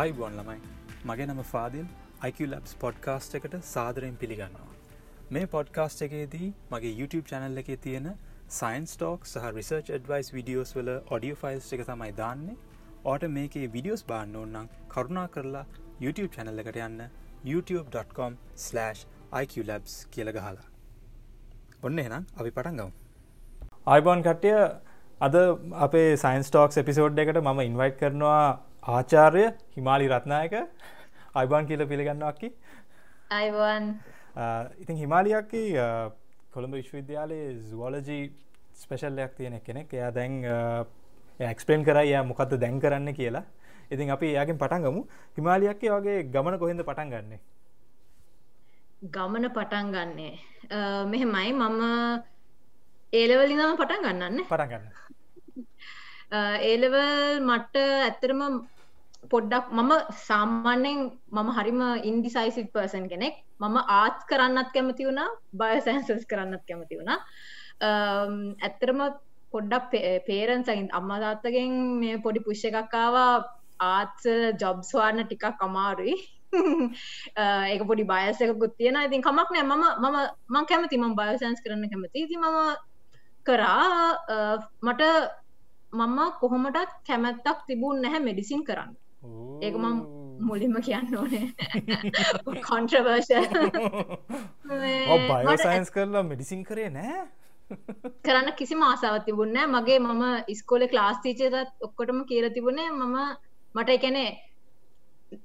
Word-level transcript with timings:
අයිබොන් 0.00 0.32
ළමයි. 0.36 0.60
මගේ 1.08 1.26
නම 1.26 1.40
ෆාදිල්. 1.48 1.84
IQ 2.28 2.38
ලබ්ස් 2.46 2.72
පොඩ්කාස්ට් 2.82 3.34
එකට 3.38 3.52
සාදරයෙන් 3.66 4.14
පිළිගන්නවා. 4.22 4.72
මේ 5.34 5.46
පොඩ්කාස්ට් 5.52 6.00
එකේදී 6.06 6.48
මගේ 6.72 6.92
YouTube 7.00 7.26
චැනල් 7.30 7.60
එකේ 7.62 7.76
තියෙන 7.84 8.08
සයින්ස් 8.56 8.90
ටෝක් 8.96 9.20
සහ 9.32 9.44
රිසර්ච් 9.58 9.86
ඩවයිස් 9.98 10.28
විඩියෝස් 10.38 10.70
වල 10.78 10.90
ඔඩියෝ 11.16 11.38
ෆයිල්ස් 11.42 11.68
එක 11.78 11.82
තමයි 11.90 12.12
දාන්නේ. 12.22 12.56
ඕට 13.04 13.22
මේකේ 13.36 13.66
විඩියෝස් 13.76 14.02
බාන්න 14.10 14.32
ඕන්නම් 14.42 14.66
කරුණා 14.96 15.28
කරලා 15.36 15.64
YouTube 16.00 16.30
චැනල් 16.38 16.58
එකට 16.64 16.78
යන්න 16.88 17.00
youtube.com/iqlabs 17.52 19.92
කියල 20.16 20.28
ගහලා. 20.38 20.66
ඔන්න 21.86 21.96
එනම් 22.06 22.22
අපි 22.40 22.50
පටන් 22.50 22.76
ගවම් 22.82 22.92
අයිබෝන් 23.94 24.20
කට්ටිය 24.28 24.58
අද 25.20 25.34
අපේ 25.88 26.10
සයින්ස් 26.26 26.46
ටෝක්ස් 26.52 26.76
එපිසෝඩ් 26.82 27.16
එකට 27.22 27.38
මම 27.46 27.58
ඉන්වයිට් 27.70 27.96
කරනවා 28.04 28.44
ආචාර්ය 28.92 29.44
හිමාලි 29.76 30.06
රත්නායක. 30.12 30.54
අයිබාන් 31.34 31.66
කියල 31.68 31.82
පිළිගන්නවක්කි 31.90 32.48
අයිවන් 33.36 33.84
ඉතින් 34.82 34.96
හිමාලියක්කි 35.02 35.62
කොළඹ 36.54 36.74
විශ්වවිද්‍යාලයේ 36.78 37.46
සුවෝලජී 37.70 38.24
ස්පෙශල්ලයක් 38.82 39.32
තියෙන 39.38 39.56
කෙනෙක්. 39.66 39.88
එයා 39.94 40.10
දැන් 40.18 40.32
එක්ස්පලේන් 41.52 41.84
කරයි 41.88 42.12
ය 42.12 42.22
මොකක්ද 42.30 42.52
දැන් 42.64 42.80
කරන්න 42.82 43.08
කියලා. 43.20 43.44
ඉතින් 43.90 44.10
අපි 44.16 44.26
එයාගෙන් 44.34 44.60
පටන් 44.62 44.84
ගමු. 44.84 45.00
හිමාලියක්කේ 45.36 45.90
වගේ 45.96 46.18
ගමන 46.34 46.58
කොහෙද 46.58 46.84
පටන් 46.90 47.08
ගන්නේ? 47.14 47.40
ගමන 49.16 49.44
පටන් 49.56 49.86
ගන්නේ. 49.94 50.34
මෙහෙමයි. 51.12 51.52
මම 51.56 51.82
ඒලවලිනම 53.12 53.76
පටන් 53.80 54.04
ගන්නන්න. 54.06 54.44
පටන් 54.52 54.68
ගන්න 54.72 54.86
Uh, 56.34 56.56
ඒලවල් 56.68 57.02
මට 57.42 57.76
ඇත්තරම 58.04 58.40
පොඩ්ඩක් 59.32 59.66
මම 59.72 59.92
සාමාන්‍යෙන් 60.20 60.98
මම 61.32 61.48
හරිම 61.56 61.80
ඉන්ඩිසයිසිට් 62.10 62.72
පර්සන් 62.74 63.04
කෙනෙක්. 63.12 63.34
මම 63.60 63.76
ආත් 63.98 64.18
කරන්නත් 64.30 64.70
කැමති 64.74 65.06
වුණා 65.08 65.28
බයසෑන්සස් 65.52 66.24
කරන්නත් 66.30 66.64
කැමති 66.68 66.98
වුණා. 67.00 67.18
Um, 67.80 68.34
ඇත්තරම 68.60 69.00
පොඩ්ඩක් 69.52 69.94
පේරන්සයින් 70.28 70.88
අම්මදාත්තගෙන් 70.98 71.74
මේ 72.00 72.16
පොඩි 72.18 72.44
පුෂ්ෂ 72.46 72.68
එකක්කාවා 72.70 73.32
ආත්ස 73.90 74.24
ජොබ්ස්වාන්න 74.62 75.24
ටිකක් 75.24 75.62
අමාරුයි. 75.68 76.16
Uh, 77.34 77.64
ඒක 77.66 77.82
පොඩි 77.86 78.04
බයසකුත් 78.06 78.74
තියෙන 78.78 78.98
ඉතින් 79.06 79.22
කමක් 79.22 79.48
නෑ. 79.50 79.64
මම 79.64 79.86
මම 80.02 80.18
මං 80.52 80.66
කැමති 80.70 80.98
මම 80.98 81.14
බයසන්ස් 81.20 81.62
කරන්න 81.64 81.90
කැමති 81.92 82.28
ති 82.30 82.36
මම 82.36 82.58
කරා. 83.46 83.88
Uh, 84.34 84.56
මට 84.82 85.02
මම 85.94 86.18
කොහොමටත් 86.40 86.92
කැමැත්තක් 87.06 87.64
තිබුන් 87.66 88.02
නැහැ 88.02 88.20
මෙඩිසින් 88.20 88.62
කරන්න. 88.64 88.92
ඒක 89.62 89.76
මම 89.76 89.98
මුලින්ම 90.40 90.76
කියන්න 90.82 91.16
ඕනේ. 91.16 91.46
කොන්ට්‍රවර්ෂ 92.68 93.30
බයසයින්ස් 95.48 95.90
කරලා 95.90 96.24
මෙඩිසින් 96.24 96.64
කරේ 96.64 96.90
නෑ. 96.90 97.24
කරන්න 98.24 98.50
කිසි 98.52 98.74
මාසාවත් 98.76 99.26
තිබුන්නෑ 99.26 99.68
මගේ 99.68 99.98
මම 100.00 100.24
ඉස්කෝල 100.48 100.86
ක්ලාස් 100.88 101.20
තීචේතත් 101.22 101.70
ඔක්කොටම 101.80 102.24
කියල 102.24 102.48
තිබුණේ 102.50 102.88
මම 102.92 103.16
මට 103.74 103.96
එකනේ 103.98 104.30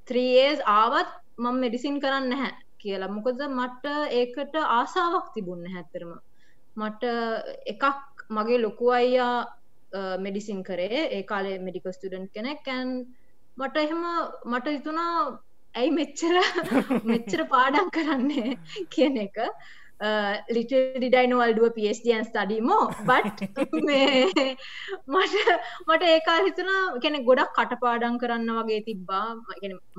ත්‍රීඒස් 0.08 0.66
ආවත් 0.70 1.14
මම 1.38 1.62
මෙඩිසින් 1.64 2.02
කරන්න 2.02 2.34
හැ 2.34 2.52
කියලා. 2.78 3.10
මොකද 3.10 3.40
මට 3.50 3.86
ඒකට 4.20 4.56
ආසාාවක් 4.70 5.32
තිබුන්න 5.36 5.72
හැත්තරම 5.76 6.12
මට 6.78 7.04
එකක් 7.68 7.84
මගේ 8.30 8.60
ලොකු 8.60 8.92
අයියා 8.92 9.38
මෙඩිසින් 10.26 10.64
කරේ. 10.64 11.02
ඒ 11.18 11.24
කාලේ 11.24 11.58
මෙඩිකල් 11.60 11.92
ස්ටඩන්් 11.92 12.30
කෙනෙක්කැන් 12.36 12.90
මට 13.58 13.78
එහෙම 13.78 14.04
මට 14.46 14.76
හිතුනා 14.78 15.14
ඇයි 15.76 15.92
මෙච්චර 15.92 16.36
මෙච්චර 17.12 17.42
පාඩම් 17.54 17.92
කරන්නේ 17.98 18.58
කියන 18.96 19.18
එක. 19.26 19.38
ලිටඩිඩයිනවල්ඩුව 20.56 21.74
පස්ඩන් 21.78 22.28
ස්ටඩීමෝ 22.28 22.84
බට් 23.08 23.40
මට 25.08 25.36
මට 25.88 26.04
ඒකාල් 26.12 26.44
හිතුනා 26.50 26.84
කෙනෙ 27.06 27.20
ගොඩක් 27.30 27.56
කටපාඩම් 27.58 28.20
කරන්න 28.22 28.52
වගේ 28.60 28.82
තිබ්බා. 28.90 29.28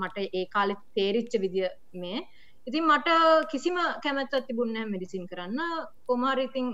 මට 0.00 0.16
ඒ 0.38 0.46
කාලෙ 0.54 0.76
තේරිච්ච 0.94 1.34
විදිිය 1.44 1.68
මේ. 1.94 2.20
ඉතින් 2.66 2.84
මට 2.86 3.08
කිසිම 3.52 3.76
කැමැත්තත් 4.04 4.46
තිබුන්න 4.48 4.78
මෙඩිසින් 4.92 5.26
කරන්න. 5.26 5.60
කොමාරිඉතින් 6.06 6.68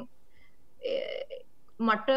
මට 1.80 2.10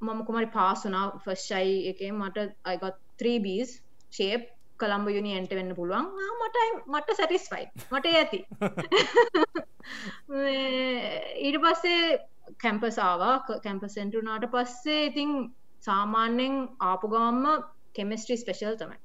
මම 0.00 0.24
කුමරි 0.24 0.48
පාසුනා 0.48 1.18
ෆස්්ෂයි 1.18 1.90
එක 1.90 2.12
මට 2.12 2.54
අයිගත් 2.64 2.96
3බස් 3.18 3.82
ශේප් 4.12 4.46
කළම්බ 4.80 5.08
යුනියන්ට 5.10 5.52
වෙන්න 5.52 5.74
පුළුවන්. 5.74 6.06
මටයි 6.38 6.70
මට 6.86 7.16
සැටිස්ෆයි 7.16 7.66
මට 7.90 8.06
ඇති. 8.14 8.46
ඊට 11.42 11.58
පස්සේ 11.64 12.18
කැම්පසාවා 12.58 13.58
කැම්පසෙන්ටරුනාට 13.58 14.50
පස්සේ 14.50 15.04
ඉතිං 15.04 15.54
සාමාන්‍යෙන් 15.82 16.68
ආපුගාම්ම 16.82 17.64
කෙමිස්ට්‍රි 17.94 18.36
ස්පෙශල් 18.36 18.76
තමයි. 18.76 18.98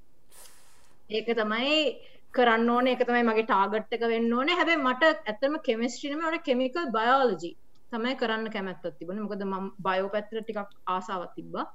ඒක 1.09 1.27
තමයි 1.33 1.99
කරන්න 2.33 2.69
ඕන. 2.69 2.87
එක 2.87 3.03
තමයි 3.03 3.23
මගේ 3.23 3.45
ටාගට්ක 3.45 4.07
වෙන්න 4.07 4.33
ඕන. 4.33 4.47
හැබැ 4.53 4.79
මට 4.79 5.03
ඇත්තම 5.25 5.61
කෙමිස්ට්‍රීම 5.61 6.25
ට 6.25 6.43
කෙමිකල් 6.43 6.91
බයෝලජී 6.91 7.57
තමයි 7.95 8.15
කරන්න 8.21 8.53
කැමැත්තත් 8.55 8.91
තිබන 8.99 9.23
මොකද 9.23 9.47
ම 9.47 9.71
බයෝ 9.87 10.11
පැත්තර 10.15 10.41
ටිකක් 10.41 10.75
ආසාවත් 10.95 11.33
තිබ්බා. 11.37 11.65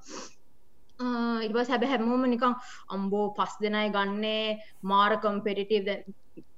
ඉබස් 1.47 1.69
හැබ 1.73 1.85
හැමෝම 1.91 2.25
නිකං 2.31 2.57
අම්බෝ 2.95 3.27
පස් 3.37 3.55
දෙනයි 3.63 3.93
ගන්නේ 3.95 4.59
මාර 4.91 5.13
කම්පෙටිටව 5.23 5.89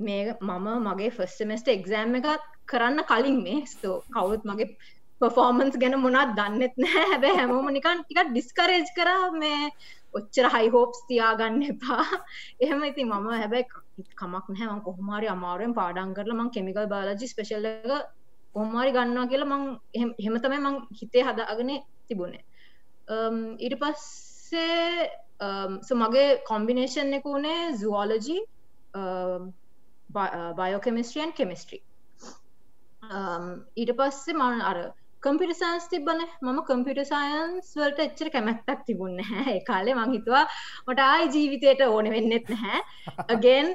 මේ 0.06 0.34
මම 0.40 0.66
මගේ 0.86 1.12
ෆස්මස්ට 1.18 1.68
එක්සෑම් 1.76 2.18
එකත් 2.20 2.50
කරන්න 2.72 3.06
කලින් 3.10 3.38
මේ. 3.46 3.62
ස්තෝ 3.72 3.96
කවුත් 4.14 4.44
මගේ 4.50 4.68
පෆෝර්මන්ස් 5.20 5.76
ගැන 5.82 5.96
මොනත් 6.04 6.32
දන්නෙත් 6.38 6.78
නෑ 6.84 7.04
හැබ 7.10 7.26
හැමෝම 7.40 7.68
නිකන් 7.76 8.00
ටිකක් 8.02 8.30
ඩිස්කරේජ් 8.30 8.88
කර 8.96 9.10
මේ 9.42 9.60
ඔච්චර 10.18 10.46
හයිහෝප්ස් 10.54 11.04
තියාගන්න 11.10 11.62
එපා. 11.68 12.06
එහෙම 12.64 12.82
ඉති 12.88 13.04
මම 13.04 13.28
හැබැයි 13.34 13.68
කමක් 14.20 14.46
නැහම 14.56 14.80
කොහමාරි 14.88 15.30
අමාරුවෙන් 15.34 15.76
පාඩන් 15.78 16.16
කරල 16.16 16.34
මං 16.38 16.50
කෙමිකල් 16.56 16.90
බාලජි 16.94 17.30
ස්පෙශල්ල 17.32 17.68
එක 18.52 18.58
කොහමාරි 18.58 18.92
ගන්නවා 18.92 19.26
කියලා 19.26 19.50
මං 19.52 19.62
එහෙම 20.20 20.38
තමයි 20.44 20.60
මං 20.60 20.78
හිතේ 21.00 21.24
හදාගෙන 21.24 21.70
තිබුණේ. 22.08 22.44
Um, 23.08 23.56
ඊට 23.58 23.76
පස්සේ 23.80 25.10
um, 25.40 25.80
මගේ 26.02 26.40
කොම්බිනේෂන් 26.48 27.14
එක 27.18 27.24
වුණේ 27.24 27.60
සුවෝලජී 27.82 28.40
බයෝකෙමිස්ට්‍රියන් 30.58 31.32
කෙමිස්ට්‍රී 31.32 31.82
ඊට 33.76 33.92
පස්සේ 33.98 34.34
මන 34.34 34.60
අර 34.62 34.82
කම්පිට 35.22 35.54
සයින්ස් 35.54 35.88
තිබන 35.88 36.20
මම 36.42 36.60
කම්පිට 36.68 37.00
සයින්ස් 37.08 37.72
වලට 37.78 38.04
එච්චර 38.06 38.30
කැමැත්තක් 38.34 38.84
තිබුන්න 38.86 39.24
හැ 39.30 39.56
කාලේ 39.70 39.94
මංහිතුවා 39.94 40.44
මට 40.88 41.00
ආයි 41.06 41.32
ජීවිතයට 41.36 41.82
ඕන 41.86 42.10
වෙන්නෙත් 42.10 42.52
නැහැ. 42.54 42.82
Again 43.28 43.74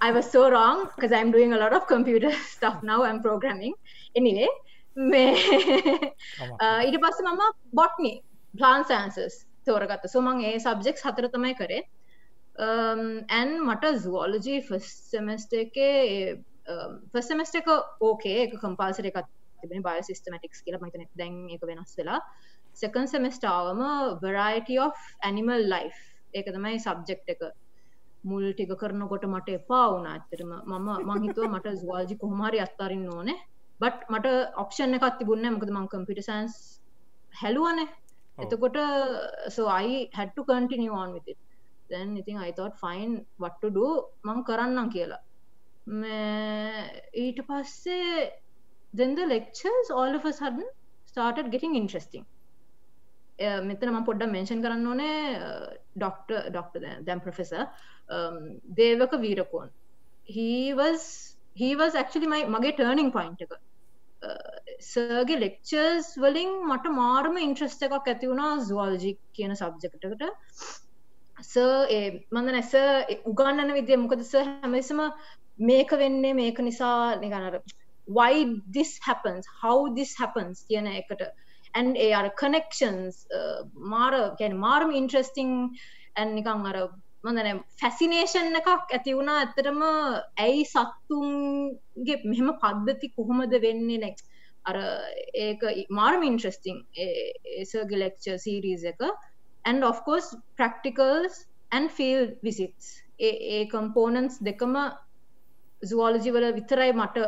I 0.00 0.12
was 0.12 0.30
so 0.30 0.50
wrong 0.50 0.88
because 0.94 1.12
I'm 1.12 1.30
doing 1.30 1.52
a 1.52 1.56
lot 1.56 1.72
of 1.72 1.86
computer 1.86 2.32
stuff 2.56 2.82
now. 2.82 3.04
I'm 3.04 3.22
programming. 3.22 3.74
Anyway 4.16 4.48
මේ 4.96 5.34
ඊට 6.86 6.98
පස්ස 6.98 7.20
මම 7.22 7.44
බොට්නි 7.72 8.12
ප්ලාන් 8.54 8.84
සෑන්සස් 8.84 9.44
තෝරගත්ත. 9.66 10.08
සුමන් 10.08 10.42
ඒ 10.42 10.58
සබ්ජෙක්ස් 10.58 11.04
හතර 11.04 11.28
තමයි 11.28 11.54
කරේ. 11.54 11.82
ඇන් 12.58 13.50
මට 13.62 13.92
සුවෝලජී 14.04 14.60
ෆස් 14.68 14.92
සෙමස්ට 15.10 15.52
එකේ 15.54 16.36
ෆස්මස්ට 17.12 17.60
එක 17.60 17.68
ඕකේ 18.00 18.38
එක 18.44 18.56
කම්පාසර 18.62 19.08
එකත් 19.10 19.28
තිබෙන 19.60 19.84
බය 19.84 19.98
සිස්ටමටික්ස් 20.02 20.64
කියලා. 20.64 20.82
මතන 20.82 21.08
දැන් 21.14 21.36
එක 21.50 21.66
වෙනස් 21.70 21.96
වෙලා. 21.98 22.20
සකන් 22.76 23.08
සෙමස්ටාවම 23.08 23.82
වරයිට 24.22 24.72
of 24.80 25.04
ඇනිමල් 25.22 25.68
ලයි් 25.72 25.92
ඒක 26.32 26.48
තමයි 26.48 26.80
සබ්ජෙක්් 26.80 27.34
එක. 27.34 27.44
මුල් 28.24 28.46
ටික 28.52 28.72
කරනකොට 28.80 29.28
මට 29.28 29.58
එපා 29.60 29.84
වුණ. 29.90 30.08
ඇතරම 30.08 30.56
මම 30.62 30.88
මහිතුව 31.10 31.52
මට 31.52 31.76
ස්වාල්ජි 31.82 32.18
කොහමරි 32.22 32.64
අත්තාරන්න 32.64 33.06
ඕනේ 33.10 33.38
බට් 33.80 34.00
මට 34.14 34.26
ඔප්ෂන් 34.62 34.96
එකත් 34.98 35.16
තිබුන්න 35.20 35.46
මොකද 35.56 35.70
මං 35.76 35.88
කම්පිට 35.94 36.20
සන්ස් 36.26 36.54
හැලුවනේ. 37.42 37.88
එතකොට 38.44 38.78
continue 40.52 40.92
on 41.02 41.12
with 41.16 41.28
it. 41.32 41.38
Then 41.90 42.08
ඉතින් 42.16 42.38
what 43.38 43.54
to 43.62 43.70
do? 43.70 43.86
මං 44.24 44.38
කරන්නම් 44.48 44.88
කියලා. 44.94 45.20
ඊට 47.24 47.38
පස්සේ 47.48 48.32
all 49.90 50.14
of 50.18 50.24
a 50.24 50.32
sudden 50.32 50.66
started 51.06 51.46
getting 51.52 51.74
interesting. 51.82 52.24
මෙතන 53.38 53.88
ම 53.92 54.04
පොඩ්ඩ 54.08 54.32
මෙන්ෂන් 54.34 54.60
කරන්න 54.64 54.86
ඕනේ 54.92 55.16
ඩොක්ට 55.96 56.30
ඩොක්ට 56.52 56.74
දැම් 57.08 57.20
professor 57.20 57.52
Devaka 58.80 59.12
Weerakoon. 59.24 59.68
He 60.34 60.50
was 61.60 61.64
he 61.64 61.76
was 61.76 61.94
actually 61.94 62.26
my 62.26 62.44
මගේ 62.44 62.70
ටර්නිං 62.70 63.10
පයින්ට 63.10 63.42
එක. 63.42 63.50
Uh, 64.22 64.36
සර්ගේ 64.80 65.36
ලෙක්චර්ස් 65.36 66.16
වලින් 66.18 66.48
මට 66.68 66.86
මාර්ම 66.86 67.36
ඉන්ට්‍රස්ට 67.36 67.82
එකක් 67.82 67.94
ඇති 67.94 68.26
වුණා 68.26 68.56
ස්වාල්ජි 68.58 69.18
කියන 69.32 69.50
සබ්ජෙක්ටකට 69.54 70.22
ස 71.42 71.56
මඳ 72.30 72.48
නැස 72.48 72.74
උගන්නන 73.24 73.72
විදිය 73.72 73.96
මොකද 73.96 74.24
ස 74.24 74.32
හැමසම 74.34 75.00
මේක 75.58 75.90
වෙන්නේ 75.90 76.32
මේක 76.34 76.58
නිසා 76.58 77.16
නිගනර 77.16 77.60
why 78.08 78.60
this 78.72 78.98
happens 79.02 79.46
how 79.62 79.94
this 79.94 80.16
happens 80.18 80.64
කියන 80.68 80.86
එකට. 80.86 81.22
And 81.74 81.96
ඒ 81.96 82.12
අර 82.12 82.30
connections 82.30 83.26
uh, 83.34 83.64
මාර 83.74 84.36
ගැන 84.38 84.56
මාර්ම 84.56 84.90
ඉන්ට්‍රස්ටිං 84.90 85.76
නිකං 86.16 86.66
අර 86.66 86.88
මඳන 87.24 87.60
ෆැසිනේෂන් 87.80 88.58
එකක් 88.60 88.68
ඇති 88.72 89.16
වුණා 89.18 89.36
ඇතරම 89.42 89.82
ඇයි 90.44 90.64
සත්තුන්ගේ 90.72 92.18
මෙහෙම 92.24 92.50
පද්ධති 92.62 93.12
කොහොමද 93.16 93.56
වෙන්නේ 93.66 94.02
නෙක් 94.04 94.18
අර 94.64 94.76
ඒක 95.46 95.64
මාර්ම 95.98 96.22
ඉන්ට්‍රස්ටිං 96.28 96.78
ඒසර්ග 97.06 97.96
ලෙක්චර් 98.02 98.38
සීරීස් 98.44 98.84
එක. 98.92 99.02
And 99.64 99.84
of 99.84 100.04
course 100.04 100.28
practicals 100.58 101.34
and 101.72 101.90
field 101.90 102.30
visits. 102.42 102.86
ඒ 103.20 103.60
කම්පෝනන්ස් 103.72 104.34
දෙකම 104.48 104.74
සුවෝලජි 105.82 106.30
වල 106.36 106.46
විතරයි 106.58 106.92
මට 106.94 107.26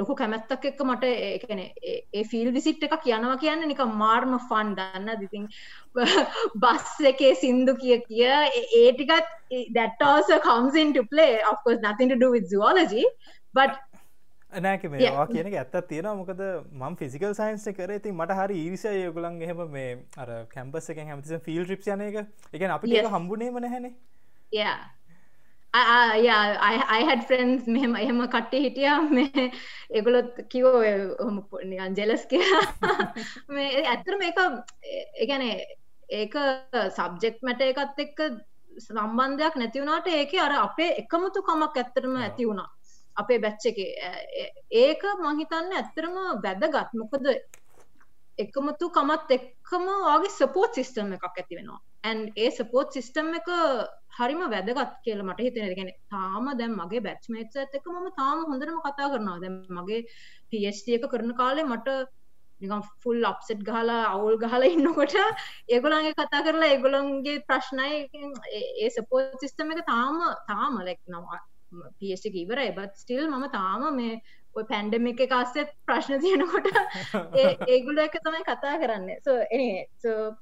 ලොකු 0.00 0.14
කැමැත්තක් 0.20 0.64
එක්ක 0.70 0.80
මට 0.86 1.04
ඒන 1.50 1.60
ඒ 1.64 2.24
ෆිල් 2.30 2.48
විසිට් 2.56 2.82
එක 2.86 2.96
කියනවා 3.06 3.36
කියන්න 3.44 3.66
නික 3.72 3.82
මාර්ම 4.02 4.38
ෆන් 4.48 4.72
දන්න. 4.78 5.10
දිතින් 5.20 5.48
බස් 6.64 6.90
එකේ 7.12 7.34
සින්දු 7.44 7.76
කිය 7.82 8.00
කිය 8.08 8.26
ඒටිකත් 8.80 9.30
දැටෝස 9.76 10.34
කම්සින් 10.48 10.92
to 10.96 11.04
play. 11.04 11.32
Of 11.52 11.62
course 11.64 11.80
nothing 11.88 12.12
to 12.14 12.18
do 12.24 12.30
with 12.34 12.50
zoology 12.54 13.06
but 13.54 13.78
නෑක 14.52 14.84
මේවා 14.92 15.26
කියන 15.32 15.50
ඇත්තත් 15.54 15.76
තියෙන 15.88 16.10
මොකද 16.20 16.40
මම් 16.82 16.94
ෆිසිකල් 17.00 17.34
සයින්ස් 17.40 17.66
කර. 17.80 17.90
ඉතින් 17.98 18.14
මට 18.20 18.38
හරි 18.38 18.62
ඊරිසය 18.62 18.94
යොගලන් 19.00 19.42
එහෙම 19.48 19.60
මේ 19.74 19.90
අර 20.16 20.30
කැම්පස් 20.54 20.90
එක 20.94 21.04
හැමතිස 21.10 21.44
ෆිල් 21.48 21.62
්‍රිප් 21.66 21.86
යන 21.86 22.06
එක. 22.08 22.16
එක 22.52 22.62
අපි 22.78 22.94
Yes. 22.94 23.12
හම්බුනේම 23.16 23.60
නැහැනේ 23.66 23.94
I 25.72 27.04
had 27.08 27.26
friends 27.26 27.66
මෙහෙම 27.66 27.94
එහෙම 27.96 28.20
කට්ටේ 28.28 28.60
හිටියා 28.60 29.00
මේ 29.02 29.50
ඒගොලොත් 29.90 30.40
කිවෝ 30.48 30.82
නිකන් 31.64 31.96
ජෙලස් 31.96 32.26
කියලා. 32.26 32.64
මේ 33.54 33.84
ඇත්තර 33.86 34.18
මේක 34.18 34.40
ඒගැන 35.20 35.46
ඒක 36.10 36.34
සබ්ජෙක්් 36.98 37.38
මැට 37.42 37.62
එකත් 37.68 38.02
එක්ක 38.06 38.18
සම්බන්ධයක් 38.78 39.56
නැතිවුණට 39.56 40.10
ඒක 40.16 40.34
අර 40.42 40.56
අපේ 40.58 40.90
එකමුතු 41.04 41.42
කමක් 41.42 41.76
ඇත්තරම. 41.76 42.16
ඇති 42.16 42.48
වුණා. 42.50 42.68
අපේ 43.16 43.38
බැච්ච 43.38 43.66
එක. 43.70 43.78
ඒක 44.70 45.02
මහිතන්න 45.22 45.72
ඇත්තරම 45.78 46.18
වැදගත්. 46.44 46.94
මොකද 46.94 47.30
එකමුතු 48.42 48.90
කමත් 48.96 49.36
එක්කම 49.36 49.86
වගේ 50.06 50.34
සපෝට් 50.36 50.78
සිිස්ටම් 50.78 51.16
එකක් 51.16 51.26
ඇති 51.30 51.58
වෙනවා. 51.58 51.80
ඇන් 52.08 52.20
ඒ 52.44 52.50
සපෝට් 52.58 52.96
සිිස්ටම් 52.96 53.28
එක 53.40 53.50
හරිම 54.18 54.40
වැදගත් 54.54 54.94
කියල 55.04 55.20
මට 55.26 55.46
හිතෙන 55.46 55.74
ගෙන 55.78 55.92
තාම 56.14 56.48
දැම් 56.60 56.78
මගේ 56.80 57.04
බැච්මේට් 57.08 57.60
ඇත 57.62 57.76
එක 57.80 57.90
ම 57.92 58.08
තාම 58.20 58.46
හොඳරම 58.52 58.80
කතා 58.86 59.12
කරනවා. 59.12 59.38
දැම් 59.44 59.60
මගේ 59.76 60.00
පස්ට 60.50 60.96
එක 60.96 61.06
කරන 61.12 61.36
කාලේ 61.42 61.68
මට 61.68 62.00
නිකම් 62.60 62.82
ෆුල් 63.02 63.24
අප්සෙට් 63.24 63.62
ගහලා 63.68 64.00
අවුල් 64.14 64.36
ගහලා 64.42 64.72
ඉන්නකොට 64.74 65.14
ඒගොලන්ගේ 65.74 66.16
කතා 66.18 66.42
කරලා 66.46 66.72
ඒගොලන්ගේ 66.74 67.44
ප්‍රශ්නය. 67.48 67.88
ඒ 68.82 68.90
සපෝට් 68.96 69.40
සිිස්ටම 69.40 69.72
එක 69.76 69.86
තාම 69.94 70.20
තාම 70.50 70.82
ලෙක් 70.88 71.00
නවා 71.08 71.40
පස්ට 71.98 72.34
ඉවරයි. 72.42 72.70
බත් 72.76 72.92
ස්ටිල් 72.96 73.24
මම 73.28 73.46
තාම 73.50 73.82
මේ 73.96 74.14
ඔය 74.14 74.39
පැන්ඩමික් 74.54 75.20
එක 75.20 75.32
අස්සෙත් 75.32 75.72
ප්‍රශ්න 75.86 76.20
තියෙනකොට 76.20 76.68
ඒ- 77.34 77.56
ඒගොල්ලෝ 77.72 78.04
එක 78.04 78.16
තමයි 78.22 78.42
කතා 78.42 78.76
කරන්න. 78.78 79.08
සෝ 79.24 80.36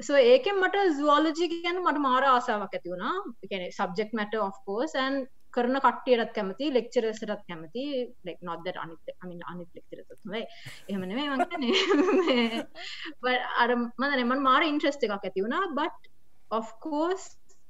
සෝ 0.00 0.16
ඒකෙන් 0.16 0.56
මට 0.60 0.76
සුවෝලජි 0.96 1.48
ගැන 1.52 1.82
මට 1.82 1.98
මාර 1.98 2.24
ආසාාවක් 2.24 2.74
ඇති 2.74 2.92
වුණා. 2.94 3.14
ගැන 3.50 3.70
සබ්ෙක් 3.70 4.12
මට 4.12 4.34
ඔෆ්කෝසන් 4.34 5.26
කරන 5.50 5.76
කට්ටියටත් 5.80 6.32
කැමති 6.34 6.72
ලෙක්චරසටත් 6.72 7.42
කැමති. 7.48 7.84
ලෙක් 8.24 8.38
නොද 8.42 8.66
අනිත 8.66 9.14
අමින් 9.22 9.40
අනිත් 9.46 9.70
ලෙක්චරතුයි 9.74 10.42
එහමන 10.88 11.14
මේ 11.14 11.28
වගේ 13.22 13.38
අර 13.58 13.70
මද 13.76 14.12
නමන් 14.16 14.42
මාර 14.42 14.62
ඉන්ට්‍රස්ට 14.62 15.02
එකක් 15.04 15.14
ඇති 15.18 15.44
වුණා. 15.44 15.68
බට් 15.78 16.10
ඔෆ්කෝස් 16.50 17.22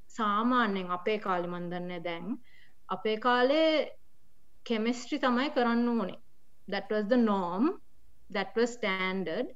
සාමාන්‍යෙන් 0.06 0.90
අපේ 0.90 1.18
කාලි 1.18 1.48
මන්දන්න 1.48 2.04
දැන් 2.04 2.38
අපේ 2.88 3.16
කාලේ 3.16 3.96
කෙමිස්ට්‍රි 4.64 5.18
තමයි 5.18 5.48
කරන්න 5.48 5.88
ඕනේ. 5.88 6.14
That 6.70 6.84
was 6.92 7.08
the 7.08 7.20
norm. 7.20 7.66
That 8.34 8.60
was 8.60 8.66
standard. 8.66 9.46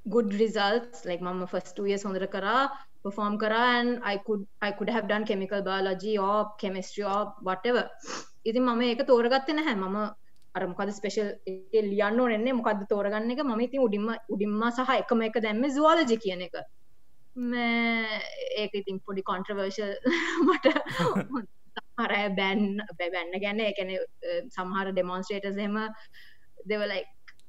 good 0.05 0.29
results 0.43 1.05
like 1.05 1.21
මම 1.21 1.45
first 1.53 1.71
two 1.77 1.85
years 1.91 2.03
හොඳට 2.07 2.27
කරා 2.35 2.55
perform 3.05 3.33
කරා 3.43 3.61
and 3.77 3.89
I 4.13 4.17
could 4.25 4.43
I 4.67 4.71
could 4.77 4.89
have 4.95 5.07
done 5.11 5.23
chemical 5.29 5.61
biology 5.69 6.13
or 6.17 6.37
chemistry 6.61 7.05
or 7.13 7.21
whatever. 7.47 7.85
ඉතින් 8.49 8.63
මම 8.67 8.81
ඒක 8.89 9.01
තෝරගත්තේ 9.11 9.57
නැහැ. 9.59 9.75
මම 9.75 9.97
අර 10.55 10.63
මොකද 10.71 10.91
ස්පෙෂල් 10.99 11.29
ලියන්න 11.91 12.21
ඕනෙන්නේ 12.23 12.59
මොකක්ද 12.59 12.85
තෝරගන්න 12.93 13.33
එක? 13.33 13.43
මම 13.47 13.65
ඉතින් 13.67 13.83
උඩින්ම 13.87 14.07
උඩින්ම 14.35 14.63
සහ 14.75 14.93
එකම 15.01 15.25
එක 15.29 15.41
දැම්ම 15.47 15.65
zoology 15.77 16.17
කියන 16.25 16.45
එක. 16.47 16.55
මේ 17.51 18.21
ඒක 18.61 18.73
ඉතින් 18.81 18.99
පොඩි 19.07 19.23
කොන්ට්‍රවර්ෂල් 19.31 19.93
මට 20.47 20.65
අර 22.03 22.13
බැන් 22.39 22.61
බැන්න 22.99 23.33
ගැන 23.43 23.59
එකන 23.71 23.91
සමහර 24.57 24.87
ඩෙමොන්ස්ට්‍රේටස් 24.91 25.59
හෙම 25.65 25.77
දෙවලයි 26.71 27.03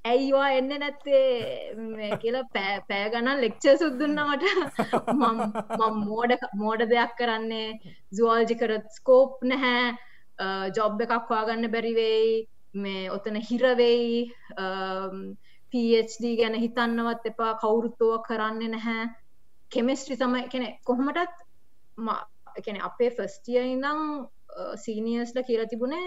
ඇයිවා 0.05 0.49
එන්න 0.59 0.73
නැත්තේ? 0.81 1.75
මේ 1.97 2.17
කියලා 2.23 2.45
පෑ 2.55 2.81
පෑ 2.89 3.11
ගණන් 3.13 3.43
ලෙක්චර් 3.45 3.77
සුද්දුන්නමට 3.83 4.45
මම 5.13 6.01
මෝඩ 6.01 6.35
මෝඩ 6.63 6.85
දෙයක් 6.93 7.15
කරන්නේ. 7.21 7.69
සුවල්ජි 8.17 8.59
කරත් 8.63 8.91
ස්කෝප් 8.99 9.47
නැහැ. 9.53 9.95
ජොබ් 10.79 11.01
එකක් 11.07 11.15
හවාගන්න 11.31 11.71
බැරිවෙයි 11.75 12.35
මේ 12.85 13.05
ඔතන 13.17 13.41
හිරවෙයි 13.51 14.21
පD 15.73 16.35
ගැන 16.41 16.61
හිතන්නවත් 16.65 17.31
එපා. 17.33 17.53
කවුරුත්තුව 17.63 18.21
කරන්නේ 18.29 18.73
නැහැ. 18.77 19.09
කෙමෙස්ට්‍රි 19.73 20.21
තමයි 20.21 20.49
කෙනෙ 20.53 20.69
කොහොමටත් 20.85 21.41
එකන 22.59 22.79
අපේ 22.89 23.11
ෆස්ටිය 23.17 23.63
ඉඳං 23.73 24.03
සීනියස්ල 24.85 25.43
කියලා 25.49 25.71
තිබුණේ 25.73 26.07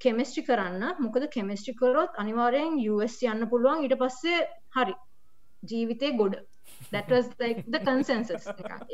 කෙමෙස්ට්‍රි 0.00 0.44
කරන්න. 0.44 0.84
මොකද 0.98 1.26
කෙමෙස්ට්‍රි 1.30 1.74
කරොත් 1.74 2.16
අනිවාරයෙන් 2.16 2.78
US 2.92 3.18
යන්න 3.24 3.48
පුළුවන්. 3.48 3.84
ඊට 3.84 3.98
පස්සේ 4.02 4.46
හරි. 4.76 4.94
ජීවිතය 5.62 6.14
ගොඩ. 6.16 6.38
දැටද 6.92 7.76
කන්සන්සස් 7.82 8.48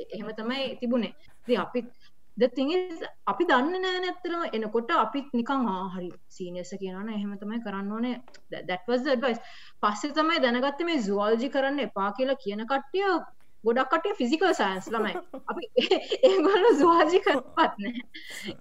එහෙම 0.09 0.29
තමයි 0.39 0.67
තිබුණේ. 0.81 1.15
ද 1.49 1.59
අපි 1.59 1.85
දතිං 2.37 2.71
අපි 3.27 3.47
දන්න 3.47 3.77
නෑ 3.79 4.01
නැත්තරම 4.05 4.45
එනකොට 4.51 4.91
අපිත් 4.97 5.29
නිකං 5.33 5.69
ආහරි 5.73 6.11
සීනියස 6.29 6.73
කියනන 6.81 7.11
එහෙම 7.11 7.37
තමයි 7.39 7.61
කරන්න 7.63 7.93
ඕනේ. 7.93 8.17
දැටවස් 8.51 9.05
ඩවයිස් 9.05 9.41
පස්සේ 9.83 10.17
තමයි 10.19 10.43
දැනගත්ත 10.43 10.85
මේ 10.85 11.03
සුවල්ජි 11.03 11.51
කරන්න 11.51 11.85
එපා 11.87 12.11
කියලා 12.13 12.41
කියන 12.45 12.65
කට්ටිය 12.67 13.11
ගොඩක් 13.65 13.93
කටිය 13.93 14.17
ෆිසිකල් 14.21 14.55
සයින්ස් 14.55 14.89
ළමයි. 14.91 15.15
අපි 15.51 15.65
ඒගොල්ල 16.31 16.67
සුවාජි 16.81 17.23
කරපත් 17.29 17.79
නෑ 17.79 17.95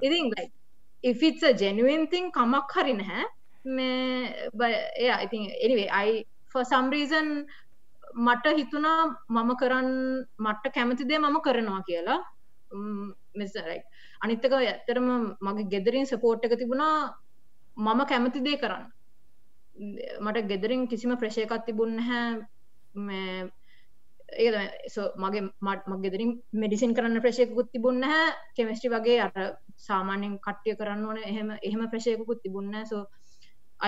ඉතින් 0.02 0.30
ලයි 0.34 0.52
ඉෆිත්ස 1.04 1.44
ජැනුවන්තින් 1.62 2.32
කමක් 2.32 2.72
හරි 2.76 2.94
නැහැ. 2.94 3.26
මේ 3.66 4.50
එයා 4.98 5.20
ඉතින් 5.26 5.44
එනිවේ 5.66 5.90
අයි 5.92 6.16
සම්රීසන් 6.66 7.30
මට 8.18 8.46
හිතුනා 8.60 9.02
මම 9.30 9.52
කරන්න 9.62 9.90
මට්ට 10.40 10.74
කැමතිදේ 10.76 11.20
මම 11.20 11.38
කරනවා 11.42 11.84
කියලා. 11.90 12.20
මෙසරයි 13.36 13.80
අනිත්තක 14.22 14.54
ඇත්තරම 14.54 15.10
මගේ 15.42 15.70
ගෙදරින් 15.74 16.06
සපෝට් 16.06 16.46
එක 16.46 16.56
තිබුණා 16.60 16.96
මම 17.78 18.02
කැමති 18.06 18.46
දේ 18.48 18.58
කරන්න. 18.58 18.86
මට 20.22 20.48
ගෙදරින් 20.50 20.88
කිසිම 20.88 21.18
ප්‍රශයකත් 21.18 21.66
තිබුන්න 21.66 22.00
හැ 22.00 22.28
ඒ 24.36 24.52
මගේ 25.18 25.44
මට 25.62 25.84
මගෙදරින් 25.88 26.32
මෙඩිසින් 26.54 26.96
කරන්න 26.96 27.22
ප්‍රශයකුත් 27.22 27.70
තිබුන්න 27.72 28.06
කෙමස්ටි 28.56 28.90
වගේ 28.90 29.20
අට 29.20 29.38
සාමාන්‍යෙන් 29.80 30.40
කට්ටිය 30.40 30.76
කරන්න 30.76 31.06
ඕන 31.06 31.20
එහෙම 31.24 31.52
එහෙම 31.60 31.84
ප්‍රශයකුත් 31.90 32.42
තිබුන්න 32.42 32.74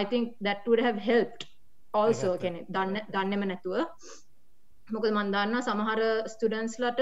think 0.05 0.35
that 0.41 0.67
would 0.67 0.79
have 0.79 0.99
helped 1.01 1.47
also. 1.93 2.37
කෙනෙ 2.37 2.59
දන්න 2.69 3.01
දන්නෙම 3.09 3.43
නැතුව. 3.47 3.75
මොකද 4.89 5.11
මන්දන්න 5.11 5.61
සමහර 5.61 6.01
ස්ටඩන්ස්ලට 6.27 7.01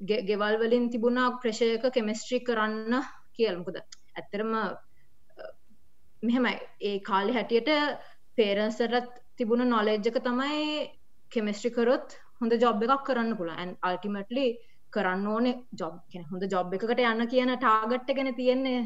ගෙවල් 0.00 0.56
වලින් 0.56 0.90
තිබුණා 0.90 1.28
ප්‍රශයක 1.42 1.86
කෙමස්ට්‍රි 1.92 2.40
කරන්න 2.40 2.94
කියල්මකද 3.34 3.78
ඇත්තරම 4.16 4.52
මෙහෙමයි. 6.22 6.54
ඒ 6.80 6.98
කාලෙ 7.00 7.32
හැටියට 7.32 7.72
පේරන්සටත් 8.38 9.10
තිබුණ 9.36 9.68
නොලෙජ්ජක 9.68 10.16
තමයි 10.20 10.62
කෙමිස්ට්‍රි 11.32 11.70
කරොත් 11.70 12.16
හොඳ 12.40 12.56
ජොබ් 12.64 12.86
එකක් 12.86 13.04
කරන්න 13.08 13.36
පුළ 13.40 13.52
ඇන් 13.54 13.76
අල්ටිමටලි 13.88 14.46
කරන්න 14.92 15.26
ඕන 15.34 15.46
ජොබ් 15.80 16.22
හොඳ 16.32 16.48
ජොබ් 16.54 16.74
එකකට 16.78 17.04
යන්න 17.12 17.30
කියන 17.34 17.52
ටාගට්ට 17.56 18.16
ගැන 18.16 18.32
තියෙන්නේ 18.40 18.80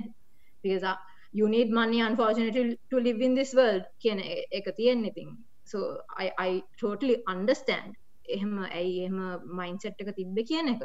පිසා 0.65 0.97
uh, 0.97 0.99
you 1.33 1.49
need 1.49 1.71
money 1.71 2.01
unfortunately 2.01 2.79
to 2.91 2.99
live 2.99 3.21
in 3.21 3.35
this 3.35 3.53
world 3.55 3.85
කියන 4.03 4.21
එක 4.59 4.67
තියෙන 4.77 5.05
ඉතින්. 5.11 5.37
So 5.65 5.79
I, 6.19 6.31
I 6.39 6.51
totally 6.83 7.17
understand. 7.27 7.95
එහෙම 8.29 8.53
ඇයි 8.69 8.97
එහෙම 9.05 9.19
මයින්සෙට් 9.61 10.03
එක 10.03 10.11
තිබ්බ 10.19 10.39
කියන 10.51 10.73
එක. 10.75 10.83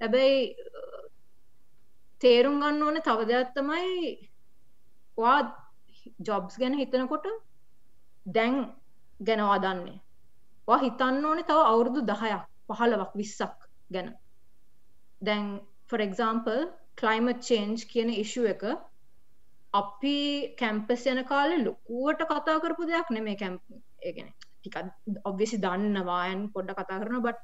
හැබැයි 0.00 0.40
uh, 0.80 1.04
තේරුම් 2.22 2.58
ගන්න 2.62 2.82
ඕන 2.82 3.00
තව 3.08 3.28
දෙයක් 3.30 3.54
තමයි 3.58 3.86
වා 5.18 5.38
ජොබ්ස් 6.28 6.58
ගැන 6.60 6.78
හිතනකොට 6.80 7.26
දැන් 8.26 8.54
ගැනවා 9.20 9.58
දන්නේ. 9.64 9.98
වා 10.68 10.78
හිතන්න 10.84 11.26
ඕනේ 11.30 11.48
තව 11.50 11.64
අවුරුදු 11.72 12.00
දහයක් 12.10 12.44
පහළවක් 12.68 13.12
විස්සක් 13.20 13.68
ගැන. 13.94 14.08
දැන් 15.22 15.44
for 15.90 16.00
example 16.06 16.60
climate 17.02 17.40
change 17.50 17.86
කියන 17.92 18.10
issue 18.24 18.46
එක 18.54 18.64
අපි 19.74 20.18
කැම්පස් 20.60 21.06
යන 21.12 21.22
කාලේ 21.32 21.64
ලොකුවට 21.64 22.28
කතා 22.32 22.58
කරපු 22.64 22.90
දෙයක් 22.90 23.10
නෙමේ 23.16 23.38
කැම්ප් 23.42 23.62
ඒගෙන 24.08 24.28
ටිකක් 24.34 24.76
ඔබ්වියස්ලි 25.30 25.58
දන්නවායන් 25.64 26.44
පොඩ්ඩ 26.54 26.78
කතා 26.78 27.00
කරනවා 27.02 27.24
but 27.26 27.40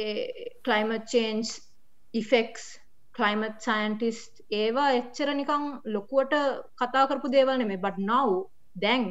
A 0.00 0.50
climate 0.66 1.06
change 1.14 1.48
effects 2.14 2.64
climate 3.18 3.58
scientist 3.66 4.32
ඒවා 4.60 4.90
එච්චර 5.00 5.30
නිකන් 5.40 5.64
ලොකුවට 5.94 6.34
කතා 6.80 7.04
කරපු 7.10 7.34
දේවල් 7.36 7.56
නෙමේ. 7.58 7.82
but 7.86 7.96
now 8.12 8.28
දැන් 8.76 9.04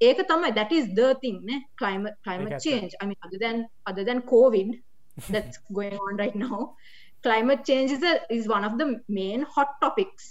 ඒක 0.00 0.18
තමයි 0.28 0.50
that 0.54 0.72
is 0.72 0.86
the 0.94 1.08
thing 1.22 1.38
නේ 1.50 1.62
climate 1.76 2.16
climate 2.24 2.58
change. 2.60 2.94
I 3.00 3.06
mean 3.06 3.20
other 3.26 3.38
than 3.38 3.66
other 3.86 4.04
than 4.04 4.20
covid 4.22 4.70
that's 5.34 5.58
going 5.72 5.96
on 6.06 6.16
right 6.16 6.34
now 6.34 6.76
climate 7.22 7.64
change 7.64 7.90
is, 7.90 8.02
a, 8.02 8.20
is 8.30 8.48
one 8.48 8.64
of 8.64 8.78
the 8.78 9.00
main 9.08 9.42
hot 9.54 9.70
topics. 9.80 10.26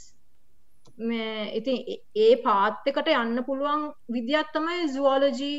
ඉතින් 1.60 1.78
ඒ 2.16 2.28
පාත් 2.44 2.86
එකට 2.90 3.10
යන්න 3.14 3.42
පුළුවන් 3.48 3.82
විදිහක් 4.16 4.54
තමයි 4.56 4.86
zoology 4.94 5.56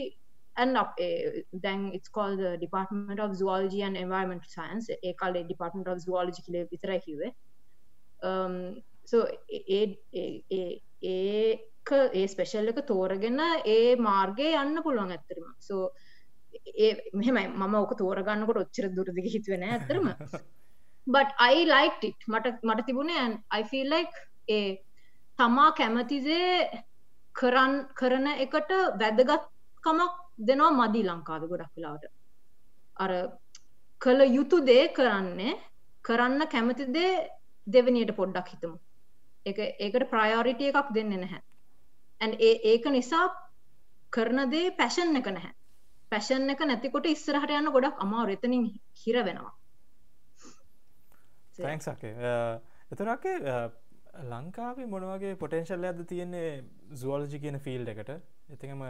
and 0.57 0.79
up 0.83 0.97
දැන් 1.65 1.93
it's 1.93 2.09
called 2.09 2.39
the 2.39 2.57
department 2.63 3.21
of 3.21 3.35
zoology 3.37 3.83
and 3.83 3.97
environmental 4.05 4.51
science. 4.57 4.89
ඒ 5.09 5.13
කාලේ 5.13 5.43
department 5.53 5.89
of 5.93 5.99
zoology 6.07 6.43
කියලා 6.47 6.65
විතරයි 6.73 7.01
කිව්වේ. 7.07 7.33
Um 8.29 8.55
so 9.05 9.19
ඒ 9.51 9.83
ඒ 11.03 11.59
ඒක 11.87 12.15
ඒ 12.15 12.27
ස්පෙෂල් 12.29 12.69
එක 12.69 12.81
තෝරගෙන 12.87 13.39
ඒ 13.65 13.97
මාර්ගය 13.99 14.49
යන්න 14.63 14.83
පුළුවන් 14.83 15.13
ඇත්තටම. 15.13 15.47
So 15.59 15.93
ඒ 16.77 16.91
මෙහෙමයි. 17.13 17.47
මම 17.49 17.75
ඕක 17.75 17.95
තෝරගන්නකොට 17.99 18.63
ඔච්චර 18.65 18.89
දුරදිග 18.91 19.29
හිතුවේ 19.35 19.59
නෑ 19.59 19.79
ඇත්තටම. 19.79 20.09
But 21.15 21.29
I 21.39 21.65
liked 21.65 22.05
it. 22.05 22.19
මට 22.27 22.63
මට 22.63 22.87
තිබුණේ 22.87 23.19
and 23.19 23.39
I 23.51 23.63
feel 23.65 23.89
like 23.89 24.15
ඒ 24.49 24.79
තමා 25.39 25.71
කැමතිදේ 25.73 26.83
කරන් 27.35 27.75
කරන 27.95 28.27
එකට 28.35 28.71
වැදගත්කමක් 29.03 30.15
දෙනවා 30.49 30.73
මදී 30.81 31.07
ලංකාද 31.11 31.49
ගොඩක් 31.49 31.73
වෙලාවට. 31.77 32.13
අර 32.97 33.13
කළ 34.01 34.21
යුතු 34.39 34.65
දේ 34.71 34.89
කරන්නේ 34.99 35.55
කරන්න 36.05 36.49
කැමතිදේ 36.49 37.13
දෙවනියට 37.67 38.17
පොඩ්ඩක් 38.21 38.55
හිතමු. 38.55 38.77
එක 39.47 39.59
ඒකට 39.63 40.11
ප්‍රයෝරිටිය 40.11 40.73
එකක් 40.73 40.91
දෙන්න 40.95 41.15
නැහැ 41.15 41.43
ඇන් 42.21 42.33
ඒ 42.41 42.55
ඒක 42.73 42.87
නිසා 42.91 43.27
කරන 44.13 44.51
දේ 44.51 44.71
පැෂන් 44.73 45.17
එක 45.17 45.29
නැහැ. 45.29 45.53
පැෂන් 46.13 46.51
එක 46.51 46.63
නැතිකොට 46.63 47.09
ඉස්සරහට 47.11 47.53
යන්න 47.53 47.73
ගොඩක් 47.75 48.03
අමාරු 48.05 48.37
එතනින් 48.37 48.69
හිර 49.03 49.19
වෙනවා. 49.25 49.53
තැන්ක්සකේ 51.59 52.15
uh, 52.31 52.57
එතනක්කේ 52.93 53.37
uh, 53.45 53.69
ලංකාවේ 54.31 54.89
මොනවගේ 54.89 55.37
පොටෙන්ශල් 55.37 55.85
ඇද 55.85 56.03
තියෙන්නේ 56.05 56.51
සුවලජි 56.95 57.41
කියන 57.41 57.61
ෆිල්් 57.61 57.89
එකට? 57.89 58.13
එතිකම 58.51 58.85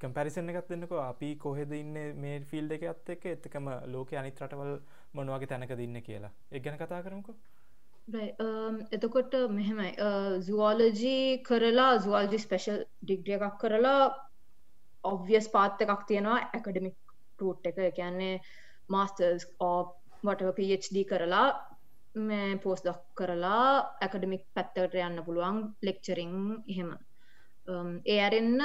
කම්පැරිසන 0.00 0.48
uh, 0.48 0.54
එකත් 0.54 0.70
දෙන්නක. 0.72 0.94
අපි 1.00 1.34
කොහෙද 1.36 1.74
ඉන්න 1.78 1.98
මේ 2.18 2.40
ෆිල්් 2.44 2.70
එක 2.78 2.86
ඇත් 2.88 3.16
එක 3.16 3.26
එතකම 3.34 3.72
ලෝක 3.88 4.14
අනිත් 4.14 4.40
රටවල් 4.40 4.78
මොනවගේ 5.14 5.52
තැනක 5.54 5.76
දින්න 5.76 6.02
කියලා. 6.02 6.32
එක් 6.50 6.64
ගැන 6.64 6.78
කතා 6.78 7.02
කරමුකෝ. 7.02 7.36
Um, 8.08 8.82
එතකොට 8.90 9.32
මෙහෙමයි. 9.48 9.94
Uh, 9.98 10.42
සුවෝලජී 10.42 11.42
කරලා 11.46 12.00
සුවල්ජි 12.00 12.38
ස්පෙෂල් 12.38 12.82
ඩිග්‍රිය 13.02 13.36
එකක් 13.38 13.60
කරලා 13.62 14.10
ඔව්වියස් 15.04 15.46
පාත් 15.48 15.80
එකක් 15.80 16.02
තියෙනවා 16.08 16.40
ඇකඩමික් 16.52 16.96
රූට් 17.38 17.66
එක. 17.66 17.78
කියන්නේ 17.94 18.40
මාස්ටර්ස් 18.88 19.46
වට 20.24 20.50
PhD 20.58 21.04
කරලා 21.04 21.46
මේ 22.14 22.58
පෝස් 22.58 22.82
දක් 22.82 23.00
කරලා 23.14 23.70
ඇකඩමික් 24.02 24.44
පැත්තකට 24.54 24.98
යන්න 24.98 25.24
පුළුවන් 25.24 25.62
ලෙක්චරිං 25.82 26.36
එහෙම. 26.68 26.92
Um, 27.68 28.00
ඒ 28.04 28.20
අරෙන්න 28.26 28.60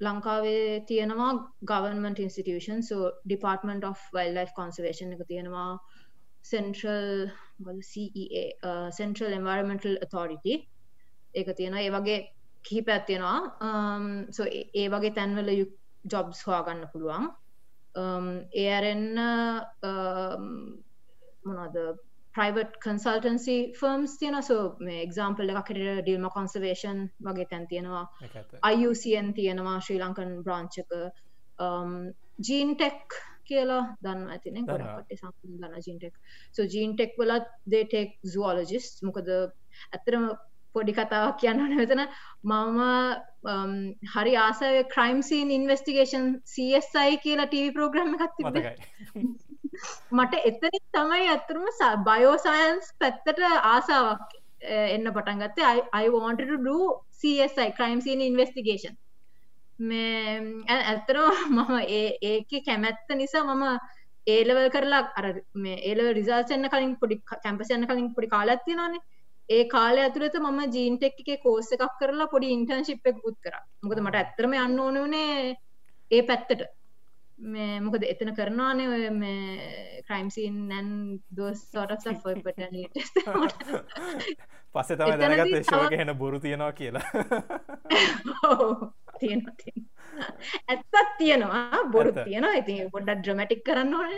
ලංකාවේ 0.00 0.84
තියෙනවා 0.86 1.32
ගවර්මට 1.64 2.20
ඉන්ස්ටිටියෂන් 2.26 2.84
සෝ 2.84 3.10
ඩිපාර්ටමට 3.24 3.88
of 3.88 4.08
වල්ලයිෆ් 4.14 4.52
කොන්සවේෂන් 4.60 5.16
එක 5.16 5.24
තියෙනවා. 5.32 5.70
Central 6.44 7.30
CEA 7.84 8.44
central 8.90 9.32
environmental 9.32 9.96
authority 10.06 10.54
ඒක 11.34 11.56
තියෙන 11.56 11.74
ඒ 11.74 11.90
වගේ 11.90 12.18
කිහිප 12.64 12.88
ඇත්තියෙනවා 12.88 13.38
සෝ 14.30 14.46
ඒ 14.74 14.88
වගේ 14.88 15.14
තැන්වල 15.18 15.50
ජොබ්ස් 16.04 16.44
හවාගන්න 16.46 16.86
පුළුවන්. 16.92 17.26
ඒ 18.54 18.68
අරෙන්න 18.72 19.06
මොනද 21.44 21.76
ප්‍රයිවට් 22.34 22.76
කන්සල්ටන්සි 22.84 23.56
ෆර්ම්ස් 23.80 24.12
තියෙන 24.18 24.42
සෝ 24.42 24.62
මේ 24.80 25.00
එක්සාම්පල් 25.06 25.54
එකකට 25.54 25.80
ඩිල්ම 26.02 26.28
කොන්සවේෂන් 26.36 27.00
වගේ 27.20 27.48
තැන් 27.50 27.66
තියෙනවා. 27.66 28.04
අයුසියන් 28.62 29.34
තියෙනවා. 29.34 29.80
ශ්‍රී 29.80 30.00
ලංකන් 30.00 30.36
බ්‍රාංචක 30.44 30.78
ජීන්ටෙක් 32.48 33.18
කියලා 33.50 33.82
දන්න 34.04 34.28
ඇතින 34.34 34.68
ගොඩට 34.68 35.16
සම් 35.16 35.34
ගන්න 35.42 35.82
ජීන්ටෙක් 35.86 36.14
සෝ 36.56 36.68
ජීන්ටෙක් 36.74 37.18
වලත් 37.18 37.50
දේටෙක් 37.74 38.16
සුවෝලජිස් 38.34 38.88
මොකද 39.08 39.28
ඇතරම 39.34 40.30
පොඩි 40.74 40.92
කතාවක් 40.92 41.38
කියන්න 41.42 41.62
නැතන 41.74 42.02
මම 42.44 42.80
හරි 44.14 44.34
ආසය 44.46 44.72
ක්‍රයිම්සීන් 44.94 45.54
ඉන්වස්ටිගේෂන් 45.58 46.26
CSI 46.54 47.22
කියලා 47.24 47.52
TV 47.54 47.72
ප්‍රෝග්‍රම් 47.78 48.12
තිබ 48.36 48.46
මට 50.12 50.34
එතන 50.44 50.78
තමයි 50.92 51.26
ඇතරම 51.32 51.66
බයෝසයන්ස් 52.10 52.92
පැත්තට 53.00 53.42
ආසාවක් 53.48 54.38
එන්න 54.62 55.12
පටන් 55.12 55.42
ගත්තේ. 55.42 55.82
I 55.94 56.08
wanted 56.10 56.48
to 56.48 56.58
do 56.58 56.78
මේ 59.80 60.64
ඇත්තරම 60.68 61.32
මම 61.50 61.70
ඒක 62.24 62.48
කැමැත්ත 62.66 63.08
නිසා 63.14 63.44
මම 63.44 63.78
ඒලවල් 64.26 64.70
කරලා 64.70 65.12
අර 65.16 65.40
මේ 65.56 65.78
ඒල 65.82 66.12
රිසල්සන්න 66.12 66.68
කලින් 66.68 66.96
පොඩි 66.96 67.22
කැම්පසයන්න 67.26 67.86
කලින් 67.86 68.14
පොඩි 68.14 68.28
කාලත්ති 68.28 68.74
නනේ 68.74 69.00
ඒ 69.48 69.64
කාලය 69.66 70.00
ඇතුළත 70.00 70.34
මම 70.40 70.60
ජීන්ටෙක් 70.74 71.20
එකේ 71.22 71.38
කෝස්ස 71.38 71.72
එකක් 71.76 71.96
කරලා 72.00 72.26
පොඩි 72.26 72.52
ඉන්ටර්න්ශිප් 72.56 73.06
එක 73.06 73.22
පුත් 73.22 73.38
කර. 73.38 73.54
මොකද 73.82 74.00
මට 74.00 74.20
ඇත්තරම 74.20 74.52
යන්න 74.58 74.80
ඕන 74.80 75.02
වනේ 75.04 75.56
ඒ 76.10 76.22
පැත්තට. 76.22 76.80
මේ 77.46 77.80
මොකද 77.80 78.02
එතන 78.04 78.34
කරනවානේ 78.36 78.88
ඔය 78.88 79.10
මේ 79.16 80.02
ක්‍රයිම්සින් 80.06 80.68
නැන් 80.68 81.20
දෝස් 81.32 81.72
සොට 81.72 81.90
පට 82.44 82.60
පස්සෙ 84.74 84.96
තම 84.96 85.18
දැනගත් 85.18 85.66
ශෝක 85.66 85.92
හෙන 85.96 86.18
බොරු 86.18 86.40
තියෙනවා 86.40 86.72
කියලා 86.72 87.02
තියෙන 89.20 89.40
ඇත්තත් 90.68 91.14
තියෙනවා. 91.18 91.84
බොරු 91.92 92.12
තියෙනවා. 92.18 92.58
ඉතින් 92.62 92.90
පොඩ්ඩක් 92.94 93.22
ඩ්‍රමටික් 93.22 93.64
කරන්න 93.66 93.94
ඕන. 93.94 94.12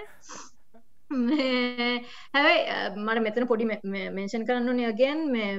හැබයි 2.35 2.59
මට 2.99 3.25
මෙතන 3.27 3.49
පොඩි 3.49 3.69
මේෂන් 4.17 4.47
කරන්න 4.49 4.69
ඕනේ 4.69 4.89
අගෙන් 4.93 5.21
මේ 5.33 5.51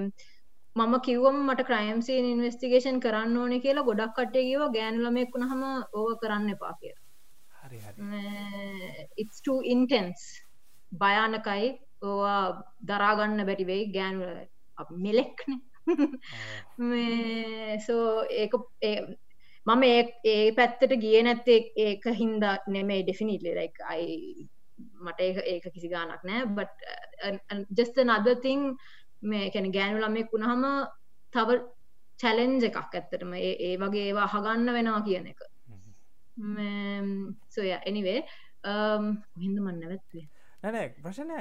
මම 0.75 0.93
කිව්වම 1.05 1.37
මට 1.47 1.65
ක්‍රයිම්සින් 1.69 2.25
ඉන්වස්ටිගේෂන් 2.25 2.99
කරන්න 2.99 3.37
ඕනේ 3.37 3.63
කියලා 3.65 3.87
ගොඩක් 3.89 4.15
කට්ටේ 4.17 4.45
කිව 4.49 4.63
ගෑනුලමෙක් 4.77 5.35
වුණහම 5.35 5.63
ඕව 5.93 6.13
කරන්න 6.21 6.53
එපා 6.55 6.73
කියලා. 6.79 7.03
too 9.45 9.59
intense. 9.65 10.23
භයානකයි. 10.91 11.67
ඕවා 12.03 12.41
දරාගන්න 12.87 13.45
බැරිවෙයි 13.49 13.91
ගෑනු 13.95 14.25
මෙලෙක්න. 15.05 15.61
සෝ 17.85 18.07
ඒක 18.41 18.53
මම 19.65 19.83
ඒ 19.83 20.51
පැත්තට 20.57 20.93
ගිය 21.03 21.21
නැත්තේ 21.27 21.59
ඒක 21.85 22.03
හින්දා 22.21 22.55
නෙමේ 22.75 23.01
ඩෙෆිනිටලි 23.03 23.55
ලයික් 23.59 23.77
අයි 23.93 24.09
මට 25.05 25.19
ඒක 25.53 25.65
කිසි 25.73 25.93
ගානක් 25.93 26.23
නෑ. 26.29 26.45
බට 26.57 26.79
ජස්ත 27.77 27.97
නදතිං 28.05 28.61
මේ 29.31 29.45
කැන 29.53 29.71
ගෑනු 29.77 30.03
ළමෙක් 30.03 30.29
වුණහම 30.33 30.63
තව 31.33 31.49
චැලෙන්ජ 32.19 32.63
එකක් 32.69 32.77
ඇත්තටම. 32.81 33.33
ඒ 33.39 33.73
වගේ 33.81 34.05
ඒවා 34.09 34.27
අහගන්න 34.29 34.73
වෙනවා 34.77 35.01
කියන 35.07 35.27
එක. 35.33 35.41
සොය 37.55 37.69
එනිවේ 37.85 38.19
හින්ද 39.41 39.57
මන්න 39.59 39.79
නැවත්වේ 39.79 40.25
නැනෑ 40.63 40.87
ප්‍රශ්නය 41.03 41.33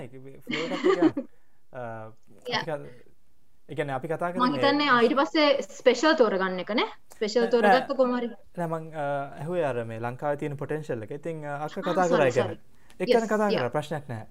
එකන 3.73 3.91
අපි 3.97 4.09
කතා 4.13 4.31
මහිතන්නේ 4.43 4.91
අයිට 4.97 5.15
පස්සේ 5.21 5.49
ස්පේෂල් 5.79 6.15
තෝරගන්න 6.21 6.61
එකන 6.65 6.83
ස්පේෂල් 7.15 7.49
තෝරගත්ත 7.55 7.95
කොමරි 8.01 8.29
නැමං 8.61 8.91
ඇහු 9.01 9.59
අර 9.71 9.81
මේ 9.91 10.01
ලංකාව 10.07 10.39
තියෙන 10.43 10.57
පොටෙන්ශල්ල 10.63 11.05
එක. 11.07 11.13
ඉතින් 11.19 11.45
අක 11.57 11.77
කතා 11.89 12.07
කර 12.13 12.25
ගැන 12.37 12.55
එකන 13.01 13.27
කතා 13.33 13.49
කර 13.57 13.71
ප්‍රශ්නයක් 13.77 14.07
නෑ 14.13 14.27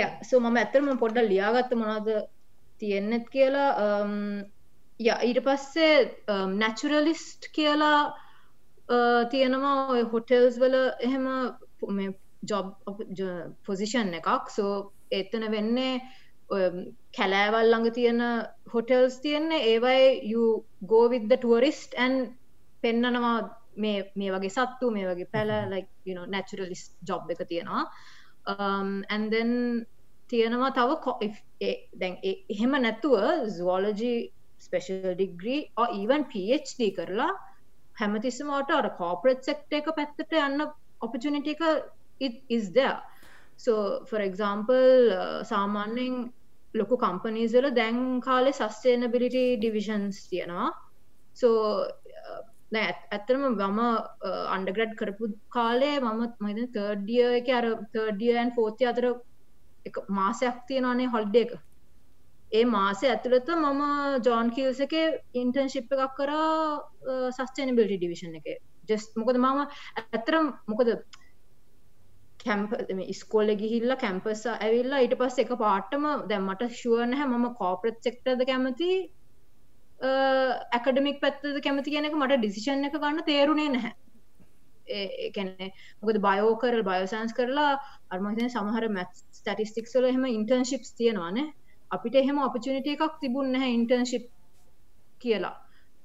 ය 0.00 0.04
සෝ 0.30 0.40
මම 0.40 0.60
ඇත්තරම 0.62 0.98
පොඩ්ඩ 1.04 1.30
ලියාගත්ත 1.32 1.72
මොනාද 1.82 2.12
තියෙන්නෙත් 2.80 3.26
කියලා 3.34 3.70
ය 5.06 5.10
ඊට 5.28 5.40
පස්සේ 5.46 5.94
නැචුරලිස්ට් 6.60 7.50
කියලා 7.56 8.00
තියෙනවා 9.32 9.78
ඔය 9.94 10.02
හොටෙල්ස් 10.12 10.60
වල 10.62 10.76
එහෙම 11.06 11.26
ජොබ් 12.50 12.66
පොසිෂන් 13.66 14.14
එකක්. 14.18 14.50
සෝ 14.56 14.72
එතන 15.18 15.44
වෙන්නේ 15.54 16.00
කැලෑවල් 16.48 17.70
ළඟ 17.70 17.94
තියෙන 17.94 18.20
හොටෙල්ස් 18.72 19.20
තියෙන්නේ. 19.20 19.62
ඒවයි 19.72 20.34
ගෝවිද්ද 20.92 21.32
ටුවරිස්ට් 21.32 21.98
ඇන් 21.98 22.14
පෙන්නනවා 22.82 23.36
මේ 23.76 23.98
මේ 24.14 24.30
වගේ 24.34 24.54
සත්තු 24.56 24.90
මේ 24.90 25.08
වගේ 25.10 25.32
පැල 25.32 25.50
ලයි 25.72 26.14
නැචුරලිස් 26.28 26.84
ජොබ් 27.08 27.30
එක 27.30 27.42
තියෙනවා. 27.48 27.84
ඇන්දෙන් 29.08 29.52
තියෙනවා 30.30 30.70
තව 30.70 30.90
දැන් 32.00 32.16
එහෙම 32.24 32.72
නැතුව 32.86 33.18
zoology 33.58 34.14
special 34.60 35.12
degree 35.12 35.60
even 35.98 36.24
PhD 36.32 36.90
කරලා 36.98 37.32
හැමතිස්සමට 38.00 38.72
අර 38.78 38.88
කෝපරට් 39.00 39.48
සෙක්ට 39.48 39.78
එක 39.80 39.92
පැත්තට 39.98 40.38
යන්න 40.40 40.66
ඔපචනිට 41.00 41.52
එක 41.54 41.62
is 42.56 42.70
there 43.58 43.64
so 43.64 44.04
for 44.04 44.20
example 44.20 45.12
uh, 45.12 45.42
සාමාන්‍යයෙන් 45.42 46.32
ලොකු 46.74 46.96
කම්පනීස් 46.96 47.52
වල 47.52 47.70
දැන් 47.70 48.20
කාලේ 48.20 48.52
සස්ටේනබිලිටි 48.52 49.56
ඩිවිෂන්ස් 49.56 50.28
තියෙනවා. 50.28 50.70
So 51.34 51.48
uh, 52.22 52.40
නෑ 52.72 52.94
ඇත්තරම 53.10 53.40
මම 53.40 53.78
uh, 53.78 54.54
අන්ඩග්‍රඩ් 54.56 54.94
කරපු 54.94 55.28
කාලේ 55.48 56.00
මම 56.00 56.22
මද 56.40 56.66
තර්ඩිය 56.72 57.38
එක 57.40 57.48
අර 57.48 57.66
තර්ඩියන් 57.92 58.50
ෆෝතිය 58.50 58.88
අතර 58.88 59.06
එක 59.84 59.96
මාසයක් 60.08 60.56
තියෙනවානේ 60.68 61.06
හොල්ඩ 61.06 61.36
එක. 61.36 61.58
ඒ 62.52 62.64
මාසය 62.64 63.06
ඇතුළත 63.06 63.48
මම 63.48 63.82
ජෝන් 64.26 64.50
කිල්ස 64.50 64.80
එක 64.80 64.94
ඉන්ටර්න්ශිප් 65.34 65.92
එකක් 65.92 66.16
කරා 66.16 67.30
සස්ටේනබිලිටි 67.30 67.98
ඩිවිෂන් 67.98 68.34
එක. 68.40 68.46
ජෙස් 68.88 69.14
මොකද 69.16 69.36
මම 69.36 69.66
ඇත්තරම් 70.14 70.52
මොකද 70.66 70.88
කැම්ප 72.46 72.72
ස්කෝල්ල 73.20 73.52
ගිහිල්ල 73.62 73.96
කැම්පස 74.02 74.46
ඇවිල්ලා 74.52 75.02
ඊට 75.04 75.18
පස්ස 75.20 75.44
එක 75.44 75.52
පාටම 75.62 76.08
දැම්මට 76.32 76.64
ශුවන 76.80 77.14
හැ 77.20 77.28
මම 77.28 77.46
කෝපරට් 77.60 78.08
සෙක්ටද 78.08 78.46
කැමති 78.50 78.90
ඇකඩමික් 80.00 81.20
පැත්තද 81.20 81.60
කැමති 81.62 81.90
කෙනෙක 81.90 82.14
මට 82.14 82.40
ඩිසිෂන් 82.40 82.88
එක 82.88 82.98
ගන්න 82.98 83.24
තේරුණේ 83.28 83.68
නැහැ. 83.68 83.92
ඒකැන්නේ 84.88 85.70
මොකද 86.02 86.18
බයෝ 86.26 86.56
කරල් 86.62 86.82
බයෝසන්ස් 86.88 87.36
කරලා 87.38 87.70
අර්මහිතන 88.10 88.50
සමහර 88.50 88.88
මැත් 88.96 89.22
ස්ටටිස්ටික්ස්ල 89.38 90.08
එහෙම 90.10 90.26
ඉන්ටර්න්ශිප්ස් 90.30 90.92
තියෙනවානේ. 91.00 91.46
අපිට 91.90 92.18
එහෙම 92.22 92.42
ඔපචනිට 92.44 92.90
එකක් 92.94 93.20
තිබුන්න 93.20 93.52
නැහැ 93.52 93.78
ඉන්ටර්න්ශිප් 93.78 94.28
කියලා. 95.20 95.54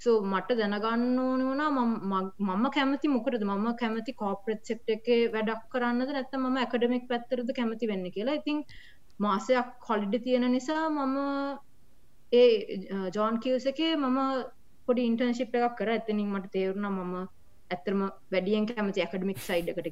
සෝ 0.04 0.16
මට 0.32 0.56
දැනගන්න 0.60 1.20
ඕන 1.24 1.42
වුණා 1.48 1.70
මම 1.72 2.64
කැමති 2.76 3.12
මොකටද? 3.16 3.44
මම 3.50 3.68
කැමති 3.82 4.14
කෝපරට් 4.22 4.64
සෙක්ට 4.70 4.90
එක 4.96 5.10
වැඩක් 5.36 5.68
කරන්නද? 5.74 6.14
නැත්ත 6.16 6.34
ම 6.40 6.58
ඇකඩමික් 6.64 7.06
පැත්තරද 7.12 7.52
කැමති 7.60 7.92
වෙන්න 7.92 8.08
කියලා. 8.16 8.40
ඉතින් 8.42 8.64
මාසයක් 9.20 9.70
කොලිඩ 9.88 10.16
තියෙන 10.26 10.48
නිසා 10.58 10.86
මම 10.90 11.18
ඒ 12.32 12.50
ජෝන් 13.18 13.38
කිවස 13.44 13.68
එක 13.74 13.82
මම 13.98 14.20
පොඩි 14.88 15.08
ඉන්ටර්න්ශිප් 15.12 15.56
එකක් 15.60 15.78
කර. 15.80 15.94
ඇතනින් 15.96 16.34
මට 16.34 16.52
තේරුණ 16.56 16.90
මම 16.92 17.16
ඇත්තරම 17.74 18.02
වැඩියෙන් 18.34 18.66
කැමති 18.72 19.04
ඇකඩමික් 19.06 19.40
සයිඩ්කට 19.50 19.88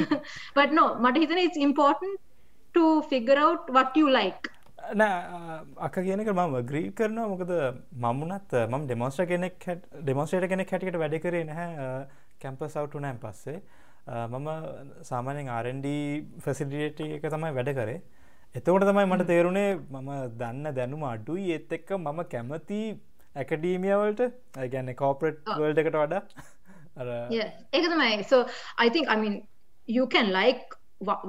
but 0.56 0.70
no 0.78 0.86
මට 1.04 1.22
හිතන 1.22 1.42
it's 1.46 1.62
important 1.68 2.20
to 2.76 2.84
figure 3.12 3.40
out 3.46 3.72
what 3.76 3.96
you 4.00 4.08
like. 4.20 4.50
නෑ 4.94 5.60
අක 5.86 5.94
කියනක 6.06 6.30
මම 6.32 6.54
ග්‍රී 6.70 6.92
කරනවා. 6.98 7.28
මොකද 7.32 7.52
මමුණත් 8.04 8.52
මම 8.70 8.86
ඩෙමොස්ට්‍ර 8.86 9.26
කෙනෙක් 9.32 9.58
ඩෙමොස්ට්‍රේට 10.02 10.50
කෙනෙක් 10.52 10.70
හැටියට 10.74 11.00
වැඩ 11.02 11.16
කරේ 11.24 11.44
නැහැ 11.50 12.06
කැම්ප 12.42 12.62
සවට්නෑම් 12.68 13.18
පස්සේ. 13.24 13.58
මම 14.32 14.48
සාමානෙන් 15.10 15.48
ආරන්ඩ 15.56 15.88
ෆැසිලිට 16.44 17.00
එක 17.00 17.26
තමයි 17.34 17.52
වැඩ 17.58 17.72
කරේ. 17.78 18.00
එතකොට 18.58 18.86
තමයි 18.90 19.06
මට 19.10 19.26
තේරුණේ 19.32 19.70
මම 19.76 20.10
දන්න 20.40 20.74
දැනුම 20.78 21.02
අඩුයි. 21.12 21.46
ඒත් 21.56 21.72
එක්ක 21.78 21.90
මම 21.98 22.20
කැමති 22.34 22.80
ඇකඩීමියවලට 23.42 24.22
ගැන්න 24.74 24.94
කෝපරට් 25.02 25.42
වල්ඩ 25.58 25.82
එකට 25.82 25.98
වඩා. 26.02 26.22
ඒක 27.76 27.86
තමයි. 27.92 28.12
Think 28.94 29.08
I 29.14 29.16
mean 29.22 29.34
you 29.86 30.06
can 30.14 30.30
like 30.32 30.64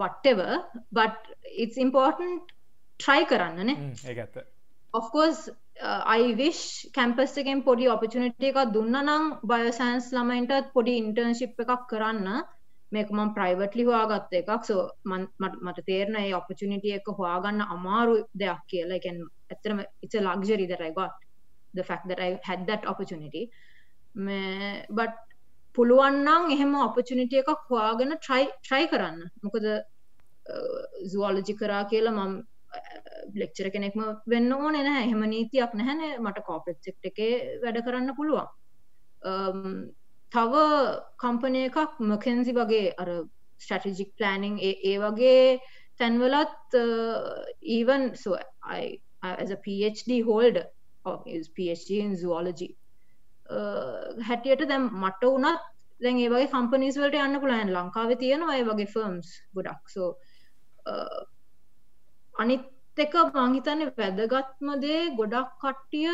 whatever 0.02 0.64
but 0.98 1.16
it's 1.64 1.78
important 1.78 2.54
try 3.00 3.24
කරන්නනේ. 3.32 3.78
ඒඇත්ත 4.12 4.38
of course 4.94 5.40
I wish 6.16 6.64
campus 6.98 7.34
එකෙන් 7.42 7.64
පොඩි 7.68 7.90
ඔපචනිට 7.96 8.46
එකක් 8.50 8.60
දුන්න 8.76 8.96
නම් 9.06 9.26
බයසන්ස් 9.52 10.08
ළමයින්ටත් 10.18 10.72
පොඩි 10.76 10.94
ඉන්ටර්න්ශිප් 11.02 11.60
එකක් 11.66 11.84
කරන්න. 11.92 12.28
මේක 12.96 13.10
මම 13.12 13.34
ප්‍රයිවට්ලි 13.38 13.84
හවාගත්ත 13.90 14.34
එකක්. 14.42 14.52
සෝ 14.70 14.82
මට 15.12 15.86
තේරන 15.90 16.16
ඒ 16.24 16.34
ඔපචනිටිය 16.42 16.98
එක 17.00 17.08
හවාගන්න 17.20 17.62
අමාරු 17.76 18.18
දෙයක් 18.42 18.62
කියලා. 18.72 19.00
එකැන් 19.00 19.24
ඇතරම 19.52 19.80
that 20.72 20.82
I 20.82 20.92
got. 20.92 21.16
The 21.74 21.84
fact 21.84 22.08
that 22.10 22.20
I 22.20 22.40
had 22.50 22.66
that 22.68 22.86
opportunity. 22.92 23.44
But 25.00 25.14
පුළුවන්නම් 25.76 26.52
එහෙම 26.56 26.76
ඔපචනිටිය 26.88 27.44
එකක් 27.44 27.70
හවාගෙන 27.70 28.18
ට්‍රයි 28.18 28.86
කරන්න. 28.92 29.18
මොකද 29.46 29.66
සුවෝලජි 31.12 31.54
කරා 31.62 31.84
කියලා 31.92 32.18
මම 32.20 32.36
ලෙක්චර 33.42 33.70
කෙනෙක්ම 33.76 34.02
වෙන්න 34.34 34.52
ඕන 34.54 34.74
නැහැ. 34.74 35.06
එහෙම 35.08 35.24
නීතියක් 35.34 35.74
නැහැන 35.80 36.04
මට 36.24 36.44
කෝපෙට් 36.50 36.84
සෙක්ට 36.84 37.10
එක 37.12 37.20
වැඩ 37.64 37.82
කරන්න 37.86 38.16
පුළුවන්. 38.20 38.48
තව 40.32 40.54
කම්පනය 41.24 41.66
එකක් 41.70 42.00
මකෙන්සි 42.12 42.56
වගේ 42.60 42.94
අර 43.04 43.12
ස්ටටිජික් 43.62 44.16
ප්ලනිං 44.18 44.58
ඒ 44.62 44.96
වගේ 45.04 45.60
තැන්වලත් 46.00 46.76
even 47.78 48.12
so 48.24 48.36
as 49.22 49.52
a 49.52 49.58
PhD 49.66 50.22
holder 50.24 50.66
or 51.06 51.24
is 51.26 51.50
PhD 51.50 52.04
in 52.04 52.16
zoology 52.16 52.70
හැටියට 54.30 54.68
දැම් 54.70 54.92
මට 55.02 55.32
වනත් 55.34 55.60
දැන් 56.02 56.20
ඒ 56.22 56.30
වගේ 56.34 56.52
කම්පනිස් 56.54 57.00
වලට 57.02 57.24
යන්න 57.26 57.42
පුලන් 57.44 57.74
ලංකාව 57.76 58.14
තියෙනවා 58.24 58.58
ඒ 58.58 58.66
වගේ 58.70 58.94
ෆර්ම්ස් 58.94 59.30
ගොඩක්. 59.56 59.84
සෝ 59.96 60.10
අනිත් 62.34 62.66
එක 63.06 63.14
මංහිතන්නේ 63.36 63.94
වැදගත්ම 64.00 64.70
දේ 64.84 65.02
ගොඩක් 65.20 65.52
කට්ටිය 65.64 66.14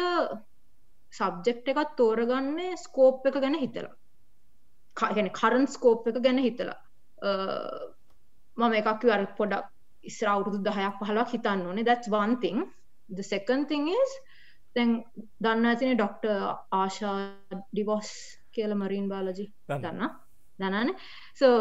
සබ්ජෙක්් 1.14 1.68
එකත් 1.74 1.92
තෝරගන්නේ 2.00 2.80
ස්කෝප් 2.86 3.28
එක 3.30 3.40
ගැන 3.44 3.60
හිතලා. 3.64 3.94
කගෙන 4.98 5.30
කරන් 5.40 5.68
ස්කෝප් 5.76 6.08
එක 6.12 6.22
ගැන 6.26 6.40
හිතලා. 6.46 6.80
මම 8.58 8.74
එකක් 8.82 9.10
අර 9.16 9.26
පොඩක් 9.40 9.70
ඉස්ර 10.04 10.28
අවුරුදු 10.34 10.60
දහයක් 10.68 11.00
පහලක් 11.00 11.30
හිතන්න 11.36 11.68
ඕනේ. 11.68 11.98
One 12.24 12.38
thing. 12.44 12.60
The 13.10 13.24
second 13.24 13.68
thing 13.72 13.88
is 13.90 14.12
දැන් 14.76 14.92
දන්න 15.44 15.70
ඇතින 15.72 15.98
ඩොක්ට 15.98 16.26
ආශා 16.80 17.16
ඩිවොස් 17.72 18.10
කියල 18.56 18.72
මරීන් 18.82 19.08
බාලජි 19.12 19.46
දන්න. 19.70 20.10
දනන? 20.60 20.90
සෝ 21.40 21.56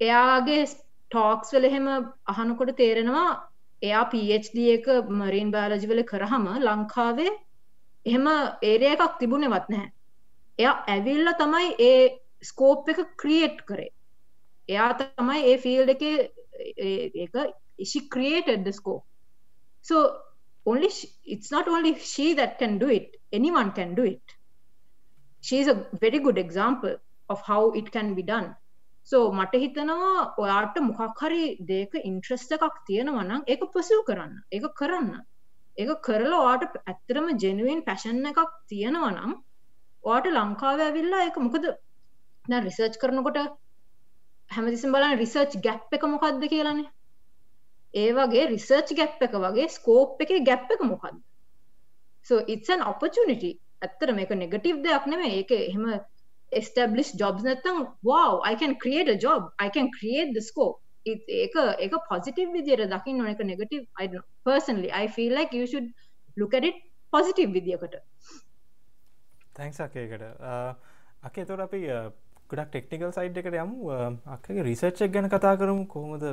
එයාගේ 0.00 0.62
ටෝක්ස් 1.10 1.52
වල 1.54 1.68
එහෙම 1.70 1.86
අහනකොට 2.32 2.72
තේරෙනවා 2.80 3.28
එයා 3.82 4.04
PhD 4.12 4.56
එක 4.76 4.86
මරීන් 5.20 5.50
බාලජිවල 5.56 6.02
කරහම 6.12 6.46
ලංකාවේ 6.66 7.32
එහෙම 8.06 8.26
ඒරය 8.70 8.88
එකක් 8.94 9.18
තිබුණෙවත් 9.20 9.68
නැහැ. 9.74 9.90
එයා 10.58 10.74
ඇවිල්ල 10.94 11.32
තමයි 11.42 11.68
ඒ 11.88 12.00
ස්කෝප් 12.50 12.88
එක 12.92 13.00
ක්‍රියේට් 13.22 13.60
කරේ. 13.68 13.90
එයා 14.68 14.90
තමයි 15.00 15.40
ඒ 15.50 15.56
ෆිල්ඩ 15.64 15.90
එක 15.94 16.02
එක 17.26 17.34
she 17.84 18.08
created 18.08 18.64
the 18.64 18.72
scope. 18.72 19.04
So 19.82 19.96
only 20.66 20.88
she, 20.90 21.08
it's 21.24 21.50
not 21.50 21.68
only 21.68 21.98
she 21.98 22.34
that 22.34 22.58
can 22.58 22.78
do 22.78 22.88
it 22.88 23.16
anyone 23.32 23.72
can 23.72 23.94
do 23.94 24.04
it. 24.04 24.22
She 25.40 25.58
is 25.58 25.68
a 25.68 25.86
very 26.00 26.18
good 26.18 26.38
example 26.38 26.96
of 27.28 27.42
how 27.42 27.72
it 27.72 27.92
can 27.92 28.14
be 28.14 28.22
done. 28.22 28.56
සෝ 29.08 29.24
මට 29.32 29.60
හිතනවා 29.62 30.22
ඔයාට 30.42 30.76
මොකක් 30.88 31.20
හරි 31.22 31.42
දේක 31.70 31.92
interest 32.00 32.54
එකක් 32.56 32.76
තියෙනවනම් 32.88 33.42
ඒක 33.46 33.62
පසූ 33.74 34.00
කරන්න. 34.08 34.32
ඒක 34.52 34.66
කරන්න. 34.80 35.12
ඒක 35.78 35.92
කරලා 36.06 36.42
වාට 36.46 36.80
ඇත්තරම 36.82 37.28
ජෙනුවන් 37.44 37.84
පැෂන් 37.88 38.30
එකක් 38.32 38.40
තියෙනවා 38.72 39.12
නම් 39.12 39.36
වාට 40.04 40.26
ලංකාව 40.32 40.82
ඇවිල්ලා 40.86 41.22
එක 41.28 41.38
මොකද? 41.44 41.70
රිසර්ච් 42.66 42.98
කරනකොට 43.02 43.38
හැමතිසිම් 44.50 44.96
බලන්න 44.96 45.20
රිසර්ච් 45.22 45.56
ගැප් 45.66 45.96
එක 45.98 46.10
මොකක්ද 46.14 46.50
කියලනේ? 46.54 46.90
ඒ 47.94 48.10
වගේ 48.18 48.50
රිසර්ච් 48.54 48.92
ගැප් 49.00 49.24
එක 49.28 49.40
වගේ 49.46 49.72
ස්කෝප් 49.78 50.26
එක 50.26 50.36
ගැප් 50.50 50.76
එක 50.76 50.84
මොකක්ද 50.90 51.24
so 52.26 52.34
it's 52.48 52.68
an 52.68 52.82
opportunity. 52.82 53.52
ඇත්තර 53.82 54.10
මේක 54.18 54.30
නෙගටීව් 54.42 54.76
දෙයක් 54.84 55.04
නෙමේ 55.06 55.32
ඒක 55.38 55.50
එහෙම 55.56 55.84
establish 56.52 57.12
jobs 57.22 57.42
නැත්තම් 57.42 57.76
wow 58.02 58.40
I 58.44 58.54
can 58.54 58.74
create 58.84 59.08
a 59.08 59.18
job. 59.26 59.52
I 59.58 59.68
can 59.68 59.88
create 59.98 60.32
the 60.34 60.42
scope. 60.48 60.78
ඒක 61.06 61.56
ඒක 61.84 61.94
පොසිටිව් 62.10 62.52
විදියට 62.56 62.90
දකින්න 62.94 63.20
ඕන 63.20 63.30
එක 63.34 63.40
negative 63.52 63.82
I 64.02 64.06
don't 64.06 64.22
know. 64.22 64.26
Personally 64.50 64.90
I 64.92 65.06
feel 65.08 65.32
like 65.38 65.52
you 65.52 65.66
should 65.66 65.88
look 66.36 66.54
at 66.54 66.64
it 66.64 66.76
positive 67.12 67.52
විදියකට. 67.56 67.96
තැන්ක්ස් 69.56 69.80
අකේකට 69.80 70.22
අකේ 71.22 71.44
තොර 71.44 71.60
අපි 71.66 71.80
ගොඩක් 72.50 72.70
ටෙක්නිකල් 72.72 73.12
සයිඩ් 73.18 73.38
එකට 73.42 73.54
යමු. 73.62 73.90
අක්කගේ 74.34 74.62
රිසර්ච්චක් 74.62 75.12
ගැන 75.14 75.30
කතා 75.30 75.54
කරමු. 75.60 75.86
කොහොමද 75.86 76.24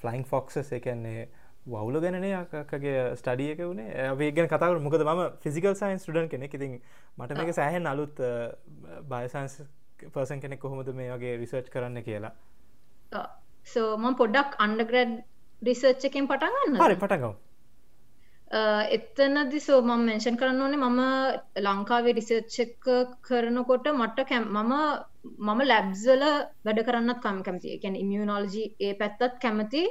ෆලයින් 0.00 0.24
ෆොක්සස් 0.24 0.72
එකන්නේ 0.72 1.28
වවුල 1.68 2.00
ගැනේ 2.00 2.34
අකගේ 2.36 3.00
ස්ටඩියක 3.14 3.60
වුණේ. 3.60 3.88
ඒ 4.04 4.30
ගැන 4.32 4.48
කතාවට 4.48 4.82
මොකද 4.82 5.04
ම 5.06 5.24
ෆිසිකල් 5.40 5.74
සයින් 5.74 5.98
ටඩන් 5.98 6.28
කෙනෙ 6.28 6.50
ඉතින් 6.50 6.78
මට 7.18 7.40
මේක 7.40 7.54
සෑහෙන් 7.54 7.86
අලුත් 7.86 8.22
බයසන්ස් 9.06 9.58
පර්සන් 10.06 10.40
කෙනෙක් 10.40 10.60
කොහොමද 10.60 10.94
මේ 10.94 11.10
වගේ 11.12 11.34
රිසර්ච් 11.38 11.68
කරන්න 11.70 12.02
කියලා. 12.02 12.32
සෝ 13.66 13.90
මම 13.96 14.16
පොඩ්ඩක් 14.16 14.56
අන්ඩග්‍රඩ් 14.58 15.12
රිසර්ච් 15.62 16.08
එකෙන් 16.08 16.26
පටගන්න 16.26 16.80
හරි 16.80 16.96
පටගව 16.96 17.36
එත්තනදි 18.90 19.60
සෝ 19.60 19.80
මම 19.82 20.04
මෙන්ෂන් 20.06 20.36
කරන්න 20.36 20.62
ඕනේ 20.62 20.80
මම 20.80 21.00
ලංකාවේ 21.62 22.14
රිසර්ච්චක 22.14 22.86
කරනකොට 23.22 23.88
මට 23.92 24.24
කැම් 24.24 24.44
මම 24.54 24.72
මම 25.38 25.60
ලැබ්සල 25.64 26.22
වැඩ 26.64 26.84
කරන්නත් 26.86 27.20
කම් 27.20 27.40
කැමති 27.42 27.74
එකැන 27.74 27.96
ඉමියනෝලජි 27.96 28.64
ඒ 28.80 28.94
පැත්තත් 28.94 29.40
කැමති 29.40 29.82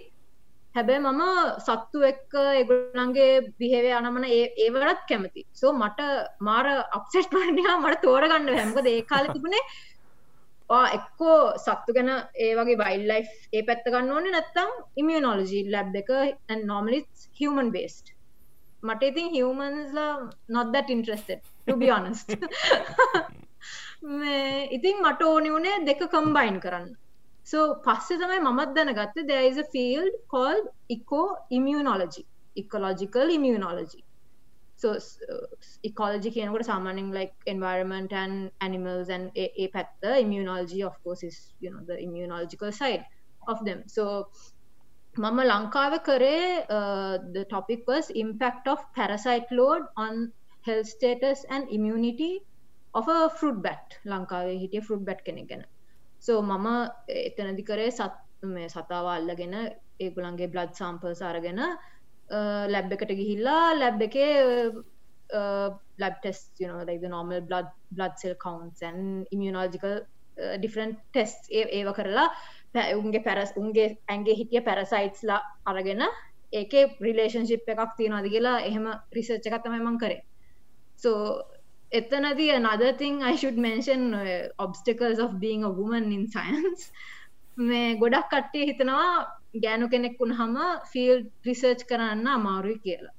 හැබැයි 0.78 1.04
මම 1.04 1.22
සත්තු 1.60 2.00
එක්ක 2.10 2.34
එගුලන්ගේ 2.62 3.30
බිහෙවේ 3.60 3.94
අනමන 4.00 4.26
ඒවරත් 4.30 5.04
කැමති 5.10 5.46
සෝ 5.54 5.72
මට 5.74 6.10
මාර 6.48 6.68
අප්සෙට් 6.98 7.32
වරණයා 7.38 7.78
මට 7.78 8.02
තෝරගන්න 8.04 8.52
හැමකද 8.54 8.90
ඒ 8.94 9.00
කාල 9.12 9.30
තිබුණේ 9.30 9.64
එක්කෝ 10.98 11.40
සත්තු 11.58 11.96
ගැන 11.98 12.12
ඒ 12.46 12.52
වගේ 12.60 12.82
බයිල්ලයි් 12.84 13.24
ඒ 13.54 13.64
පැත්ත 13.70 13.90
ගන්න 13.94 14.14
ඕනේ 14.18 14.36
නැත්තම් 14.36 14.72
ඉමියනෝලජී 15.04 15.64
ලැබ් 15.74 15.98
එක 16.02 16.14
නොමලිස් 16.66 17.28
හමන් 17.40 17.74
බේස්ට 17.78 18.14
මට 18.84 19.04
ඉතින් 19.04 19.34
to 21.68 21.76
be 21.76 21.88
honest. 21.90 22.30
ඉතින් 24.78 24.98
මට 25.02 25.22
ඕනි 25.24 25.50
වුණේ 25.52 25.78
දෙක 25.86 26.02
කම්බයින් 26.10 26.60
කරන්න 26.60 26.90
so 27.47 27.59
පස්සේ 27.87 28.17
තමයි 28.23 28.39
මමත් 28.49 28.71
දැනගත්තේ 28.77 29.27
there 29.31 29.45
is 29.51 29.59
a 29.65 29.67
field 29.75 30.15
called 30.33 30.67
eco 30.95 31.23
immunology 31.59 32.25
ecological 32.63 33.29
immunology 33.37 34.01
so 34.83 34.89
uh, 35.33 35.47
ecology 35.91 36.31
කියනකොට 36.37 36.65
සාමාන්‍යයෙන් 36.71 37.11
like 37.19 37.35
environment 37.55 38.11
and 38.23 38.35
animals 38.69 39.09
and 39.17 39.25
ඒ 39.45 39.67
පැත්ත 39.75 40.09
immunology 40.25 40.81
of 40.91 40.95
course 41.05 41.23
is 41.31 41.37
you 41.65 41.71
know 41.73 41.83
the 41.91 41.99
immunological 42.07 42.73
side 42.81 43.05
of 43.53 43.59
them 43.69 43.81
so 43.97 44.05
මම 45.17 45.39
ලංකාව 45.53 45.95
කරේ 46.09 46.37
the 47.37 47.45
topic 47.55 47.81
was 47.93 48.07
impact 48.25 48.65
of 48.75 48.79
parasite 48.99 49.49
load 49.59 49.83
on 50.05 50.33
health 50.69 50.89
status 50.97 51.39
and 51.55 51.63
immunity 51.79 52.33
of 52.95 53.07
a 53.09 53.21
fruit 53.39 53.59
bat 53.67 53.85
ලංකාවේ 54.13 54.57
හිටිය 54.63 54.83
fruit 54.89 55.05
bat 55.09 55.21
කෙනෙක් 55.29 55.47
ගැන 55.53 55.63
So 56.20 56.42
මම 56.42 56.68
එතනදි 57.28 57.64
කරේ 57.70 57.92
සත් 57.92 58.14
මේ 58.56 58.70
සතාව 58.70 59.08
අල්ලගෙන 59.16 59.56
ඒගුලන්ගේ 60.00 60.52
බ්ලඩ් 60.54 60.74
සම්පල්ස් 60.80 61.22
අරගෙන 61.22 61.62
ලැබ් 62.74 62.94
එකට 62.96 63.12
ගිහිල්ලා 63.22 63.64
ලැබ් 63.82 64.02
එකේ 64.08 64.30
lab 66.02 66.16
test 66.22 66.40
you 66.60 66.68
know 66.68 66.84
like 66.90 67.02
the 67.02 67.10
normal 67.10 67.42
blood 67.42 67.68
blood 67.92 68.14
cell 68.22 68.36
counts 68.36 68.82
and 68.82 69.28
immunological 69.32 69.96
uh, 70.38 70.56
different 70.64 70.96
tests 71.14 71.50
ඒව 71.52 71.92
කරලා 72.00 72.30
උන්ගේ 73.02 73.22
පැරස් 73.28 73.52
උන්ගේ 73.62 73.88
ඇන්ගේ 74.14 74.40
හිටිය 74.40 74.62
පැරසයිට්ස්ලා 74.70 75.40
අරගෙන 75.72 76.04
ඒක 76.54 76.74
රිලේෂන්ශිප් 77.08 77.70
එකක් 77.74 77.96
තියෙනවාද 78.00 78.28
කියලා 78.34 78.58
එහෙම 78.70 78.86
රිසර්ච් 79.18 79.48
එකක් 79.48 79.64
තමයි 79.66 79.82
මං 79.84 79.98
කරේ. 80.04 80.22
So 81.04 81.12
එතනදී 81.92 82.50
another 82.52 82.92
thing 82.94 83.24
I 83.24 83.36
should 83.36 83.58
mention 83.58 84.14
uh, 84.14 84.48
obstacles 84.60 85.20
of 85.20 85.40
being 85.40 85.64
a 85.64 85.70
woman 85.70 86.12
in 86.12 86.28
science. 86.36 86.92
මේ 87.58 87.96
ගොඩක් 87.96 88.28
කට්ටිය 88.32 88.66
හිතනවා 88.70 89.12
ගෑනු 89.64 89.90
කෙනෙක් 89.90 90.20
වුණහම 90.20 90.58
ෆිල්ඩ් 90.92 91.30
රිසර්ච් 91.46 91.82
කරන්න 91.90 92.28
අමාරුයි 92.28 92.80
කියලා. 92.86 93.16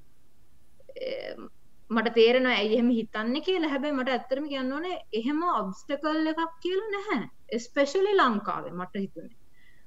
මට 1.91 2.15
තේරෙනවා 2.15 2.55
ඇයි 2.61 2.77
එහෙම 2.77 2.91
හිතන්නේ 2.99 3.43
කියලා. 3.49 3.73
හැබැයි 3.75 3.99
මට 3.99 4.15
ඇත්තටම 4.15 4.47
කියන්න 4.53 4.73
ඕනේ 4.73 4.97
එහෙම 5.21 5.43
ඔබ්ස්ටකල් 5.55 6.31
එකක් 6.33 6.55
කියලා 6.65 6.93
නැහැ. 6.95 7.21
ස්පෙෂලි 7.67 8.15
ලංකාවේ 8.21 8.75
මට 8.81 9.05
හිතුනේ. 9.05 9.37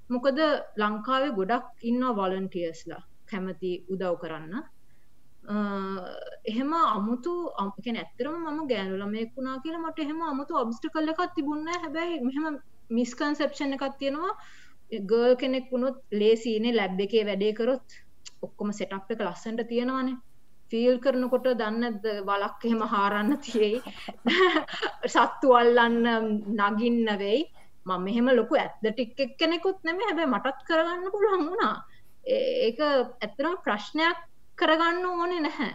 මොකද 0.10 0.40
ලංකාවේ 0.84 1.32
ගොඩක් 1.40 1.88
ඉන්නවා 1.90 2.16
වොලන්ටියර්ස්ලා 2.22 3.02
කැමති 3.32 3.72
උදව් 3.94 4.16
කරන්න. 4.24 4.64
එහෙම 5.44 6.74
අමුතු 6.74 7.34
අමකෙන 7.58 7.98
ඇත්තරම 7.98 8.36
මම 8.38 8.60
ගෑනු 8.68 8.98
ළමයෙක් 8.98 9.32
වුණා 9.36 9.60
කියලා 9.60 9.82
මට 9.82 10.00
එහෙම 10.00 10.22
අමුතු 10.24 10.58
ඔබ්ස්ටකල් 10.58 11.12
එකක් 11.14 11.22
තිබුණේ 11.36 11.78
හැබැයි 11.84 12.22
මෙහෙම 12.22 12.60
මිස්කන්සෙප්ෂන් 12.90 13.74
එකක් 13.74 13.98
තියෙනවා. 14.00 14.34
ගර්ල් 15.10 15.36
කෙනෙක් 15.36 15.72
වුණොත් 15.72 15.98
ලේසිනේ 16.12 16.76
ලැබ් 16.76 17.00
එකේ 17.00 17.24
වැඩේ 17.26 17.54
කරොත් 17.54 17.88
ඔක්කොම 18.42 18.72
සෙටප් 18.72 19.12
එක 19.12 19.22
ලස්සනට 19.22 19.68
තියෙනවානේ. 19.68 20.18
ෆීල් 20.72 21.00
කරනකොට 21.04 21.48
දන්නද 21.60 22.06
වලක් 22.28 22.66
එහෙම 22.66 22.84
හාරන්න 22.94 23.38
තියෙයි. 23.40 23.82
සත්තු 25.14 25.56
අල්ලන්න 25.60 26.06
නගින්න 26.60 27.18
වෙයි. 27.24 27.42
මම 27.86 28.04
මෙහෙම 28.06 28.30
ලොකු 28.38 28.56
ඇත්දටික් 28.56 29.20
එක් 29.20 29.38
කෙනෙකුත් 29.38 29.80
නෙමේ 29.84 30.10
හැබැයි 30.10 30.34
මටත් 30.34 30.68
කරගන්න 30.68 31.14
පුළුවන් 31.14 31.48
වුණා. 31.48 31.76
ඒක 32.26 32.80
ඇත්තරම් 32.86 33.58
ප්‍රශ්නයක්. 33.66 34.20
කරගන්න 34.62 35.06
ඕනේ 35.12 35.42
නැහැ. 35.48 35.72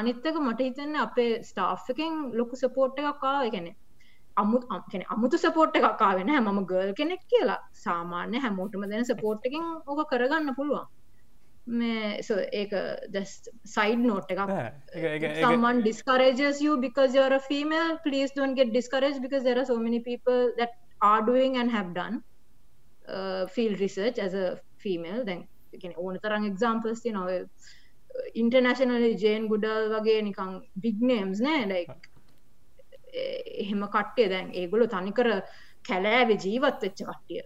අනිත්තක 0.00 0.38
මට 0.46 0.60
හිතන්න 0.68 0.96
අපේ 1.04 1.42
ස්ටාෆ් 1.50 1.90
එකෙන් 1.94 2.16
ලොකු 2.40 2.56
සපෝට් 2.62 2.98
එකක් 3.02 3.24
ආව 3.32 3.46
ගැන 3.54 3.68
අමුත් 4.42 4.64
අමකෙන 4.76 5.04
අමුතු 5.14 5.40
සපෝට් 5.44 5.78
එකක් 5.80 6.02
ආවෙන 6.08 6.30
මම 6.36 6.60
ගර්ල් 6.70 6.92
කෙනෙක් 7.00 7.22
කියලා. 7.32 7.58
සාමාන්‍ය 7.84 8.38
හැමෝටම 8.44 8.86
දෙන 8.92 9.04
සපෝට් 9.10 9.46
එකෙන් 9.50 9.64
ඕක 9.86 10.00
කරගන්න 10.12 10.54
පුළුවන්. 10.58 10.86
මේ 11.78 12.20
ඒක 12.60 12.72
just 13.16 13.48
side 13.64 14.04
note 14.10 14.30
එකක්. 14.34 14.52
someone 15.40 15.82
discourages 15.82 16.62
you 16.66 16.76
because 16.86 17.14
you're 17.14 17.34
a 17.40 17.42
female 17.50 17.92
please 18.06 18.30
don't 18.38 18.54
get 18.54 18.72
discouraged 18.78 19.20
because 19.26 19.44
there 19.48 19.58
are 19.58 19.68
so 19.72 19.78
many 19.86 20.00
people 20.00 20.40
that 20.60 20.70
are 21.00 21.22
doing 21.30 21.56
and 21.56 21.70
have 21.70 21.90
done 21.94 22.22
uh, 23.08 23.46
field 23.46 23.80
research 23.80 24.18
as 24.18 24.34
a 24.34 24.48
female. 24.86 25.22
කියන්නේ 25.80 25.94
ඕන 26.04 26.14
තරම් 26.24 26.44
examples 26.52 27.00
තියෙනවා 27.04 27.40
internationally 28.34 29.12
Jane 29.22 29.48
Goodall 29.48 29.88
වගේ 29.94 30.20
big 30.80 31.02
names 31.02 31.40
නෑ 31.40 31.66
like 31.66 31.96
එහෙම 33.62 33.84
කට්ටිය 33.94 34.28
දැන් 34.30 34.50
ඒගොල්ලෝ 34.54 34.90
තනිකර 34.94 35.28
කැලෑවේ 35.88 36.38
ජීවත් 36.44 36.82
වෙච්ච 36.82 37.02
කට්ටිය. 37.02 37.42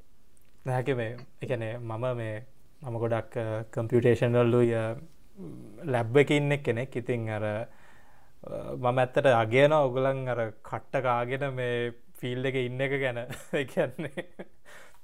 නැහැක 0.67 0.91
මේ 0.97 1.17
එකනේ 1.43 1.75
මම 1.81 2.07
මේ 2.17 2.35
මම 2.83 2.99
ගොඩක් 2.99 3.37
කම්පියුටේෂන්වල්ලු 3.71 4.63
ලැබ් 5.87 6.17
එක 6.17 6.31
ඉන්නෙක් 6.31 6.63
කෙනෙක්. 6.63 6.97
ඉතින් 6.97 7.29
අර 7.31 7.45
මම 8.77 8.99
ඇත්තට 8.99 9.31
අගේන 9.35 9.73
ඔගුලන් 9.75 10.29
අර 10.29 10.41
කට්ට 10.63 11.03
කාගෙන 11.03 11.55
මේ 11.55 11.93
ෆිල් 12.21 12.45
එක 12.45 12.55
ඉන්න 12.57 12.81
එක 12.81 12.99
ගැන. 13.05 13.23
කියන්නේ 13.75 14.27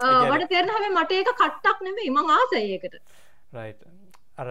වට 0.01 0.49
තෙරන 0.51 0.71
හැ 0.71 0.91
මට 0.91 1.13
ඒක 1.13 1.31
කට්ටක් 1.35 1.81
නෙමේ 1.83 2.11
මං 2.11 2.31
ආසයකට 2.35 2.95
රයි් 3.53 3.73
අර 4.39 4.49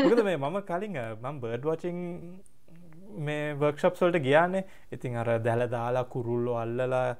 මොකද 0.00 0.22
මේ 0.24 0.36
මම 0.38 0.60
කලින් 0.64 0.94
මම් 1.16 1.40
බර්ඩ් 1.40 1.66
වචිං 1.66 1.98
මේ 3.20 3.54
වර්ක්ෂප් 3.54 3.96
සොල්ට 3.96 4.20
ගියානේ. 4.20 4.64
ඉතින් 4.92 5.16
අර 5.16 5.28
දැල 5.40 5.66
දාලා 5.70 6.04
කුරුල්ලෝ 6.06 6.56
අල්ලලා 6.58 7.16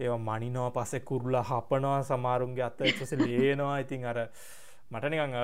ඒ 0.00 0.18
මනිනෝ 0.20 0.68
පසෙ 0.72 1.00
කුරුල්ලා 1.02 1.44
හපනවා 1.44 2.02
සමාරුන්ගේ 2.04 2.66
අත්ත 2.68 2.80
එක්ස 2.82 3.12
ලේනවා 3.20 3.78
ඉතින් 3.78 4.04
අර 4.04 4.18
මට 4.90 5.10
නිකං 5.10 5.34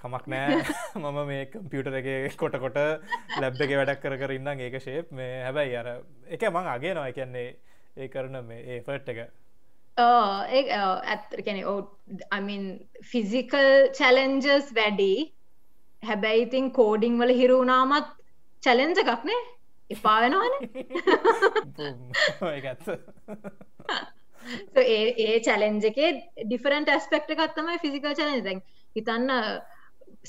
කමක් 0.00 0.26
නෑ. 0.26 0.58
මම 1.02 1.20
මේ 1.26 1.46
කම්පියුටර 1.46 1.96
එක 2.00 2.36
කොට 2.36 2.58
කොට 2.58 2.76
ලැබ් 3.40 3.60
එක 3.60 3.72
වැඩක් 3.72 4.02
කර 4.02 4.18
කර 4.18 4.34
ඉන්න 4.34 4.52
ඒක 4.58 4.76
ශේප් 4.80 5.12
මේ 5.12 5.30
හැබැයි 5.44 5.76
අර 5.76 5.88
එක 6.28 6.44
මං 6.50 6.68
අගේ 6.74 6.92
නවා 6.92 7.12
කියන්නේ 7.12 7.48
ඒ 7.96 8.08
කරන 8.08 8.38
මේ 8.44 8.60
ඒ 8.66 8.82
ෆට් 8.82 9.08
එක 9.14 9.24
ඇත්කැන 11.06 11.62
ඕ 11.64 11.78
අමින් 12.30 12.64
ෆිසිකල් 13.10 13.70
චලෙන්ජස් 13.92 14.74
වැඩි. 14.74 15.32
හැබැයි 16.10 16.44
ඉතින් 16.46 16.66
කෝඩිං 16.78 17.14
වල 17.20 17.32
හිරුණාමත් 17.40 18.08
චැලෙන්ජ 18.62 18.98
එකක්නේ 19.02 19.40
එපා 19.90 20.18
වෙනවාන. 20.24 20.54
ඒ 24.82 25.36
චැලෙන්ජ 25.46 25.84
එකේ 25.90 26.10
ඩිෆරන්ට 26.48 26.88
ඇස්පෙක්ට 26.96 27.30
එකත්තමයි 27.36 27.78
ෆිසිකල් 27.84 28.14
චලෙන් 28.20 28.44
දැන් 28.48 28.60
හිතන්න 28.96 29.30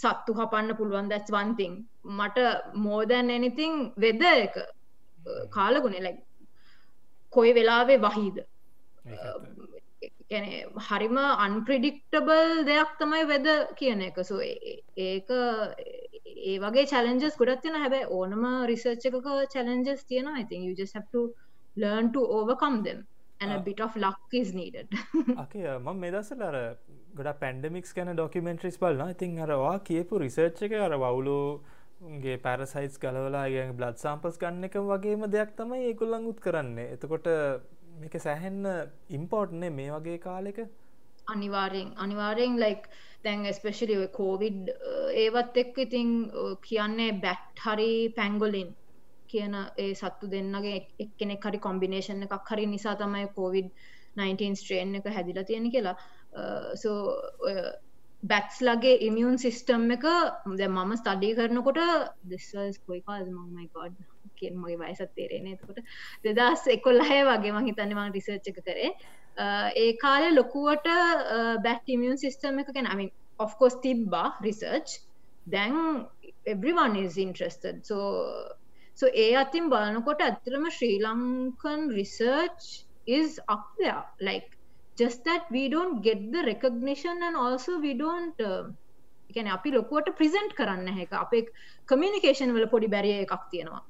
සත්තු 0.04 0.32
හපන්න 0.40 0.78
පුළුවන් 0.80 1.12
දැස් 1.12 1.28
වන්තිං 1.36 1.74
මට 2.20 2.38
මෝදැන් 2.86 3.30
එනිතිං 3.38 3.74
වෙද 4.06 4.24
එක. 4.32 4.56
කාලගුණේ 5.56 6.04
ලැ 6.06 6.18
කොයි 7.34 7.52
වෙලාවේ 7.58 8.00
වහිද 8.04 8.38
ගැන 10.32 10.46
හරිම 10.88 11.18
අන්ප්‍රඩික්ටබල් 11.46 12.52
දෙයක් 12.70 12.92
තමයි 13.02 13.24
වෙද 13.32 13.48
කියන 13.80 14.02
එක. 14.10 14.18
සු 14.30 14.40
ඒක 14.42 15.30
ඒ 16.46 16.56
වගේ 16.64 16.86
චලෙන්ජස් 16.94 17.38
ගොඩත් 17.42 17.62
තියෙන 17.64 17.82
හැබැයි 17.84 18.12
ඕනම 18.20 18.46
රිසර්ච් 18.72 19.06
එකක 19.10 19.28
චලෙන්ජස් 19.56 20.06
තියෙනවා. 20.12 20.42
ඉතින් 20.46 20.66
you 20.68 20.74
just 20.76 20.98
have 21.00 21.10
to 21.12 21.22
learn 21.78 22.12
to 22.12 22.24
overcome 22.40 22.82
them. 22.84 23.06
And 23.42 23.52
a 23.52 23.60
bit 23.60 23.80
of 23.82 23.96
luck 23.98 24.20
is 24.34 24.54
needed. 24.54 24.88
අකේ 25.44 25.78
මම 25.78 26.02
මෙදසල 26.06 26.44
අර 26.50 26.58
ගොඩ 27.18 27.32
පැන්ඩමික්ස් 27.44 27.96
ගැන 27.98 28.12
ඩොකිමෙන්ට්‍රිස් 28.14 28.78
බලන්න 28.84 29.16
ඉතින් 29.16 29.40
අරවා 29.46 29.78
කියපු 29.90 30.22
රිසර්ච් 30.26 30.62
එක 30.68 30.76
අර 30.88 30.94
වවුලුගේ 31.06 32.38
පැරසයිස් 32.46 32.98
ගලවලා 33.04 33.46
ගේ 33.54 33.66
බ්ලඩ් 33.80 34.04
සම්පස් 34.04 34.42
ගන්න 34.44 34.70
එක 34.70 34.78
වගේම 34.92 35.26
දෙයක් 35.36 35.56
තමයි 35.60 35.82
ඒකුල්ලං 35.92 36.30
උත් 36.34 36.40
කරන්නේ. 36.48 36.92
එතකොට 36.98 37.30
මේක 38.02 38.16
සැහෙන්න 38.22 38.64
ඉම්පෝර්ට්නේ 39.10 39.72
මේ 39.72 39.92
වගේ 39.92 40.18
කාලෙක? 40.20 40.60
අනිවාරයෙන්. 41.28 41.92
අනිවාරයෙන් 41.98 42.58
ලයික් 42.60 42.88
දැන් 43.26 43.46
ස්පෙශලි 43.54 43.98
කෝවිඩ් 44.18 44.72
ඒවත් 45.24 45.62
එක්ක 45.64 45.78
ඉතිං 45.86 46.12
කියන්නේ 46.68 47.12
බැට් 47.26 47.64
හරි 47.66 47.92
පැංගොලින් 48.18 48.74
කියන 49.28 49.56
ඒ 49.78 49.94
සත්තු 49.94 50.32
දෙන්නගේ 50.34 50.76
එක්කෙනෙක් 51.00 51.48
හරි 51.50 51.60
කොම්බිනේෂන් 51.68 52.28
එකක් 52.28 52.52
හරි 52.52 52.68
නිසා 52.74 52.96
තමයි 52.96 53.32
කෝවිඩ් 53.38 53.72
19 54.18 54.60
ස්ට්‍රේන් 54.62 54.96
එක 54.96 55.10
හැදිලා 55.18 55.48
තියෙන 55.50 55.72
කියලා. 55.72 55.98
සෝ 56.76 57.00
බැක්ස් 58.24 58.60
ලගේ 58.62 58.98
ඉමියන් 59.08 59.38
සිිස්ටම් 59.38 59.88
එක 59.98 60.06
ද 60.60 60.68
මම 60.68 60.92
ස්ටඩී 61.02 61.38
කරනකොට 61.40 61.82
දෙස්වස් 62.32 62.78
කොයිකාල් 62.88 63.26
මමයිකෝඩ් 63.32 63.98
කියෙන් 64.40 64.58
මගේ 64.64 64.80
වයසත් 64.84 65.12
තේරෙන 65.20 65.52
එතකොට 65.54 65.80
දෙදස් 66.28 66.66
එකොල්ලහය 66.78 67.20
වගේ 67.30 67.54
මං 67.56 67.70
හිතන්න 67.70 67.96
මං 67.98 68.16
රිසර්ච් 68.18 68.52
එක 68.52 68.60
කරේ. 68.68 68.92
ඒ 69.84 69.92
කාලෙ 70.04 70.30
ලොකුවට 70.40 70.92
බැට් 71.68 71.96
ඉමියන් 71.98 72.22
සිිස්ටම් 72.24 72.62
එක 72.64 72.74
ගැන 72.78 72.92
අමින් 72.94 73.12
ඔෆ්කෝස් 73.40 73.80
තිබ්බා 73.86 74.28
රිසර්ච් 74.48 75.00
දැන් 75.48 76.06
everyone 76.46 76.96
is 76.96 77.18
interested. 77.18 77.76
So 77.86 77.98
so 78.98 79.06
ඒ 79.24 79.30
අතින් 79.44 79.70
බලනකොට 79.74 80.22
ඇත්තරම 80.28 80.66
Sri 80.78 80.98
Lankan 81.06 81.82
research 82.00 82.66
is 83.20 83.40
up 83.48 83.66
there. 83.80 84.04
Like 84.30 84.50
just 84.98 85.24
that 85.26 85.44
we 85.52 85.64
don't 85.76 86.02
get 86.08 86.20
the 86.32 86.44
recognition 86.44 87.24
and 87.28 87.36
also 87.46 87.80
we 87.80 87.94
don't 88.06 88.40
uh, 88.52 88.64
ගැන 89.36 89.50
අපි 89.58 89.70
ලොකුවට 89.78 90.16
ප්‍රිසෙන්ට් 90.20 90.54
කරන්න 90.60 90.88
හැක 91.00 91.14
අපේ 91.24 91.44
කමියනිකේෂන් 91.90 92.56
වල 92.58 92.68
පොඩි 92.74 92.94
බැරිය 92.96 93.18
එකක් 93.26 93.44
තියෙනවා. 93.54 93.84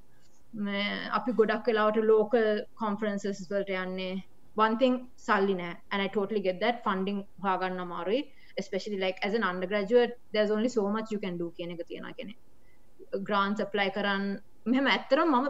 අපි 1.19 1.31
ගොඩක් 1.39 1.67
වෙලාවට 1.67 2.07
ලෝකල් 2.11 2.47
කොන්ෆරන්සස් 2.81 3.43
වලට 3.51 3.75
යන්නේ. 3.83 4.23
වන්තිං 4.57 4.95
සල්ලි 5.17 5.55
නෑ. 5.61 5.75
And 5.91 6.01
I 6.01 6.07
totally 6.07 6.41
get 6.41 6.59
that 6.59 6.83
funding 6.83 7.19
හොයාගන්න 7.43 7.85
අමාරුයි. 7.85 8.21
Especially 8.57 8.97
like 8.97 9.17
as 9.21 9.33
an 9.33 9.43
undergraduate 9.43 10.13
there's 10.33 10.51
only 10.51 10.69
so 10.69 10.89
much 10.89 11.11
you 11.11 11.19
can 11.19 11.37
do 11.37 11.47
කියන 11.57 11.71
එක 11.71 11.87
තියෙනවා 11.87 12.13
කියන්නේ. 12.19 12.37
Grants 13.29 13.61
apply 13.61 13.89
කරන්න 13.89 14.25
මෙහම 14.65 14.87
ඇත්තර 14.93 15.19
මම 15.25 15.45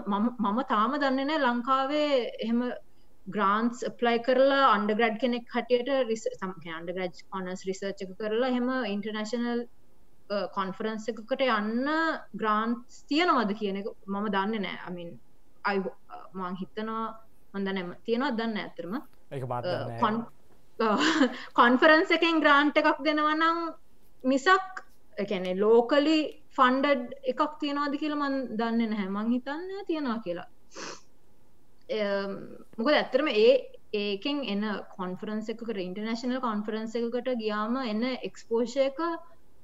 මම 0.45 0.59
තාම 0.73 0.97
දන්නන 1.03 1.45
ලංකාවේ 1.45 2.09
එහෙම 2.45 2.59
ග්‍රන්ස් 3.27 3.83
ප්ලයි 3.99 4.17
කරලා 4.25 4.65
අන්ඩග්‍රඩ් 4.73 5.15
කෙනෙක් 5.21 5.45
හටියට 5.53 5.87
රිස 6.09 6.25
සම 6.31 6.51
අන්ඩග්‍රඩ් 6.79 7.23
ඔනස් 7.37 7.63
රිසර්ච් 7.69 8.03
එක 8.05 8.11
කරලා 8.19 8.51
හෙම 8.57 8.67
ඉන්ටර්නශනල් 8.95 9.61
කොන්ෆරන්ස් 10.55 11.05
එකකට 11.11 11.41
යන්න 11.45 11.89
ග්‍රාන්ස් 12.41 13.03
තියනවද 13.09 13.51
කියන 13.59 13.81
එක 13.81 13.88
මම 14.07 14.25
දන්න 14.35 14.63
නෑ. 14.65 14.77
අමින් 14.88 15.09
අයි 15.63 15.83
මං 16.33 16.55
හිතනවා 16.61 17.05
හොඳ 17.53 17.67
නැම 17.75 17.91
තියෙනවා 18.05 18.38
දන්න 18.39 18.57
ඇතරම 18.63 18.93
කොන්ෆරන්ස් 21.59 22.09
එකෙන් 22.17 22.41
ග්‍රාන්ට් 22.43 22.81
එකක් 22.81 22.99
දෙනවනම් 23.07 23.61
මිසක් 24.23 24.81
එකැනෙ 25.17 25.53
ලෝකලි 25.59 26.17
ෆන්ඩඩ් 26.57 27.03
එකක් 27.31 27.41
තියෙනවාද 27.61 27.95
කියලා 28.01 28.21
මන් 28.23 28.35
දන්න 28.59 28.91
නැහැ 28.91 29.09
මං 29.15 29.31
හිතන්න 29.35 29.88
තියෙනවා 29.88 30.19
කියලා. 30.25 30.49
මොකද 32.77 32.93
ඇත්තරම 32.95 33.27
ඒ 33.33 33.53
ඒකෙන් 33.95 34.38
එන්න 34.53 34.65
කොන්ෆරන්ස 34.97 35.47
එකකට 35.53 35.79
ඉන්ටර්නශනල් 35.85 36.39
කොන්ෆරන්ස 36.45 36.95
එකකට 36.99 37.29
ගියාම 37.41 37.75
එන්න 37.83 38.03
එක්ස්පෝෂය 38.29 38.81
එක 38.89 38.99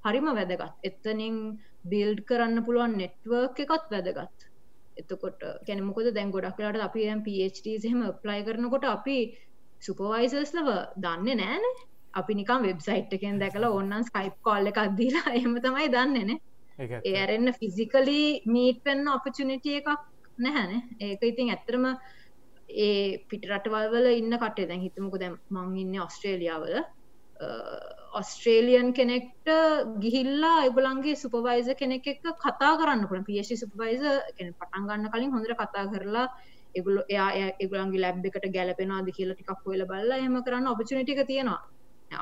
හරිම 0.03 0.31
වැදගත්. 0.31 0.63
එත්තනින් 0.83 1.37
බිල්ඩ් 1.85 2.25
කරන්න 2.25 2.65
පුළුවන් 2.65 2.97
නෙට්වර්ක් 2.97 3.61
එකත් 3.65 3.93
වැදගත්. 3.93 4.47
එතකොට 4.97 5.41
කැන 5.67 5.83
මොකද 5.83 6.11
දැන් 6.13 6.31
ගොඩක් 6.31 6.59
ලට 6.61 6.85
අපි 6.87 7.07
පHDහෙම 7.21 8.03
ප්ලයි 8.23 8.43
කරනකොට 8.43 8.85
අපි 8.87 9.17
සුපවයිසස්ලව 9.81 10.69
දන්න 10.97 11.41
නෑන 11.41 11.65
අපි 12.13 12.33
නිකම් 12.35 12.63
වෙබ්සයිට් 12.63 13.13
එකෙන් 13.13 13.39
දැකලා 13.39 13.71
ඔන්නන් 13.71 14.03
ස්කයිප් 14.03 14.35
කොල්ල 14.41 14.71
එකක් 14.71 14.81
දීලා 14.97 15.35
එහම 15.39 15.59
තමයි 15.59 15.89
දන්නන 15.89 16.39
ඒරෙන්න්න 16.79 17.53
ෆිසිකලි 17.53 18.23
මීට් 18.47 18.83
පෙන්න්න 18.83 19.07
ඔපචනිටිය 19.09 19.77
එකක් 19.81 19.89
නැහැන. 20.37 20.81
ඒක 20.99 21.23
ඉතින් 21.23 21.53
ඇත්තරම 21.53 21.85
ඒ 22.69 23.23
පිටරටවල් 23.29 23.89
වල 23.93 24.07
ඉන්න 24.13 24.37
කටේ 24.37 24.67
දැන් 24.67 24.85
හිතමුක 24.85 25.17
දැම් 25.19 25.39
මං 25.49 25.77
ඉන්න 25.77 25.99
ඔස්ට්‍රේලියාවල 26.01 26.77
ඔස්ට්‍රේලියන් 28.11 28.93
කෙනෙක්ට 28.93 29.49
ගිහිල්ලා 30.03 30.57
එගුලන්ගේ 30.67 31.15
සුපවයිස 31.15 31.69
කෙනෙක් 31.81 32.07
එක්ක 32.07 32.25
කතා 32.37 32.71
කරන්න 32.79 33.07
පුළ 33.09 33.23
පිේෂි 33.23 33.57
සුපවයිස 33.57 34.01
කෙන 34.37 34.49
පටන් 34.53 34.87
ගන්න 34.87 35.11
කලින් 35.13 35.35
හොඳට 35.35 35.53
කතා 35.55 35.85
කරලා 35.93 36.25
එගුල 36.75 36.97
එයා 37.05 37.29
එගුලන්ගේ 37.59 38.01
ලැබ් 38.03 38.25
එකට 38.25 38.47
ගැලපෙනවාද 38.55 39.11
කියලා 39.17 39.37
ටිකක් 39.37 39.67
හොල 39.67 39.85
බල්ලා 39.85 40.19
එම 40.19 40.35
කරන්න 40.43 40.71
ඔපචනිටික 40.73 41.21
තියෙනවා. 41.27 41.61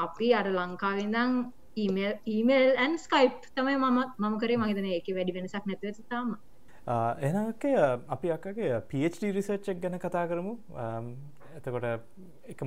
අපි 0.06 0.28
අර 0.34 0.48
ලංකාවිදං 0.50 1.34
ඊමල් 1.78 2.14
ඊමල් 2.28 2.68
ඇන් 2.78 2.98
ස්කයිප් 2.98 3.50
තමයි 3.56 3.78
මම 3.78 4.00
මම 4.18 4.40
කරේ. 4.40 4.58
මහිතන 4.58 4.88
ඒක 4.88 5.10
වැඩි 5.18 5.38
වෙනසක් 5.38 5.66
නැතිව 5.66 6.02
තාම. 6.10 6.38
එනකය 7.22 7.74
අපි 8.10 8.32
අක්කගේ 8.32 8.82
පD 8.90 9.34
රිසර්ච්චක් 9.34 9.82
ගැන 9.82 10.00
කතා 10.00 10.26
කරමු. 10.28 10.54
එතකොට 11.58 11.86
එක 12.50 12.62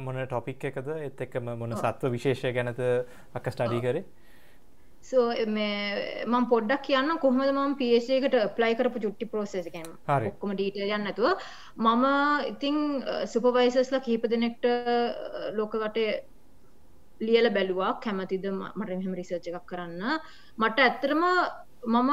මොන 0.00 0.20
ටොපික් 0.22 0.64
එකද? 0.64 0.92
එත් 1.00 1.20
එක්කම 1.20 1.50
මොන 1.56 1.74
සත්ව 1.74 2.12
විශේෂය 2.12 2.52
ගැනත 2.52 2.80
අක්ක 3.34 3.46
ස්ටඩී 3.48 3.82
කරේ? 3.82 4.04
සෝ 5.02 5.26
මම 5.46 6.46
පොඩ්ඩක් 6.50 6.84
කියන්න 6.84 7.18
කොහමද 7.18 7.50
මම 7.50 7.74
පේෂයකට 7.76 8.36
ප්ලයි 8.56 8.78
කරපු 8.78 9.02
චුට්ටි 9.04 9.28
පෝසෙසකම 9.28 9.90
ඔක්කොම 10.20 10.54
ඩීට 10.54 10.80
යන්නතුව 10.88 11.26
මම 11.78 12.06
ඉතිං 12.46 12.78
සුපවයිසස්ලා 13.26 14.02
කීප 14.02 14.24
දෙනෙක්ට 14.28 14.66
ලෝකවටේ 15.52 16.10
ලියල 17.20 17.50
බැලුවා. 17.50 17.92
කැමතිද 17.98 18.46
මට 18.52 18.88
මෙහම 18.90 19.14
රිසර්ච් 19.14 19.46
එකක් 19.50 19.66
කරන්න. 19.66 20.02
මට 20.58 20.78
ඇත්තරම 20.80 21.22
මම 21.86 22.10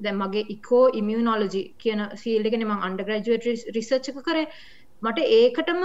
දැ 0.00 0.14
මගේ 0.14 0.44
ඉකෝ 0.48 0.84
ඉමියනෝලජි 0.92 1.62
කියන 1.78 2.00
ෆිල්ඩගෙන 2.22 2.66
ම 2.66 2.72
අන්ඩග්‍රජුවට 2.80 3.74
රිසර්ච් 3.76 4.08
එක 4.10 4.20
කරේ 4.22 4.46
මට 5.04 5.26
ඒකටම 5.38 5.82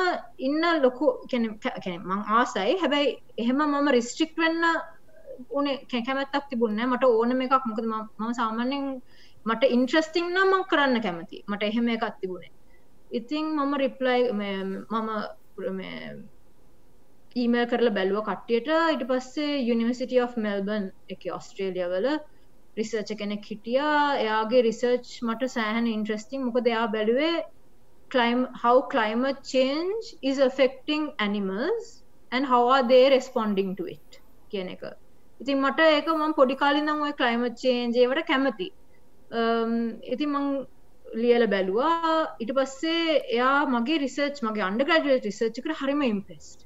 ඉන්න 0.47 0.63
ලොකු 0.83 1.07
මං 2.09 2.21
ආසයි. 2.37 2.77
හැබැයි 2.83 3.17
එහෙම 3.37 3.59
මම 3.65 3.89
රිස්ට්‍රික් 3.97 4.33
වෙන්න 4.43 4.69
ඕනේ 5.49 5.75
කැමැත්තක් 5.91 6.47
තිබුන්න 6.51 6.79
මට 6.85 7.11
ඕනම 7.11 7.41
එකක් 7.41 7.67
මොකද 7.71 7.85
මම 7.87 8.31
සාමාන්‍යෙන් 8.39 8.87
මට 9.45 9.73
ඉන්ට්‍රස්ටිං 9.75 10.31
නම් 10.33 10.49
මං 10.53 10.65
කරන්න 10.71 11.05
කැමති. 11.05 11.43
මට 11.47 11.63
එහෙම 11.63 11.93
එකක් 11.95 12.07
තිබුණේ 12.21 12.57
ඉතිං 13.11 13.45
මම 13.57 13.71
රිප්ලයි 13.75 14.21
මම 14.31 15.79
ඊමල් 17.35 17.65
කරලා 17.71 17.95
බැලුව 17.97 18.25
කට්ටියට. 18.27 18.69
ඉට 18.93 19.03
පස්සේ 19.09 19.53
යනිවර්සිට 19.71 20.13
of 20.23 20.35
මෙල්බන් 20.37 20.83
එක 21.13 21.23
ඔස්ට්‍රේලිය 21.37 21.87
වල 21.93 22.07
රිසර්ච 22.77 23.09
කෙනෙක් 23.19 23.49
හිටියා. 23.51 24.17
එයාගේ 24.23 24.61
රිසර්ච් 24.67 25.07
මට 25.27 25.49
සෑහන 25.55 25.87
ඉන්ට්‍රස්ටිං 25.95 26.45
මොක 26.45 26.59
දෙයා 26.67 26.85
බැලුවේ 26.95 27.35
clim 28.09 28.39
how 28.63 28.75
climate 28.93 29.39
change 29.43 30.05
is 30.21 30.39
affecting 30.39 31.03
animals 31.19 31.85
and 32.31 32.45
how 32.45 32.63
are 32.69 32.83
they 32.87 33.03
responding 33.09 33.75
to 33.75 33.85
it 33.95 34.19
කියන 34.51 34.69
එක. 34.75 34.83
ඉතින් 35.41 35.63
මට 35.65 35.87
ඒක 35.97 36.09
මම 36.15 36.35
පොඩි 36.39 36.59
කාලින් 36.63 36.85
නම් 36.85 37.05
ඔය 37.07 37.13
climate 37.21 37.57
change 37.65 37.95
ඒවට 37.97 38.27
කැමති. 38.31 38.69
Um, 39.31 39.73
ඉතින් 40.13 40.29
මං 40.31 40.47
ලියල 41.23 41.45
බැලුවා. 41.47 42.15
ඊට 42.41 42.53
පස්සේ 42.57 43.19
එයා 43.35 43.59
මගේ 43.75 43.99
රිසර්ච් 44.05 44.41
මගේ 44.47 44.65
අන්ඩග්‍රජුවේට් 44.69 45.29
රිසර්ච් 45.29 45.61
එකට 45.61 45.77
හරිම 45.81 46.01
ඉම්පෙස්ට් 46.13 46.65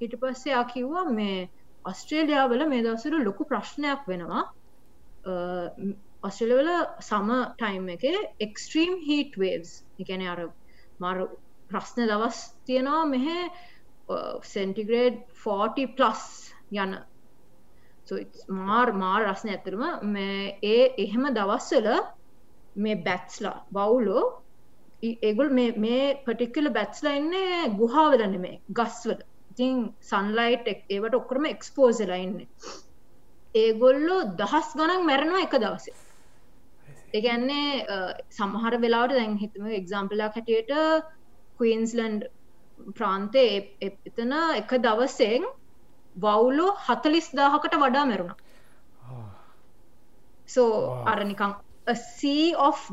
ඊට 0.00 0.14
පස්සේ 0.22 0.54
ආ 0.54 0.66
කිව්වා 0.74 1.06
මේ 1.20 1.38
ඔස්ට්‍රේලියාවල 1.84 2.62
මේ 2.72 2.84
දවසට 2.84 3.24
ලොකු 3.28 3.48
ප්‍රශ්නයක් 3.52 4.04
වෙනවා. 4.12 4.44
Uh, 5.30 5.66
ඔස්ට්‍රලවල 6.22 6.70
සම 7.00 7.28
ටයිම් 7.54 7.90
එක 7.94 8.04
එක්ස්ට්‍රීම් 8.40 8.94
හිට 9.02 9.36
වේවස් 9.38 9.74
එකන 10.00 10.24
අර 10.26 10.40
මර 11.00 11.20
ප්‍රශ්න 11.70 12.08
දවස් 12.10 12.40
තියෙනවා 12.66 13.04
මෙහ 13.06 13.28
සෙන්ටිග්‍රේඩ් 14.44 15.20
40 15.36 15.94
ප්ලස් 15.96 16.24
යන. 16.76 16.98
මාර් 18.60 18.92
මාර් 18.94 19.26
රස්න 19.26 19.52
ඇතරම 19.52 19.84
මේ 20.08 20.58
ඒ 20.64 20.84
එහෙම 20.98 21.28
දවස්වල 21.30 21.88
මේ 22.76 23.00
බැත්ස්ලා 23.06 23.56
බවුලෝ 23.70 24.24
ඒගුල් 25.02 25.50
මේ 25.54 26.02
පටික්කල 26.24 26.72
බැත්ස්ලා 26.72 27.14
ඉන්නේ 27.14 27.68
ගුහාවලන 27.76 28.36
මේ 28.40 28.60
ගස්වල. 28.72 29.20
ඉතින් 29.52 29.78
සන්ලයිට් 30.02 30.68
ඒවට 30.90 31.14
ඔක්කරම 31.14 31.44
එක්ස්පෝසලා 31.46 32.18
ඉන්න. 32.18 32.38
ඒගොල්ලෝ 33.54 34.20
දහස් 34.36 34.74
ගණන් 34.74 35.06
මැරණවා 35.06 35.46
එක 35.46 35.58
දවසේ. 35.58 36.07
එකන්නේ 37.12 37.86
සමහර 38.30 38.74
වෙලාට 38.80 39.14
දැන් 39.14 39.36
හිතම 39.36 39.70
එක්සම්පලක් 39.72 40.36
හැටියට 40.36 40.74
කීන්ස්ලන්ඩ් 41.58 42.28
ප්‍රාන්තය 42.94 43.46
එතන 43.80 44.34
එක 44.56 44.76
දවසෙන් 44.80 45.46
වවුලෝ 46.16 46.70
හතලිස් 46.86 47.32
දාහකට 47.32 47.74
වඩා 47.76 48.04
මැරුණ. 48.04 48.34
සෝ 50.46 50.70
අරනිකං 51.06 51.54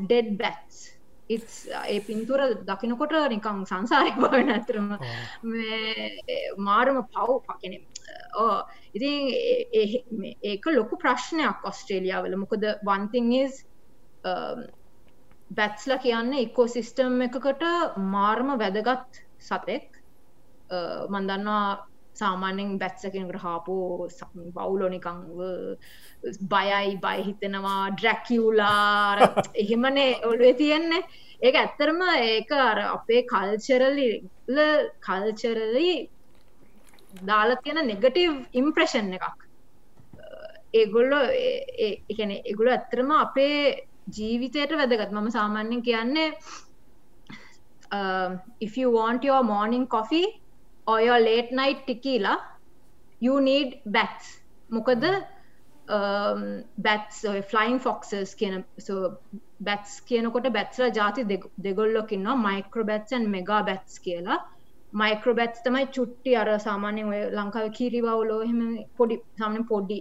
dead 0.08 0.28
bats. 0.38 0.76
ඒ 1.28 2.00
පින්තුර 2.00 2.40
දකිනකොට 2.64 3.14
නිකං 3.28 3.62
සංසාරය 3.66 4.12
බවන 4.16 4.50
ඇතරම 4.50 4.90
මාරම 6.58 6.98
පව් 7.06 7.38
පකෙන. 7.48 7.74
ඕ 8.36 8.56
ඉතින් 8.94 9.16
ඒක 10.44 10.66
ලොකු 10.68 10.96
ප්‍රශ්නයක් 10.96 11.64
ඔස්ට්‍රේලියාවල 11.64 12.36
මොකද 12.36 12.68
වන්තිං 12.82 13.32
is 13.34 13.64
බැත්ස්ල 15.54 15.92
කියන්න 16.02 16.32
ඉකෝසිිස්ටම් 16.38 17.20
එකකට 17.26 17.62
මාර්ම 18.14 18.56
වැදගත් 18.62 19.20
සතෙක්. 19.40 19.92
Uh, 20.66 21.06
මන්දන්නවා 21.08 21.86
සාමාන්‍යෙන් 22.14 22.78
බැත්සකෙනකට 22.78 23.38
හාපෝ 23.42 24.08
බවුලොනිකං 24.56 25.20
බයයි 26.52 26.96
බය 27.04 27.18
හිතෙනවා 27.28 27.90
ඩ්‍රැකියුලා 27.92 29.30
එහෙමනේ 29.54 30.10
ඔළුවේ 30.24 30.54
තියෙන්නේ. 30.54 31.06
ඒක 31.42 31.54
ඇත්තරම 31.54 32.02
ඒක 32.18 32.52
අර 32.58 32.78
අපේ 32.88 33.22
කල්චරලි 33.32 34.10
කල්චරලි 35.06 35.90
දාලා 37.26 37.62
තියෙන 37.62 37.86
නෙගටව් 37.86 38.38
ඉම්ප්‍රෂන් 38.52 39.12
එකක්. 39.18 39.26
Uh, 40.18 40.50
ඒගොල්ලො 40.72 41.20
එකන 42.10 42.32
එගුල 42.40 42.72
ඇත්තරම 42.74 43.12
අපේ 43.20 43.86
ජීවිතයට 44.06 44.72
වැදගත්. 44.72 45.12
මම 45.12 45.30
සාමාන්‍යෙන් 45.30 45.82
කියන්නේ 45.82 46.28
uh, 47.92 48.38
if 48.60 48.78
you 48.78 48.90
want 48.90 49.24
your 49.24 49.42
morning 49.44 49.86
coffee 49.86 50.26
or 50.86 51.00
your 51.00 51.20
late 51.20 51.52
night 51.52 51.86
tequila 51.86 52.34
you 53.20 53.40
need 53.40 53.80
bats. 53.86 54.26
මොකද 54.70 55.04
බැත්ස් 56.78 57.22
ෆලයින් 57.50 57.78
ෆොක්සස් 57.80 58.34
කියන 58.34 58.64
බැත්ස් 59.60 60.00
කියනකොට 60.02 60.50
බැත්ස්ල 60.52 60.90
ජාති 60.94 61.24
දෙගොල්ලොකින්නවා 61.62 62.36
මයික්‍රෝබැත්සන් 62.38 63.30
මෙගා 63.30 63.62
බැත්ස් 63.62 64.00
කියලා. 64.00 64.38
මයික්‍රෝබැත්ස් 64.92 65.62
තමයි 65.62 65.86
චුට්ටි 65.88 66.36
අර 66.36 66.48
සාමාන්‍යෙන් 66.58 67.08
ඔය 67.08 67.22
ලංකාව 67.38 67.70
කිරිවවුලෝ 67.78 68.40
හෙම 68.42 68.60
පොඩි 68.96 69.16
සාමන 69.38 69.64
පොඩි 69.64 69.98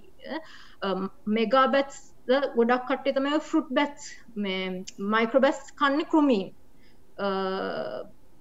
uh, 0.82 1.02
මෙගා 1.38 1.68
බැත්ස් 1.68 2.15
ගොඩක් 2.28 2.86
කට්ටේ 2.90 3.16
තමයි 3.18 3.40
ෆෘට් 3.50 3.70
බැත්ස් 3.78 4.04
මේ 4.44 4.62
මයික්‍රෝබැස් 5.14 5.60
කන්න 5.80 6.06
කෘමීන්. 6.12 6.48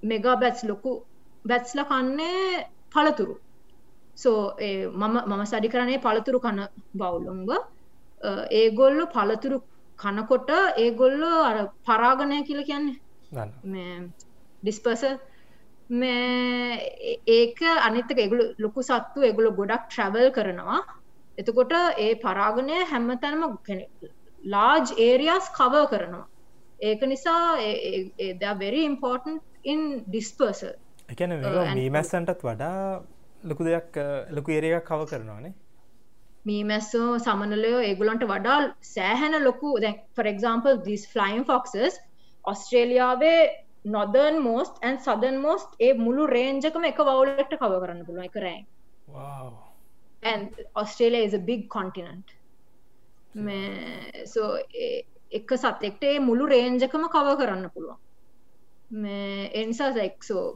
මෙගා 0.03 0.37
බැත්ස් 0.43 0.65
ලොකු 0.71 0.93
බැත්ස්ල 1.45 1.81
කන්නේ 1.91 2.65
පළතුරු. 2.95 3.37
සෝ 4.17 4.41
මම 5.01 5.15
මම 5.29 5.45
සඩි 5.53 5.73
කරනේ 5.75 6.03
පළතුරු 6.07 6.39
කන 6.47 6.61
බවුලුම්ග 6.95 7.53
ඒගොල්ලු 8.61 9.05
පළතුරු 9.15 9.59
කනකොට 9.99 10.51
ඒගොල්ලො 10.85 11.31
අර 11.51 11.57
පරාගණය 11.87 12.39
කියල 12.49 12.61
කියන්නේ. 12.71 12.99
ඩිස්පර්ස 14.63 15.03
මේ 15.91 16.81
ඒක 17.39 17.59
අනිතක 17.87 18.19
එගුලු 18.27 18.45
ලොකු 18.65 18.81
සත්තු 18.83 19.19
එගුලු 19.31 19.51
ගොඩක් 19.59 19.83
ට්‍රැවල් 19.89 20.29
කරනවා 20.37 20.81
එතකොට 21.39 21.75
ඒ 21.99 22.13
පරාගණය 22.21 22.85
හැම 22.87 23.11
තැනම 23.19 23.43
ලාජ් 24.45 24.95
ඒරියස් 25.01 25.51
කව 25.53 25.85
කරනවා. 25.89 26.29
ඒක 26.81 27.03
නිසා 27.05 28.55
වෙරි 28.59 28.85
ඉම්පෝර්ටන් 28.85 29.37
ඉන් 29.65 29.83
ඩිස්පර්සල් 30.07 30.73
එකන 31.09 31.35
මීමැස්සන්ටත් 31.75 32.43
වඩා 32.43 32.79
ලොකු 33.45 33.65
දෙයක් 33.65 34.01
ලොකු 34.31 34.51
ඒරයක් 34.51 34.85
කව 34.85 35.07
කරනවානේ 35.07 35.53
මීමැස්සෝ 36.45 37.11
සමනලයෝ 37.19 37.83
ඒගුලන්ට 37.83 38.25
වඩා 38.27 38.59
සෑහැන 38.87 39.37
ලොකු 39.45 39.75
දැ 39.79 39.93
for example 40.17 40.81
this 40.85 41.05
flying 41.09 41.45
foxes 41.45 42.01
ඔස්ට්‍රේලියාවේ 42.45 43.41
northern 43.89 44.41
most 44.43 44.83
and 44.83 44.99
southern 44.99 45.39
most 45.41 45.79
ඒ 45.81 45.93
මුළු 45.99 46.27
රේන්ජකම 46.29 46.91
එක 46.91 46.99
වවුලට 47.03 47.55
කව 47.55 47.73
කරන්න 47.77 48.07
පුළුව 48.07 48.29
එක 48.29 48.37
රෑ 48.39 48.61
and 50.25 50.65
Australia 50.77 51.23
is 51.23 51.35
a 51.35 51.43
big 51.51 51.69
continent. 51.69 52.27
සෝ 54.27 54.51
එක 55.33 55.57
සතෙක්ට 55.59 56.05
ඒ 56.05 56.19
මුළු 56.21 56.47
රේන්ජකම 56.47 57.09
කව 57.09 57.37
කරන්න 57.41 57.71
පුළුවන්. 57.71 57.99
එනිසා 59.55 59.93
සැක්සෝ 59.93 60.47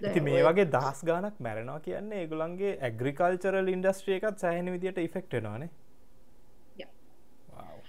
ඉති 0.00 0.20
මේ 0.20 0.42
වගේ 0.42 0.66
දහස් 0.72 1.00
ගානක් 1.04 1.38
මැරෙනවා 1.40 1.80
කියන්නේ 1.80 2.22
ඒගුලන්ගේ 2.22 2.72
ඇග්‍රිකල්චරල් 2.80 3.70
ඉන්ඩස්ට්‍රිය 3.74 4.16
එකත් 4.18 4.44
සෑහන 4.44 4.72
විදිට 4.74 4.98
ඉෆෙක්ටනවානේ 4.98 5.70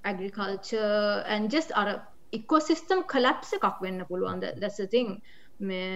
ඇග්‍රිකල්ච 0.03 0.71
ඇන්ජස් 1.35 1.69
අර 1.73 1.91
ඉක්කොසිස්ටම් 2.33 3.03
කලප්ස 3.13 3.53
එකක් 3.57 3.83
වෙන්න 3.85 4.05
පුළුවන්ද 4.09 4.47
දැසතින් 4.63 5.15
මේ 5.61 5.93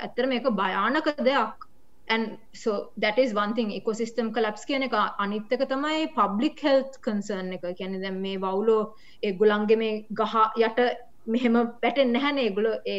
ඇත්තර 0.00 0.30
මේක 0.32 0.50
භයානක 0.62 1.12
දෙයක් 1.28 1.68
and 2.08 2.38
so 2.52 2.92
that 2.98 3.18
is 3.18 3.34
one 3.34 3.54
thing. 3.54 3.70
Ecosystem 3.80 4.32
collapse 4.34 4.64
කියන 4.68 4.82
එක 4.88 4.94
අනිත් 5.24 5.52
එක 5.56 5.66
තමයි 5.72 6.14
public 6.14 6.60
health 6.60 7.00
concern 7.02 7.52
එක. 7.52 7.64
කියන්නේ 7.80 8.02
දැන් 8.04 8.20
මේ 8.20 8.38
වවුලෝ 8.46 8.94
ඒගොල්ලන්ගේ 9.22 9.78
මේ 9.82 9.92
ගහ 10.20 10.34
යට 10.68 10.80
මෙහෙම 11.26 11.54
වැටෙන්නේ 11.56 12.14
නැහැනේ 12.16 12.48
ඒගොල්ලෝ 12.48 12.76
ඒ 12.94 12.98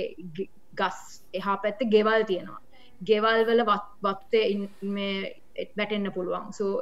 ගස් 0.81 0.99
එහා 1.33 1.57
පැත්තේ 1.63 1.91
ගෙවල් 1.95 2.23
තියෙනවා. 2.31 2.61
ගෙවල් 3.09 3.45
වල 3.49 3.61
වත්තේ 4.05 4.45
මේ 4.81 5.35
වැටෙන්න 5.77 6.11
පුළුවන්. 6.15 6.53
So 6.53 6.81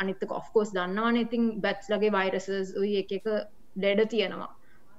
අනිත් 0.00 0.22
එක 0.22 0.32
of 0.32 0.48
course 0.54 0.72
දන්නවනේ. 0.76 1.26
ඉතින් 1.28 1.60
බැට්ස් 1.60 1.92
ලගේ 1.92 2.12
viruses 2.16 2.72
ඔය 2.80 2.96
එක 3.02 3.12
එක 3.18 3.28
ලෙඩ 3.76 4.08
තියෙනවා. 4.14 4.50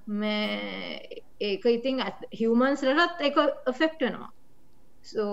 මේ 0.08 1.24
ඒක 1.40 1.66
ඉතින් 1.66 2.06
humans 2.40 2.84
ලටත් 2.84 3.28
ඒක 3.28 3.38
affect 3.74 4.02
වෙනවා. 4.02 4.32
So 5.02 5.24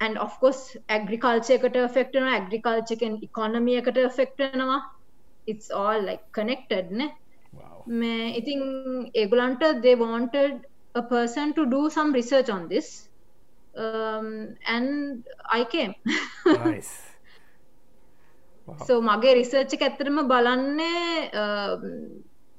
and 0.00 0.18
of 0.18 0.32
course 0.42 0.62
agriculture 0.98 1.56
එකට 1.58 1.76
affect 1.88 2.14
වෙනවා 2.18 2.36
agriculture 2.42 2.96
එකෙන් 2.98 3.14
economy 3.28 3.74
එකට 3.80 3.98
affect 4.10 4.38
වෙනවා. 4.44 4.78
It's 5.52 5.68
all 5.80 5.98
like 6.10 6.24
connected 6.38 6.86
නේ 7.00 7.08
මේ 8.00 8.14
ඉතින් 8.40 8.62
ඒගොල්ලන්ට 9.22 9.82
they 9.82 9.96
wanted 10.06 10.54
a 10.94 11.02
person 11.02 11.52
to 11.58 11.64
do 11.74 11.90
some 11.96 12.12
research 12.20 12.50
on 12.56 12.68
this. 12.68 12.88
Um, 13.84 14.56
and 14.66 15.24
I 15.58 15.64
came. 15.64 15.94
Nice. 16.46 16.94
so 18.86 18.94
මගේ 19.08 19.34
රිසර්ච් 19.38 19.74
එක 19.76 19.82
ඇත්තටම 19.88 20.16
බලන්නේ 20.32 20.92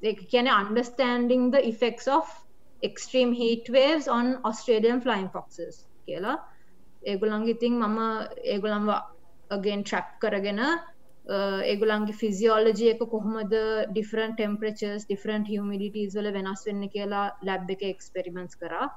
ඒක 0.10 0.20
කියන්නේ 0.32 0.52
understanding 0.64 1.50
the 1.56 1.62
effects 1.72 2.08
of 2.18 2.26
extreme 2.90 3.32
heat 3.40 3.66
waves 3.78 4.08
on 4.18 4.26
Australian 4.50 5.02
flying 5.06 5.30
foxes 5.36 5.76
කියලා 6.06 6.36
ඒගොලන්ගේ 7.12 7.56
ඉතින් 7.56 7.76
මම 7.82 8.00
ඒගොලම් 8.54 8.86
අගෙන් 9.50 9.82
ට්‍රැක් 9.84 10.08
කරගෙන 10.22 10.62
ඒගුලන්ගේ 11.72 12.20
ෆිසිියෝලජය 12.22 12.88
එක 12.94 13.02
කොහොමද 13.14 13.54
ඩිෆරන් 13.92 14.36
ටෙම්පරචස් 14.36 15.08
ඩිෆරන්ට 15.08 15.52
හිමිඩිටස් 15.54 16.18
වල 16.20 16.30
වෙනස් 16.38 16.62
වෙන්න 16.68 16.84
කියලා 16.94 17.26
ලැබ් 17.48 17.72
එක 17.76 17.84
එක්ස්පෙරිමෙන්ස් 17.92 18.60
කරා. 18.62 18.88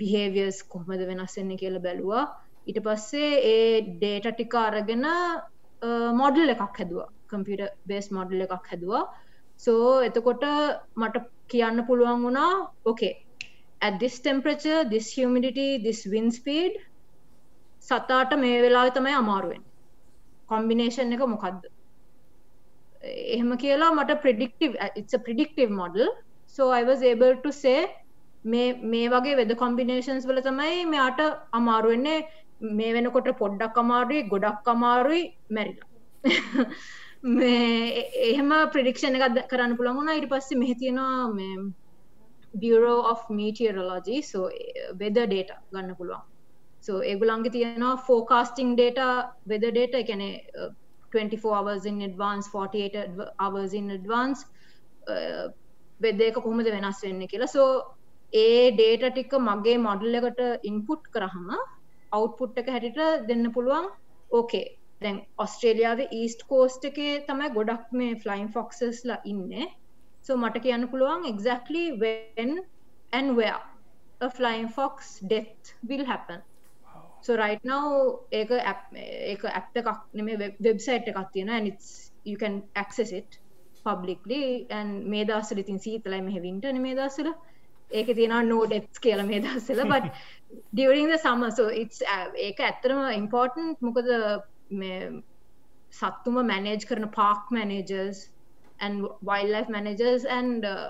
බිහේවියස් 0.00 0.58
කොහොමද 0.72 1.06
වෙනස් 1.10 1.38
වෙන්න 1.38 1.54
කියලා 1.62 1.84
බැලුවා. 1.86 2.24
ඊට 2.68 2.80
පස්සේ 2.86 3.30
ඒ 3.52 3.80
ඩේට 3.92 4.28
ටික 4.32 4.58
අරගෙන 4.64 5.06
මොඩල් 6.20 6.54
එකක් 6.54 6.62
හැදවා. 6.80 7.08
කම්පියට 7.30 7.78
බේස් 7.88 8.06
මොඩල් 8.18 8.44
එකක් 8.46 8.68
හැදවා. 8.72 9.04
සෝ 9.60 9.86
එතකොට 10.08 10.44
මට 11.00 11.24
කියන්න 11.52 11.86
පුළුවන් 11.88 12.20
වුණා 12.24 12.52
ඕකේ 12.90 13.14
at 13.82 13.98
this 14.02 14.18
temperature 14.28 14.80
this 14.94 15.08
humidity 15.18 15.70
this 15.88 16.00
wind 16.14 16.32
speed 16.38 16.72
සතාට 17.88 18.32
මේ 18.44 18.54
වෙලාවේ 18.66 18.94
තමයි 18.98 19.16
අමාරුවෙන් 19.22 19.62
කොම්බිනේෂන් 20.52 21.16
එක 21.16 21.24
මොකක්ද 21.34 21.66
එහෙම 23.34 23.50
කියලා 23.62 23.94
මට 23.96 24.18
ප්‍රඩික්ටව 24.24 24.74
it's 25.00 25.14
a 25.18 25.22
predictive 25.26 25.70
model. 25.80 26.08
So 26.56 26.70
I 26.70 26.82
was 26.90 27.00
able 27.12 27.34
to 27.44 27.50
say 27.62 27.78
මේ 28.44 28.66
මේ 28.92 29.08
වගේ 29.14 29.36
වෙද 29.40 29.52
කොම්බිනේෂන්ස් 29.64 30.28
වල 30.30 30.40
තමයි 30.48 30.84
මෙයාට 30.92 31.20
අමාරුවෙන්නේ 31.58 32.18
මේ 32.78 32.94
වෙනකොට 32.96 33.28
පොඩ්ඩක් 33.42 33.82
අමාරුයි 33.84 34.22
ගොඩක් 34.32 34.72
අමාරුයි 34.74 35.24
මැරිලා. 35.56 35.88
මේ 37.38 38.04
එහෙම 38.30 38.50
ප්‍රඩික්ෂණ 38.74 39.18
එකක් 39.18 39.44
කරන්න 39.52 39.76
පුළමුණ 39.80 40.14
ඉට 40.16 40.30
පස්සේ 40.32 40.60
මෙහි 40.62 40.78
තියෙනවා 40.82 41.28
මේ 41.38 41.54
Bureau 42.62 42.98
of 43.12 43.20
Meteorology 43.30 44.18
so 44.22 44.48
eh, 44.48 44.90
weather 45.00 45.16
data 45.16 45.50
ගන්න 45.72 45.96
පුළුවන්. 46.00 46.24
So 46.80 47.00
ඒගුලන්ගේ 47.12 47.54
තියෙනවා 47.56 47.94
ෆෝකාස්ටිං 48.08 48.74
ඩේට 48.74 49.00
වෙද 49.52 49.64
ඩේට 49.66 49.96
එකැන 50.02 50.24
24 51.12 51.54
hours 51.58 51.84
in 51.84 52.02
advance 52.02 52.50
48 52.52 53.30
hours 53.38 53.72
in 53.72 53.90
advance 53.90 54.46
eh, 55.08 55.46
වෙද 56.00 56.20
එක 56.20 56.36
කොහොමද 56.38 56.70
වෙනස් 56.76 57.02
වෙන්න 57.04 57.26
කියලා. 57.32 57.54
සෝ 57.56 57.70
ඒ 58.32 58.70
ඩේට 58.72 59.04
ටික 59.08 59.32
මගේ 59.48 59.78
මොඩල් 59.88 60.20
එකට 60.20 60.40
ඉන්පුට් 60.70 61.04
කරහම 61.14 61.48
අවුට්පුට් 62.12 62.60
එක 62.60 62.68
හැටිට 62.74 63.26
දෙන්න 63.30 63.52
පුළුවන්. 63.56 63.88
ඕකේ 64.30 64.66
දැන් 65.02 65.18
ඔස්ට්‍රේලියාව 65.44 66.00
ඊස්ට 66.12 66.40
කෝස්ට 66.50 66.88
එකේ 66.90 67.12
තමයි 67.28 67.50
ගොඩක් 67.56 67.92
මේ 67.98 68.18
ෆ්ලයින් 68.22 68.48
ෆොක්සස්ලා 68.56 69.18
ඉන්න. 69.32 69.52
So 70.28 70.34
මට 70.44 70.62
කියන්න 70.66 70.84
පුළුවන් 70.92 71.26
exactly 71.32 71.84
when 72.04 72.50
and 73.18 73.28
where 73.38 73.58
a 74.26 74.30
flying 74.38 74.68
fox 74.78 75.18
death 75.32 75.74
will 75.90 76.04
happen. 76.12 76.40
So 77.26 77.36
right 77.42 77.62
now 77.72 77.84
ඒක 78.38 78.50
ඒක 79.32 79.42
ඇප් 79.60 79.78
එකක් 79.80 79.90
නෙමේ 80.20 80.34
වෙබ්සයිට් 80.66 81.10
එකක් 81.12 81.20
තියෙන 81.36 81.52
and 81.58 81.70
it's 81.72 81.88
you 82.30 82.36
can 82.42 82.56
access 82.82 83.12
it 83.20 83.38
publicly. 83.88 84.42
And 84.78 84.90
මේ 85.14 85.24
දවස්වල 85.30 85.62
ඉතින් 85.64 85.80
සීතලයි 85.86 86.20
මෙහෙ 86.28 86.42
වින්ටර් 86.46 86.74
මේ 86.86 86.94
දවස්වල. 87.00 87.30
ඒක 87.98 88.08
තියෙනවා 88.18 88.42
no 88.52 88.60
depths 88.74 89.04
කියලා 89.06 89.28
මේ 89.32 89.40
දවස්වල. 89.46 89.82
But 89.94 90.06
during 90.80 91.08
the 91.14 91.20
summer 91.26 91.50
so 91.60 91.66
it's 91.82 92.00
ඒක 92.48 92.60
ඇත්තටම 92.68 93.00
important. 93.22 93.76
මොකද 93.88 94.10
මේ 94.82 94.98
සත්තුම 96.00 96.42
manage 96.54 96.84
කරන 96.90 97.08
park 97.20 97.44
managers 97.60 98.18
and 98.80 99.06
wildlife 99.22 99.68
managers 99.68 100.24
and 100.38 100.64
uh, 100.64 100.88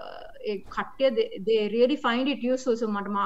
කට්ටිය 0.74 1.09
they 1.47 1.61
really 1.68 1.99
find 1.99 2.28
it 2.28 2.43
useful. 2.43 2.76
So 2.76 2.89
මට 2.89 3.16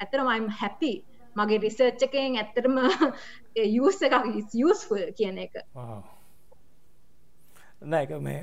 ඇත්තටම 0.00 0.32
I'm 0.36 0.48
happy. 0.62 0.94
මගේ 1.36 1.58
රිසර්ච් 1.58 2.02
එකෙන් 2.08 2.36
ඇත්තටම 2.42 2.76
යස් 3.80 4.02
එකක් 4.08 4.14
යස්ෆුල් 4.64 5.02
කියන 5.18 5.38
එක. 5.46 5.56
නෑක 7.84 8.12
මේ 8.20 8.40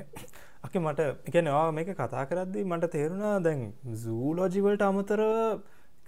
අක 0.66 0.74
මට 0.76 1.08
එක 1.28 1.38
නවා 1.42 1.70
මේක 1.72 1.90
කතා 1.92 2.24
කරද්දි 2.24 2.64
මට 2.64 2.92
තේරුණා 2.92 3.36
දැන් 3.46 3.64
සූලෝජිවලට 4.04 4.84
අමතර 4.88 5.22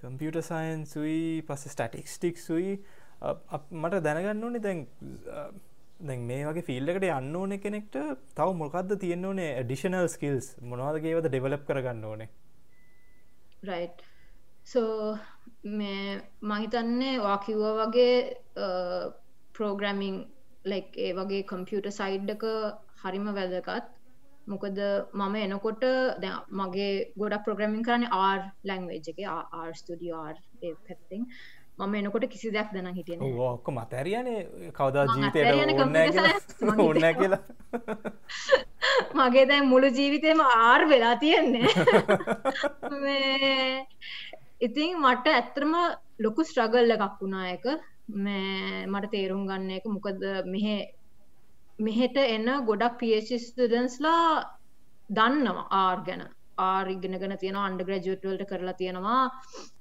කම්පියුට 0.01 0.39
සයින්සුයි 0.43 1.43
පස 1.43 1.67
ස්ටටික්ස්ටික් 1.75 2.39
සුයි 2.39 2.79
මට 3.83 4.03
දැනගන්න 4.07 4.45
ඕනේ 4.45 4.63
දැන් 4.63 4.81
දැන් 6.01 6.27
මේ 6.29 6.45
වගේ 6.47 6.67
ෆිල්ලකට 6.69 7.07
යන්න 7.09 7.37
ඕන 7.41 7.57
කෙනෙක්ට 7.61 7.97
තව 8.37 8.49
මොකක්ද 8.63 8.93
තියෙන්න්න 9.03 9.29
ඕනේ? 9.31 9.63
ඩිෂනල් 9.65 10.09
ස්කිල්ස් 10.15 10.51
මොනවාදගේවද 10.61 11.29
ඩෙවලප් 11.29 11.65
කරගන්න 11.69 12.05
ඕනේ? 12.05 12.29
රයිට් 13.65 14.05
සෝ 14.65 15.17
මේ 15.81 16.21
මහිතන්නේ 16.43 17.19
වාකිව්ව 17.27 17.65
වගේ 17.81 18.15
ප්‍රෝග්‍රමිං 19.59 20.23
ලයික් 20.65 20.97
ඒ 20.99 21.13
වගේ 21.19 21.43
කම්පියුට 21.53 21.93
සයිඩ්ඩක 21.99 22.45
හරිම 23.03 23.33
වැදගත්. 23.39 23.93
මොකද 24.47 24.79
මම 25.15 25.37
එනකොට 25.37 25.85
දැ 26.23 26.35
මගේ 26.61 26.91
ගොඩක් 27.21 27.45
ප්‍රෝග්‍රමින් 27.47 27.87
කරන්න 27.87 28.13
ආර් 28.19 28.41
ලැංවේජ් 28.69 29.09
එක 29.13 29.23
ආර් 29.31 29.71
ස්තුඩියෝ 29.81 30.21
ආර් 30.25 30.37
පැත්තිං 30.61 31.25
මම 31.79 31.95
එනකොට 31.95 32.27
කිසි 32.27 32.51
දෙයක් 32.51 32.73
දැන 32.73 32.93
හිටියන 32.93 33.39
ඕක්ක 33.39 33.71
මතැරියන 33.71 34.27
කවදා 34.73 35.07
ජීවිතයට 35.09 35.53
ඔන්න 35.53 36.81
ඔන්න 36.81 37.15
කියලා. 37.15 37.43
මගේ 39.19 39.49
දැන් 39.49 39.69
මුළු 39.69 39.91
ජීවිතයම 39.91 40.41
ආර් 40.43 40.89
වෙලා 40.89 41.17
තියෙන්නේ. 41.17 41.69
ඉතින් 44.61 45.01
මට 45.01 45.27
ඇත්තරම 45.33 45.75
ලොකු 46.19 46.45
ස්ට්‍රගල් 46.45 46.91
එකක් 46.91 47.21
වුණා 47.21 47.49
එක 47.51 47.65
මට 48.87 49.11
තේරුම් 49.11 49.47
ගන්න 49.47 49.71
එක 49.79 49.85
මොකද 49.89 50.23
මෙහෙ 50.47 50.95
මෙහෙට 51.79 52.17
එන්න 52.19 52.65
ගොඩක් 52.65 52.99
පස්ටඩන්ස්ලා 53.01 54.45
දන්නවා 55.11 55.69
ආර් 55.81 56.01
ගැන 56.07 56.23
ආරිගෙනගෙන 56.59 57.37
තියෙන 57.39 57.57
අන්ඩ 57.57 57.83
ග්‍රජුවටවල්ට 57.83 58.49
කරලා 58.49 58.75
තියෙනවා. 58.75 59.23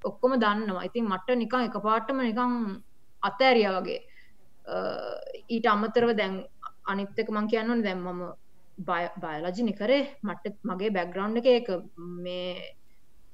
ඔක්කොම 0.03 0.36
දන්නවා. 0.39 0.84
ඉතින් 0.84 1.07
මට 1.07 1.38
නිකං 1.38 1.67
එක 1.67 1.78
පාටම 1.82 2.21
නිකං 2.21 2.55
අතෑරිය 3.23 3.69
වගේ. 3.69 3.99
ඊට 5.49 5.67
අමතරව 5.67 6.15
දැන් 6.17 6.36
අනිත්තක 6.86 7.30
මං 7.30 7.47
කියන්නන 7.47 7.84
දැම් 7.84 8.03
මම 8.05 8.23
බයලජි 8.78 9.63
නිකරේ 9.63 10.01
මට 10.23 10.55
මගේ 10.63 10.91
බැග්‍රවන්් 10.91 11.38
එක 11.38 11.47
එක 11.51 11.69
මේ 11.97 12.76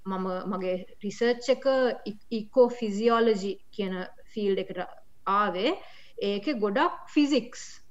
මම 0.05 0.27
මගේ 0.47 0.77
රිසර්ච් 1.03 1.49
එක 1.49 1.65
e, 2.05 2.13
ඉකෝ 2.31 2.69
ෆිසිියෝලජි 2.71 3.53
කියන 3.71 3.95
ෆිල් 4.33 4.57
එකට 4.57 4.81
ආවේ. 5.27 5.77
ඒක 6.21 6.45
ගොඩක් 6.59 7.07
ෆිසික්ස් 7.09 7.81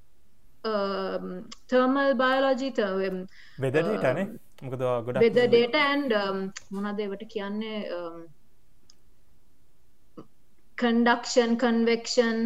තර්මල් 0.63 2.15
බයලෝජී 2.15 2.73
බෙදටනේ 3.59 4.27
මොකද 4.63 4.83
ගොඩ 5.07 5.23
ඩේට 5.27 5.77
ඇන්ඩ 5.79 6.17
මොනදේවට 6.77 7.23
කියන්නේ 7.35 7.79
කන්ඩක්ෂන් 10.79 11.55
කන්වෙක්ෂන් 11.63 12.39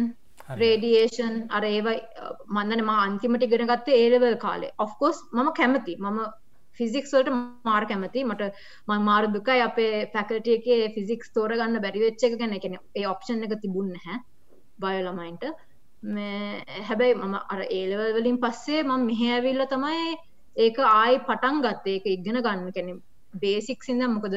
රේඩියේෂන් 0.61 1.35
අර 1.57 1.65
ඒවයි 1.65 1.99
මන්නන 2.47 2.83
ම 2.85 2.91
අන්තිමට 2.95 3.45
ඉගෙන 3.47 3.69
ගත්තේ 3.69 3.99
ඒලවල් 4.01 4.37
කාලේ. 4.45 4.73
ඔෆ්කෝස් 4.85 5.21
මම 5.33 5.49
කැමති. 5.59 5.95
මම 5.99 6.19
ෆිසික්ස්වලට 6.79 7.31
මාර් 7.69 7.83
කැමති. 7.91 8.23
මට 8.23 8.51
ම 8.87 9.05
මාර 9.09 9.27
දුකයි 9.35 9.65
අපේ 9.67 10.05
පැකටිය 10.13 10.57
එක 10.59 10.95
ෆිසික්ස් 10.95 11.33
තෝරගන්න 11.35 11.81
බැරිවෙච්ච 11.85 12.27
එක 12.27 12.37
ගැන. 12.41 12.53
එකෙන 12.59 12.77
ඒ 12.95 13.05
ඔප්ෂන් 13.13 13.43
එක 13.47 13.57
තිබුන්න 13.63 13.95
හැ 14.05 14.19
බයලමයින්ට 14.79 15.43
හැබැයි 16.89 17.19
මම 17.19 17.35
අර 17.53 17.61
ඒලවල් 17.69 18.15
වලින් 18.17 18.39
පස්සේ 18.43 18.81
මම 18.83 19.05
මෙහැඇවිල්ල 19.09 19.67
තමයි 19.73 20.15
ඒක 20.55 20.77
ආයි 20.81 21.21
පටන් 21.21 21.61
ගත්තේ. 21.61 21.97
එක 21.97 22.05
ඉගෙන 22.07 22.41
ගන්න. 22.41 22.71
කැන 22.71 23.01
බේසික් 23.33 23.83
සිද 23.83 24.03
මොකද? 24.09 24.35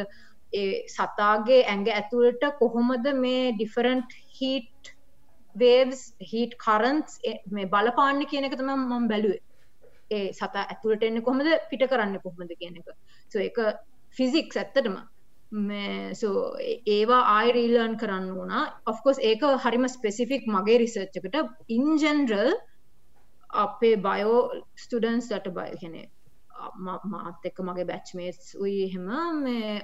ඒ 0.52 0.68
සතාගේ 0.88 1.64
ඇඟ 1.64 1.90
ඇතුළට 1.90 2.44
කොහොමද 2.60 3.10
මේ 3.16 3.42
ඩිෆරන්ට් 3.52 4.16
හිට් 4.38 4.94
වේවස් 5.54 6.02
හිට 6.22 6.56
කරන්ස් 6.56 7.20
මේ 7.50 7.66
බලපාන්න 7.66 8.24
කියන 8.26 8.48
එක 8.48 8.56
තම 8.56 8.72
මම 8.76 9.08
බැලුවේ. 9.08 9.42
ඒ 10.10 10.32
සතා 10.32 10.64
ඇතුළට 10.64 11.02
එන්න 11.02 11.22
කොහොමද? 11.22 11.52
පිට 11.70 11.84
කරන්න 11.84 12.18
කොහොමද 12.24 12.58
කියන 12.60 12.80
එක. 12.80 12.88
සෝ 13.32 13.42
එක 13.42 13.58
ෆිසික්ස් 14.16 14.56
ඇත්තටම. 14.56 14.98
සෝ 16.14 16.56
ඒවා 16.86 17.22
ආයිරීලර්න් 17.34 17.94
කරන්න 17.96 18.32
වුණා 18.34 18.64
ඔෆ්කෝස් 18.86 19.18
ඒක 19.20 19.44
හරිම 19.64 19.86
ස්පෙසිෆික් 19.88 20.42
මගේ 20.46 20.78
රිසර්ච්චකට 20.78 21.36
ඉන්ජෙන්රල් 21.68 22.50
අපේ 23.50 23.96
බයෝ 23.98 24.38
ස්ටඩන්ස් 24.76 25.30
ලට 25.30 25.54
බය 25.54 25.70
කෙනෙ 25.80 26.02
මාත් 26.76 27.44
එක්ක 27.44 27.60
මගේ 27.60 27.84
බැච්මේස් 27.84 28.56
උයි 28.56 28.80
එහෙම 28.84 29.08
මේ 29.42 29.76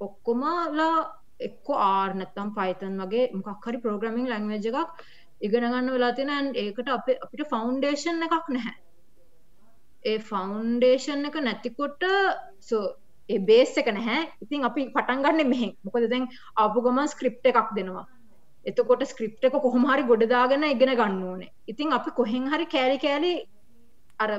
ඔක්කොමලා 0.00 0.94
එක්ක 1.40 1.66
ආර්නත්තම් 1.78 2.54
පයිතන් 2.54 3.02
වගේ 3.02 3.26
මොකක් 3.34 3.66
හරි 3.66 3.78
ප්‍රෝග්‍රමිං 3.78 4.28
ලැංවේජ 4.28 4.66
එකක් 4.70 5.04
ඉගෙන 5.40 5.66
ගන්න 5.66 5.92
වෙලා 5.92 6.12
තියෙන 6.12 6.50
ඒකට 6.54 6.88
අප 6.88 7.08
අපිට 7.16 7.50
ෆෞන්ඩේෂන් 7.50 8.26
එකක් 8.26 8.48
නැහැ. 8.48 8.74
ඒ 10.04 10.18
ෆෞන්ඩේෂන් 10.30 11.28
එක 11.28 11.36
නැතිකොට 11.40 12.04
සෝ 12.60 12.82
ඒ 13.28 13.38
බේස් 13.40 13.76
එක 13.76 13.88
නැහැ. 13.88 14.20
ඉතින් 14.40 14.64
අපි 14.64 14.88
පටන්ගන්න 14.94 15.48
මෙහෙ 15.48 15.68
මොකද 15.84 16.08
දැන් 16.08 16.28
අපපු 16.56 16.84
ගම 16.86 17.00
ස්ක්‍රිප් 17.06 17.50
එකක් 17.52 17.74
දෙනවා. 17.76 18.06
එතකොට 18.64 19.02
ස්ක්‍රිප් 19.12 19.44
එක 19.48 19.56
කොහොමහරි 19.66 20.06
ගොඩදාගෙන 20.10 20.64
ඉගෙන 20.70 20.94
ගන්න 21.00 21.22
ඕනේ. 21.30 21.52
ඉතින් 21.72 21.92
අපි 21.98 22.10
කොහෙන් 22.20 22.48
හරි 22.52 22.66
කෑලි 22.74 22.98
කෑලි 23.04 23.32
අර 24.18 24.30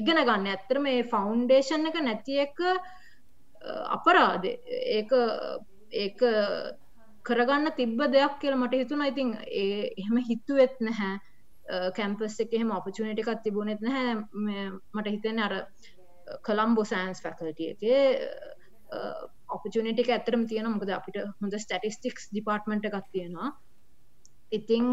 ඉගෙන 0.00 0.20
ගන්න. 0.28 0.46
ඇත්තර 0.52 0.78
මේ 0.86 1.02
ෆෞන්ඩේෂන් 1.14 1.88
එක 1.90 1.98
නැති 2.08 2.38
එක 2.46 2.62
අපරාද. 3.96 4.44
ඒක 4.98 5.10
ඒක 6.04 6.20
කරගන්න 7.24 7.74
තිබ්බ 7.80 7.98
දෙයක් 8.14 8.38
කියලා 8.42 8.62
මට 8.62 8.80
හිතුන 8.82 9.02
ඉතින් 9.06 9.34
ඒ 9.62 9.90
එහෙම 9.96 10.16
හිතුවෙත් 10.30 10.80
නැහැ. 10.80 11.18
කැම්පස් 11.96 12.40
එක 12.44 12.54
එහෙම 12.58 12.70
ඔපචුනිට 12.78 13.20
එකක් 13.22 13.42
තිබුණෙත් 13.44 13.82
නැහැ. 13.86 14.14
මට 14.94 15.06
හිතෙන 15.16 15.42
අර 15.46 15.54
කළම්බෝ 16.46 16.86
සෑන්ස් 16.92 17.22
ෆැකල්ටිය 17.24 17.70
එක 17.74 17.82
ඔපචුනිට 19.56 20.12
ඇතරම 20.16 20.46
තියෙන 20.50 20.70
මොකද 20.74 20.92
අපිට 20.98 21.18
හොඳ 21.42 21.56
ස්ටටිස්ටික්ස් 21.64 22.30
ඩිපාර්ට්මට 22.30 22.88
එකක් 22.90 23.10
තියෙනවා. 23.16 23.50
ඉතිං 24.58 24.86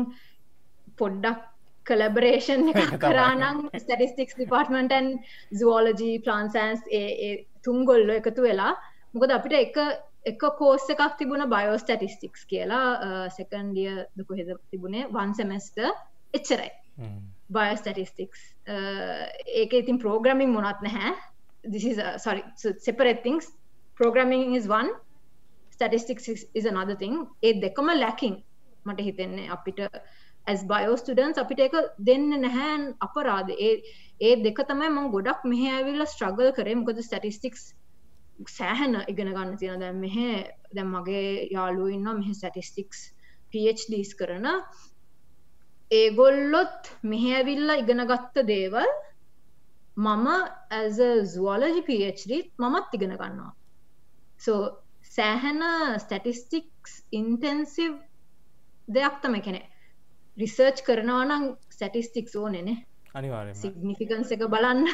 පොඩ්ඩක් 1.01 1.45
කලබරේෂන්. 1.86 2.74
කරානම් 3.03 3.64
ස්ටටිස්ටික්ස් 3.82 4.36
ඩිපාර්ටමන්ටන් 4.39 5.14
සෝලජී 5.62 6.18
ප්ලාන්සන්ස් 6.26 6.84
තුන්ගොල්ල 7.66 8.14
එකතු 8.18 8.47
වෙලා. 8.47 8.74
මොකද 9.14 9.38
අපිට 9.38 9.58
එක 9.62 9.78
එක 10.28 10.43
කෝස්ස 10.60 10.89
එකක් 10.93 11.16
තිබුණ 11.20 11.47
බයෝ 11.53 11.78
ස්ටටිස්ටික්ස් 11.84 12.43
කියලා 12.51 13.30
සෙකන්ඩිය 13.38 13.93
දකොහෙද 14.20 14.49
තිබුණේ? 14.72 15.08
වන් 15.16 15.34
සෙමස්ට 15.39 15.80
එච්චරයි. 16.34 16.72
බයස්ටටිස්ටික්ස් 17.55 18.41
ඒක 19.62 19.74
ඉතින් 19.82 20.01
ප්‍රෝග්‍රමිං 20.03 20.51
මොනත් 20.55 20.84
නැහැ. 20.88 21.14
Sorry 22.24 22.43
සෙපරෙත්තිංස් 22.88 23.47
programming 24.00 24.56
is 24.60 24.68
one. 24.80 24.89
Statistics 25.76 26.28
is, 26.34 26.45
is 26.60 26.66
another 26.74 26.95
thing. 27.02 27.16
ඒ 27.48 27.54
දෙකම 27.66 27.89
ලැකින් 28.04 28.36
මට 28.86 29.00
හිතෙන්නේ 29.08 29.50
අපිට. 29.56 29.80
As 30.52 30.62
bio 30.72 30.93
students 31.04 31.38
අපිට 31.43 31.60
එක 31.68 31.76
දෙන්න 32.10 32.30
නැහැන් 32.45 32.84
අපරාධ. 33.08 33.52
ඒ 33.68 33.72
ඒ 34.28 34.36
දෙක 34.45 34.60
තමයි 34.70 34.89
මං 34.95 35.12
ගොඩක් 35.16 35.41
මෙහ 35.52 35.64
ඇවිල්ල 35.74 36.06
ස්ට්‍රගල් 36.14 36.52
කරේ. 36.60 36.78
මොකද 36.82 37.02
ස්ටටිස්ටික්ස් 37.08 37.64
සෑහන 38.58 38.95
ඉගෙන 39.14 39.34
ගන්න 39.38 39.58
තියෙන 39.62 39.84
දැන් 39.84 40.00
මෙහ 40.06 40.18
දැම් 40.78 40.93
මගේ 40.98 41.50
යාලු 41.56 41.89
ඉන්න 41.98 42.10
මෙහ 42.20 42.30
ස්ටටිස්ටික්ස් 42.39 43.02
PhDs 43.52 44.14
කරන. 44.22 44.48
ඒගොල්ලොත් 45.91 46.91
මෙහ 47.12 47.26
ඇවිල්ල 47.39 47.70
ඉගෙන 47.82 48.08
ගත්ත 48.12 48.48
දේවල් 48.54 48.89
මම 49.98 50.28
as 50.82 51.00
a 51.00 51.12
zoology 51.36 51.82
PhD 51.89 52.32
මමත් 52.64 53.00
ඉගෙන 53.00 53.16
ගන්නවා. 53.22 53.54
සෝ 54.40 54.60
සෑහැන 55.12 55.64
ස්ටටිස්ටික්ස් 56.00 56.94
ඉන්ටන්සිව් 57.12 57.94
දෙයක් 58.88 59.16
තම 59.22 59.40
කෙනෙ 59.42 59.62
රිසර්ච් 60.38 60.84
කරනවා 60.84 61.24
නම් 61.26 61.46
ස්ටටිස්ටික්ස් 61.70 62.36
ඕනෙනෙ 62.36 62.76
සිග්නිෆිකන්ස 63.54 64.32
එක 64.32 64.44
බලන්න. 64.48 64.86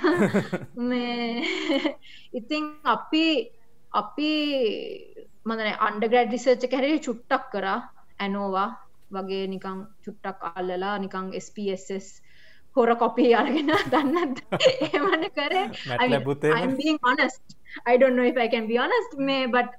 ඉතිං 2.40 2.66
අපි 2.86 3.26
අපි 3.94 4.32
මදන 5.46 5.70
අන්ඩග්‍රඩ් 5.80 6.32
රිසර්ච් 6.32 6.70
කැරේ 6.70 7.00
චුට්ටක් 7.00 7.50
කරා. 7.52 7.80
ඇනෝවා 8.20 8.70
වගේ 9.12 9.48
නිකං 9.48 9.80
චුට්ටක් 10.04 10.40
අල්ලලා 10.52 10.96
නිකං 11.00 11.34
SPSS 11.40 12.08
හොර 12.76 12.96
කොපී 12.96 13.34
අරගෙන 13.36 13.74
දන්නත්. 13.92 14.40
ඒමන 14.88 15.28
කරේ? 15.36 15.66
MATLAB 15.90 16.28
I 17.86 17.98
don't 17.98 18.16
know 18.16 18.28
if 18.34 18.38
I 18.38 18.48
can 18.48 18.68
be 18.68 18.78
honest 18.78 19.18
may 19.18 19.46
but 19.48 19.70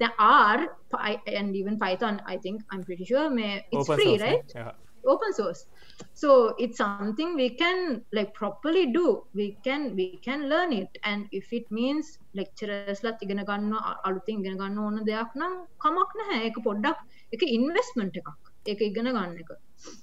there 0.00 0.14
are 0.18 0.60
Py- 0.92 1.22
and 1.38 1.56
even 1.56 1.78
Python 1.78 2.22
I 2.26 2.36
think 2.36 2.62
I'm 2.70 2.82
pretty 2.82 3.04
sure 3.04 3.28
may 3.30 3.64
it's 3.72 3.88
Open 3.88 3.96
free 3.96 4.18
source, 4.18 4.22
right? 4.22 4.44
yeah. 4.54 4.72
open 5.04 5.32
source. 5.32 5.66
So 6.14 6.54
it's 6.58 6.78
something 6.78 7.34
we 7.34 7.50
can 7.50 8.02
like 8.12 8.34
properly 8.34 8.92
do. 8.92 9.24
We 9.34 9.58
can 9.64 9.94
we 9.96 10.20
can 10.26 10.48
learn 10.48 10.72
it. 10.72 10.98
And 11.04 11.26
if 11.32 11.52
it 11.52 11.66
means 11.70 12.18
lecturersලත් 12.34 13.22
ඉගෙන 13.26 13.42
ගන්න 13.48 13.74
අලුතින් 14.08 14.42
ඉගෙන 14.42 14.58
ගන්න 14.60 14.78
ඕන 14.84 15.02
දෙයක් 15.08 15.34
නම් 15.40 15.54
කමක් 15.84 16.10
නැහැ. 16.20 16.38
ඒක 16.46 16.56
පොඩ්ඩක් 16.66 16.98
එක 17.34 17.42
ඉන්වස්මන්ට් 17.56 18.20
එකක්. 18.22 18.30
ඒක 18.70 18.80
ඉගෙන 18.90 19.10
ගන්න 19.10 19.36
එක. 19.42 19.50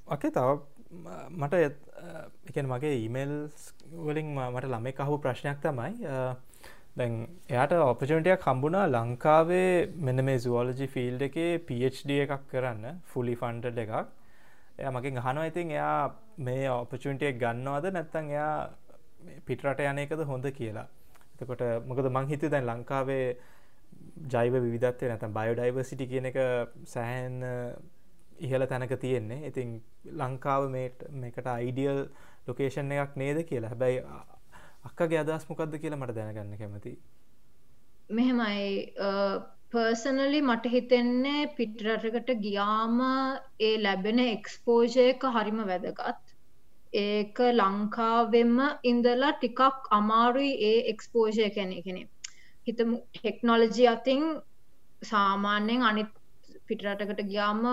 ඕකේ 0.07 0.31
තව 0.35 0.59
මට 1.41 1.53
එකන 2.49 2.69
මගේ 2.73 2.95
ඊමේල් 2.99 3.33
වලින් 4.09 4.35
මට 4.35 4.65
ළමෙ 4.73 4.95
අහපු 5.05 5.19
ප්‍රශ්නයක් 5.25 5.59
තමයි 5.63 6.09
දැන් 6.97 7.13
එයාට 7.49 7.73
ඔපචනටයක් 7.73 8.41
කම්බුණා 8.45 8.85
ලංකාවේ 8.93 9.73
මෙන්න 10.07 10.23
මේ 10.25 10.39
සුවෝලජි 10.45 10.87
ෆිල්ඩ 10.95 11.21
එකේ 11.27 11.51
PhD 11.67 12.17
එකක් 12.25 12.47
කරන්න 12.51 13.01
ෆුලි 13.11 13.35
ෆන්ඩ 13.41 13.77
එකක්. 13.85 13.93
එය 14.79 14.89
මකින් 14.95 15.19
අහනවා 15.21 15.49
ඉතින් 15.51 15.71
එයා 15.71 15.99
මේ 16.47 16.65
ඔපචුන්ටියක් 16.71 17.37
ගන්නවාද? 17.43 17.85
නැත්තං 17.93 18.31
එයා 18.35 18.55
පිටරට 19.47 19.85
යන 19.91 20.01
එකද 20.05 20.25
හොඳ 20.31 20.49
කියලා? 20.59 20.87
එතකොට 21.35 21.63
මොකද 21.87 22.09
මං 22.09 22.27
හිත 22.31 22.43
දැන් 22.53 22.67
ලංකාවේ 22.71 23.27
ජයිව 24.33 24.55
විධත්වය 24.65 25.11
නැතම් 25.11 25.37
බයෝඩයිවසිටි 25.37 26.09
කියන 26.11 26.29
එක 26.31 26.39
සෑහන් 26.93 27.37
ඉහල 28.39 28.65
තැනක 28.71 28.93
තියෙන්නේ. 29.05 29.45
ඉතින් 29.49 29.79
ලංකාව 30.23 30.67
මේට 30.75 31.07
මේකට 31.21 31.47
අයිඩියල් 31.53 32.01
ලොකේෂන් 32.47 32.91
එකක් 32.97 33.15
නේද 33.23 33.39
කියලා. 33.49 33.71
හැබැයි 33.73 34.03
අක්කගේ 34.83 35.21
අදස් 35.21 35.47
මොකක්ද 35.49 35.77
කියලා 35.83 36.01
මට 36.01 36.15
දැනගන්න 36.17 36.57
කැමති 36.57 36.93
මෙහෙමයි. 38.09 38.67
පර්සනලි 39.71 40.41
මට 40.41 40.73
හිතෙන්නේ 40.73 41.41
පිටරටකට 41.57 42.29
ගියාම 42.45 42.99
ඒ 43.67 43.75
ලැබෙන 43.83 44.21
එක්ස්පෝජය 44.25 45.05
එක 45.05 45.25
හරිම 45.35 45.59
වැදගත්. 45.67 46.23
ඒක 46.93 47.41
ලංකාවෙම 47.53 48.55
ඉඳලා 48.83 49.33
ටිකක් 49.33 49.89
අමාරුයි 49.91 50.53
ඒ 50.69 50.79
එක්ස්පෝජය 50.93 51.49
කැනෙ 51.57 51.81
කෙනෙ 51.87 52.03
හිතමු 52.67 52.95
ටෙක්නොලජි 53.13 53.85
අතින් 53.87 54.23
සාමාන්‍යයෙන් 55.03 55.83
අනිත් 55.83 56.13
පිටරටකට 56.67 57.21
ගියාම 57.31 57.65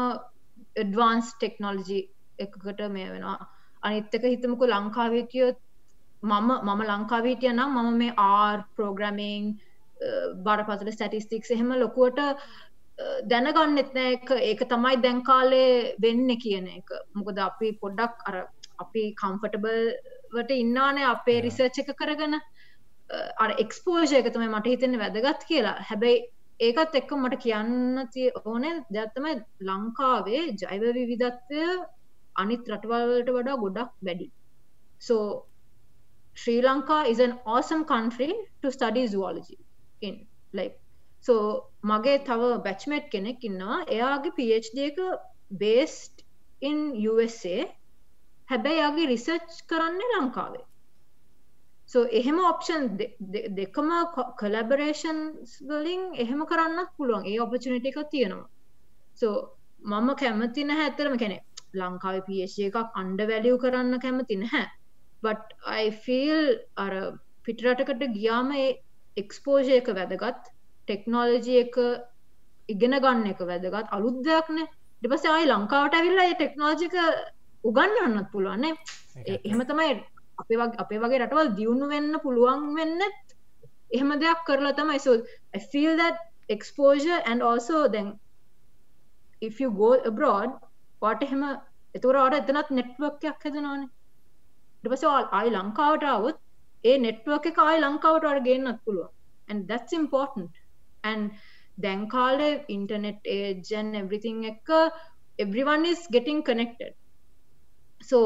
ඩ්වාන්ස් 0.82 1.30
ටෙක්නොලජි 1.34 2.00
එකකට 2.38 2.82
මේ 2.90 3.08
වෙනවා. 3.12 3.38
අනිත්තක 3.82 4.26
හිතමකු 4.26 4.68
ලංකාවටියොත් 4.72 5.58
මම 6.22 6.50
මම 6.64 6.82
ලංකාවීටිය 6.84 7.52
නම් 7.52 7.76
මම 7.76 7.98
මේ 7.98 8.14
ආර් 8.18 8.64
ප්‍රෝග්‍රමිං 8.76 9.44
බරපතල 10.46 10.90
ස්ටටිස්ටික්ස් 10.92 11.50
එහෙම 11.50 11.72
ලොකුවට 11.74 12.20
දැනගන්න 13.30 13.78
එත්න 13.78 13.98
එක 14.02 14.30
ඒක 14.40 14.62
තමයි 14.68 15.00
දැන්කාලේ 15.02 15.96
වෙන්න 16.00 16.28
කියන 16.44 16.68
එක. 16.68 16.88
මොකද 17.14 17.38
අපි 17.38 17.72
පොඩ්ඩක් 17.82 18.28
අර 18.28 18.36
අපි 18.78 19.02
කම්ෆටබල්වට 19.20 20.54
ඉන්නානේ 20.54 21.10
අපේ 21.14 21.42
රිසර්ච් 21.42 21.82
එක 21.82 21.92
කරගන. 21.96 22.38
අර 23.38 23.50
එක්ස්පෝජය 23.64 24.16
එක 24.20 24.32
තමයි 24.32 24.48
මට 24.48 24.72
හිතෙන 24.72 24.98
වැදගත් 24.98 25.44
කියලා. 25.50 25.76
හැබැයි 25.90 26.24
ඒකත් 26.60 26.94
එක්ක 27.00 27.10
මට 27.16 27.42
කියන්න 27.42 28.06
තිය 28.14 28.30
ඕනේ 28.44 28.74
දැත්තම 28.90 29.26
ලංකාවේ 29.68 30.42
ජෛව 30.62 30.88
විවිධත්වය 30.98 31.66
අනිත් 32.36 32.72
රටවල්වලට 32.72 33.30
වඩා 33.36 33.60
ගොඩක් 33.64 33.92
වැඩි 34.02 34.28
so 35.00 35.16
Sri 36.36 36.56
Lanka 36.60 36.98
is 37.12 37.18
an 37.18 37.34
awesome 37.46 37.84
country 37.84 38.32
to 38.62 38.70
study 38.70 39.06
zoology 39.06 39.58
in 40.02 40.14
like 40.52 40.76
so 41.26 41.34
මගේ 41.90 42.14
තව 42.28 42.42
බැච්මට් 42.66 43.06
කෙනෙක් 43.14 43.44
ඉන්නවා. 43.48 43.76
එයාගේ 43.96 44.36
PhD 44.38 44.76
එක 44.90 44.98
based 45.64 46.16
in 46.62 46.78
USA. 47.12 47.58
හැබැයි 48.48 48.80
යාගේ 48.82 49.06
රිසර්ච් 49.12 49.50
කරන්නේ 49.70 50.12
ලංකාවේ. 50.14 50.64
So 51.92 51.98
එහෙම 52.20 52.38
ඔප්ෂන් 52.52 52.84
දෙකම 53.58 53.90
කලබරේෂන් 54.40 55.18
වලින් 55.72 56.02
එහෙම 56.24 56.40
කරන්නත් 56.52 56.90
පුළුවන්. 56.96 57.28
ඒ 57.32 57.38
ඔපචනිට 57.46 57.86
එක 57.90 57.98
තියෙනවා. 58.14 58.48
So 59.20 59.28
මම 59.82 60.08
කැමති 60.22 60.68
නැහැ 60.70 60.88
ඇතරම 60.90 61.16
කෙනෙ 61.22 61.38
ලංකාව 61.80 62.16
PhD 62.28 62.58
එකක් 62.68 62.98
අන්ඩ 63.02 63.20
වැලිය් 63.30 63.56
කරන්න 63.64 64.02
කැමති 64.04 64.36
නැහැ. 64.42 64.66
But 65.22 65.54
I 65.66 65.90
feel 65.90 66.58
අර 66.84 66.92
පිටරටකට 67.46 68.02
ගියාම 68.16 68.50
එක්ස්පෝජය 69.22 69.78
එක 69.80 69.88
වැදගත් 69.98 70.50
ටෙක්නෝලජි 70.88 71.54
එක 71.64 71.76
ඉගෙන 72.74 72.98
ගන්න 73.04 73.30
එක 73.32 73.40
වැදගත්. 73.50 73.88
අලුත් 73.96 74.18
දෙයක්න 74.26 74.60
ඩිපස 75.00 75.24
අයි 75.36 75.48
ලංකාවට 75.52 75.96
ඇවිල්ලා 75.98 76.34
ටෙක්නෝජික 76.34 76.94
උගන්නන්නත් 77.64 78.28
පුළුවන්නේ 78.32 78.74
එහෙම 79.36 79.62
තමයි 79.70 79.94
අපේ 80.42 80.58
අපේ 80.84 81.00
වගේ 81.04 81.22
රටවල් 81.22 81.54
දියුණු 81.58 81.88
වෙන්න 81.94 82.20
පුළුවන් 82.24 82.68
වෙන්නත් 82.78 83.36
එහෙම 83.90 84.10
දෙයක් 84.22 84.40
කරලා 84.46 84.76
තමයි. 84.78 84.98
So 85.06 85.12
I 85.54 85.58
feel 85.72 85.96
that 86.02 86.16
exposure 86.48 87.20
and 87.24 87.42
also 87.42 87.88
then 87.88 88.08
if 89.40 89.60
you 89.60 89.70
go 89.82 89.90
abroad 90.10 90.50
වාට 91.02 91.22
එහෙම 91.26 91.42
එතුරට 91.94 92.40
එතනත් 92.40 92.70
නෙට්වර්ක්යක් 92.78 93.46
හැදෙනවානේ 93.46 93.88
ඩපස 94.84 95.04
ආයි 95.10 95.56
ලංකාවට 95.58 96.08
අවුත් 96.16 96.40
ඒ 96.84 96.96
නෙට්වර්ක 97.06 97.52
එක 97.52 97.62
ආයි 97.66 97.84
ලංකාවට 97.84 98.32
අර 98.32 98.40
ගන්නත් 98.48 98.80
පුළුව 98.86 99.12
and 99.48 99.68
that's 99.70 99.94
important. 100.02 100.50
And 101.04 101.24
දැන් 101.84 102.02
කාලේ 102.14 102.50
ඉන්ටර්නෙට් 102.76 103.30
ඒජන් 103.36 103.88
everything 104.02 104.38
එක 104.52 104.70
everyone 105.38 105.84
is 105.92 106.02
getting 106.16 106.40
connected. 106.48 106.92
So 108.10 108.18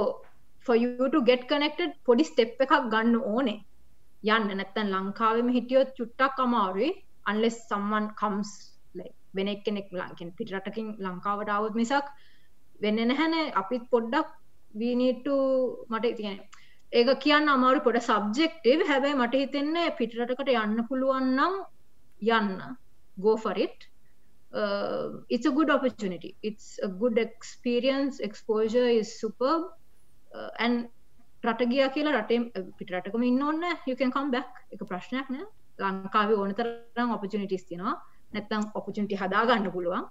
for 0.66 0.76
you 0.84 1.08
to 1.14 1.20
get 1.30 1.42
connected 1.52 1.90
පොඩි 2.08 2.26
ස්ටෙප් 2.30 2.64
එකක් 2.66 2.74
ගන්න 2.94 3.16
ඕනේ. 3.34 3.58
යන්න. 4.36 4.50
නැත්තන් 4.60 4.92
ලංකාවම 4.96 5.48
හිටියොත් 5.58 5.94
චුට්ටක් 5.98 6.44
අමාරුයි. 6.46 6.90
Unless 7.32 7.58
someone 7.72 8.08
comes 8.22 8.50
like 8.94 9.16
වෙන 9.34 9.48
කෙනෙක් 9.66 9.88
ලංකෙන් 10.00 10.34
පිටරටකින් 10.38 10.88
ලංකාවට 11.06 11.56
අවුත් 11.58 11.74
මිසක් 11.82 12.06
වෙන්න 12.84 13.00
නැහැනේ. 13.10 13.46
අපිත් 13.62 13.84
පොඩ්ඩක් 13.94 14.28
වීනීට 14.74 15.26
මට 15.90 16.16
තියන 16.20 16.38
ඒක 16.92 17.10
කියන්න 17.24 17.48
අමාරු 17.56 17.82
පොඩ 17.86 17.98
සබ්ජෙක්ටව 18.02 18.86
හැබැයි 18.90 19.20
මට 19.20 19.42
හිතෙන්නේ 19.42 19.94
පිටරටකට 19.98 20.50
යන්න 20.54 20.86
පුළුවන්නම් 20.88 21.60
යන්න. 22.22 22.76
Go 23.16 23.36
for 23.36 23.56
it. 23.58 23.86
Uh, 24.52 25.22
it's 25.28 25.46
a 25.46 25.50
good 25.50 25.70
opportunity. 25.70 26.36
It's 26.42 26.78
a 26.82 26.88
good 26.88 27.18
experience. 27.18 28.18
Exposure 28.20 28.88
is 28.88 29.20
superb. 29.20 29.62
Uh, 30.32 30.50
and 30.58 30.88
රට 31.44 31.70
ගියා 31.72 31.88
කියලා 31.96 32.16
රටේ 32.18 32.38
පිට 32.78 32.90
රටකම 32.92 33.24
ඉන්න 33.30 33.42
ඕන්න 33.42 33.64
යකන් 33.92 34.12
කම් 34.16 34.30
බැක් 34.34 34.50
එක 34.74 34.82
ප්‍රශ්නයක් 34.90 35.30
නෑ. 35.34 35.46
ලංකාවේ 35.80 36.40
ඕනතරම් 36.42 37.14
ඔපචනිටිස් 37.16 37.64
තිනවා 37.68 37.94
නැත්තම් 38.34 38.66
ඔපචනිටි 38.80 39.20
හදාගන්න 39.22 39.70
පුළුවන්. 39.76 40.08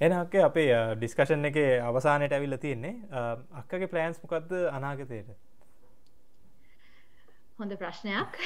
එනක්කේ 0.00 0.42
අපේ 0.46 0.70
ඩිස්කශන් 0.96 1.50
එක 1.50 1.56
අවසානයට 1.82 2.34
ඇවිල්ල 2.36 2.56
තියෙන්නේ 2.62 3.22
අක්කගේ 3.60 3.90
ප්ලෑන්ස් 3.92 4.20
මොකක්ද 4.22 4.52
අනාගතයට? 4.70 5.30
හොඳ 7.58 7.74
ප්‍රශ්නයක්. 7.80 8.36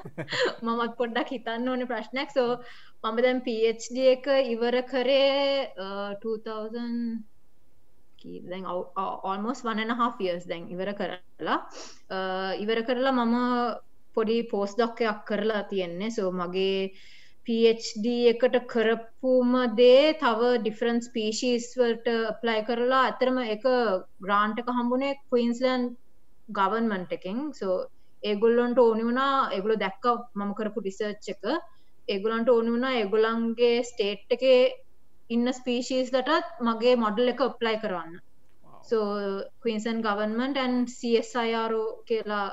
මමත් 0.66 0.94
පොඩ්ඩක් 0.98 1.28
හිතන්න 1.34 1.70
ඕන 1.70 1.86
ප්‍රශ්නයක්. 1.86 2.30
සෝ 2.34 2.58
මම 3.04 3.20
දැන් 3.24 3.42
PhD 3.46 4.06
එක 4.14 4.26
ඉවර 4.54 4.76
කරේ 4.90 5.70
2000 6.24 7.22
දැන් 8.50 8.64
almost 8.66 9.64
one 9.64 9.82
and 9.82 9.94
a 9.94 9.98
half 10.00 10.18
years 10.20 10.48
දැන් 10.50 10.66
ඉවර 10.74 10.90
කරලා. 10.98 11.58
ඉවර 12.64 12.82
කරලා 12.88 13.14
මම 13.14 13.36
පොඩි 14.16 14.42
පෝස් 14.50 14.74
ඩොක්කයක් 14.74 15.22
කරලා 15.30 15.62
තියෙන්නේ. 15.70 16.10
සෝ 16.10 16.32
මගේ 16.32 16.90
PhD 17.48 18.06
එකට 18.30 18.56
කරපුම 18.72 19.52
දේ 19.76 20.00
තව 20.22 20.50
ඩිෆරන්ස් 20.56 21.06
ස්පීශීස් 21.08 21.68
වලට 21.78 22.16
ප්ලයි 22.42 22.64
කරලා 22.66 23.04
ඇතරම 23.04 23.38
එක 23.46 23.64
ග්‍රාන්ට් 24.24 24.60
එක 24.62 24.68
හම්බුනේ 24.72 25.14
ක්වීන්ස්ලන් 25.22 25.86
ගවන්මන්ට් 26.50 27.16
එකෙන්. 27.18 27.38
සෝ 27.52 27.76
ඒගොල්ලොන්ට 28.22 28.78
ඕනි 28.78 29.06
වුණා 29.08 29.34
ඒගොල්ලෝ 29.48 29.82
දැක්ක 29.84 30.06
මම 30.34 30.52
කරපු 30.54 30.84
රිසර්ච් 30.86 31.28
එක. 31.34 31.44
ඒගොල්ලන්ට 32.08 32.48
ඕනි 32.48 32.74
වුණා 32.74 32.94
ඒගොල්ලන්ගේ 32.96 33.76
ස්ටේට් 33.84 34.36
එකේ 34.36 34.60
ඉන්න 35.30 35.52
ස්පීශීස් 35.52 36.12
ලටත් 36.12 36.60
මගේ 36.62 36.96
මොඩල් 36.96 37.32
එක 37.32 37.40
ප්ලයි 37.60 37.80
කරන්න 37.82 38.18
so 38.88 39.06
Queensland 39.62 40.04
government 40.04 40.60
and 40.62 40.76
CSIRO 40.90 41.82
කියලා 42.08 42.46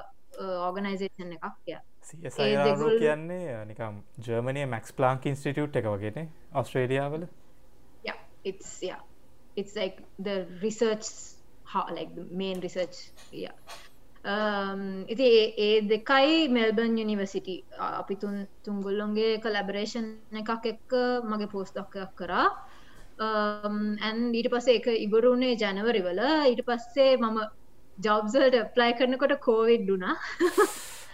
ඕගනයිසේෂන් 0.62 1.36
එකක් 1.38 1.70
ය 1.70 1.78
සරු 2.06 2.92
කියන්නේ 3.00 3.66
නිකම් 3.72 4.04
ජර්මනය 4.28 4.66
මැක්ස් 4.68 4.96
ප්ලාන්ක් 5.00 5.26
ඉන්ස්ටිටියුට් 5.26 5.82
එක 5.82 5.90
වගේන 5.94 6.30
ඔස්ට්‍රේලියාවල 6.54 7.28
it's 9.56 9.76
like 9.76 9.98
the 10.20 10.38
research 10.62 11.08
how 11.66 11.84
like 11.90 12.14
the 12.16 12.26
main 12.34 12.60
research 12.60 12.98
yeah. 13.34 13.58
Um, 14.26 14.82
ඉති 15.08 15.28
ඒ 15.58 15.74
දෙකයි 15.90 16.38
මෙල්බන් 16.50 16.96
යනිවසිටි 16.98 17.56
අපි 17.80 18.16
තුන් 18.16 18.38
තුන්ගොල්ලොන්ගේ 18.66 19.34
කලබරේෂන් 19.44 20.08
එකක් 20.42 20.66
එක්ක 20.72 20.96
මගේ 21.32 21.52
පෝස් 21.54 21.70
දක්කයක් 21.76 22.16
කරා. 22.22 22.48
ඇන් 23.20 24.18
ඊට 24.34 24.50
පස්සේ 24.54 24.80
එක 24.80 24.88
ඉවරුණේ 24.98 25.54
ජනවරිවල 25.56 26.22
ඊට 26.50 26.66
පස්සේ 26.70 27.12
මම 27.18 27.38
ජොබ්සල්ට 27.98 28.58
ප්ලයි 28.76 28.98
කරනකොට 29.00 29.38
කෝවිඩ් 29.40 29.86
ඩුනා 29.86 30.16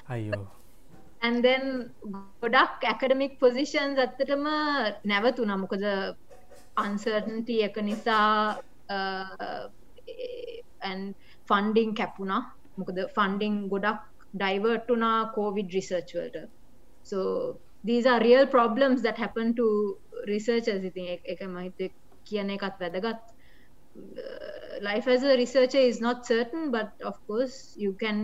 අයෝ 0.07 0.41
ඇන්දෙන් 1.26 1.64
ගොඩක් 2.42 2.86
ඇකඩමික් 2.92 3.38
පොසිෂන්ස් 3.42 3.98
ඇත්තටම 4.04 4.46
නැවතුන 5.12 5.52
මොකද 5.62 5.84
අන්සර්ටන්ටි 6.84 7.56
එක 7.68 7.76
නිසා 7.88 8.28
ෆන්ඩිං 11.50 11.94
කැපුණා 12.00 12.42
මොකද 12.80 12.98
ෆන්ඩිං 13.16 13.56
ගොඩක් 13.72 14.02
ඩයිවර්ටුනා 14.40 15.18
COVID 15.36 15.70
රිසර්ච්වල්ට 15.76 16.36
so 17.10 17.18
these 17.84 18.06
are 18.12 18.20
real 18.20 18.46
problems 18.56 18.98
that 19.06 19.16
happen 19.24 19.54
to 19.60 19.66
researchers 20.32 20.82
ඉතින් 20.90 21.06
එක 21.32 21.40
මහිත 21.54 21.92
කියන 22.28 22.50
එකත් 22.56 22.82
වැදගත් 22.82 23.22
life 24.88 25.06
as 25.14 25.22
a 25.24 25.36
researcher 25.42 25.82
is 25.92 26.00
not 26.06 26.26
certain 26.32 26.70
but 26.70 27.06
of 27.10 27.16
course 27.28 27.56
you 27.84 27.92
can 28.02 28.18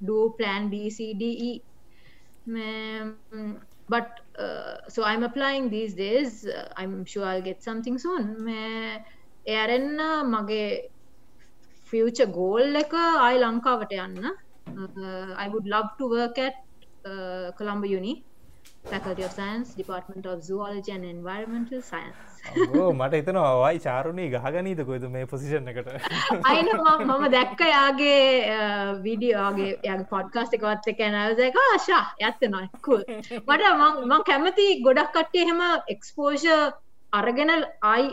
do 0.00 0.18
plan 0.38 0.68
b 0.74 0.90
c 0.96 1.14
d 1.14 1.24
e 1.48 1.50
but 3.89 4.19
uh, 4.39 4.77
so 4.87 5.03
i'm 5.03 5.23
applying 5.23 5.69
these 5.69 5.93
days. 5.93 6.45
Uh, 6.45 6.67
i'm 6.77 7.05
sure 7.05 7.25
i'll 7.25 7.41
get 7.41 7.61
something 7.63 7.97
soon. 7.97 8.45
එයරෙන්න 9.45 9.99
මගේ 10.31 10.65
future 11.89 12.19
goal 12.31 12.75
එක 12.81 12.93
අයි 13.27 13.37
ලංකාවට 13.41 13.93
යන්න. 13.93 14.25
Uh, 14.71 15.33
I 15.35 15.47
would 15.49 15.67
love 15.67 15.89
to 15.99 16.07
work 16.07 16.37
at 16.37 16.53
uh, 17.05 17.51
Colombo 17.57 17.87
Uni. 17.87 18.23
Faculty 18.83 19.23
of 19.23 19.31
Science 19.31 19.73
Department 19.75 20.25
of 20.25 20.43
Zoology 20.43 20.91
and 20.91 21.05
Environmental 21.05 21.81
Science. 21.81 22.17
මට 22.99 23.13
හිතනවා 23.19 23.51
වයි 23.61 23.79
චාරුණී 23.85 24.29
ගහගනීද 24.33 24.81
කොයිද 24.89 25.05
මේ 25.15 25.25
position 25.33 25.69
එකට? 25.71 25.89
අයින 26.51 26.69
මම 26.75 27.23
දැක්ක 27.35 27.61
යාගේ 27.71 28.17
විඩියෝගේ 29.05 29.71
ය 29.89 29.97
පොඩ්කාස්ට 30.13 30.57
එකවත් 30.57 30.89
එක 30.93 31.01
නැවසක 31.15 31.59
ආශා 31.65 32.03
ඇත්ත 32.27 32.41
නොකුල් 32.55 33.03
මට 33.47 33.71
මං 34.11 34.23
කැමති 34.29 34.67
ගොඩක් 34.87 35.11
කට්ටේ 35.17 35.45
හෙම 35.51 35.61
එක්ස්පෝෂ 35.95 36.45
අරගෙන 37.13 37.51
අයි 37.93 38.07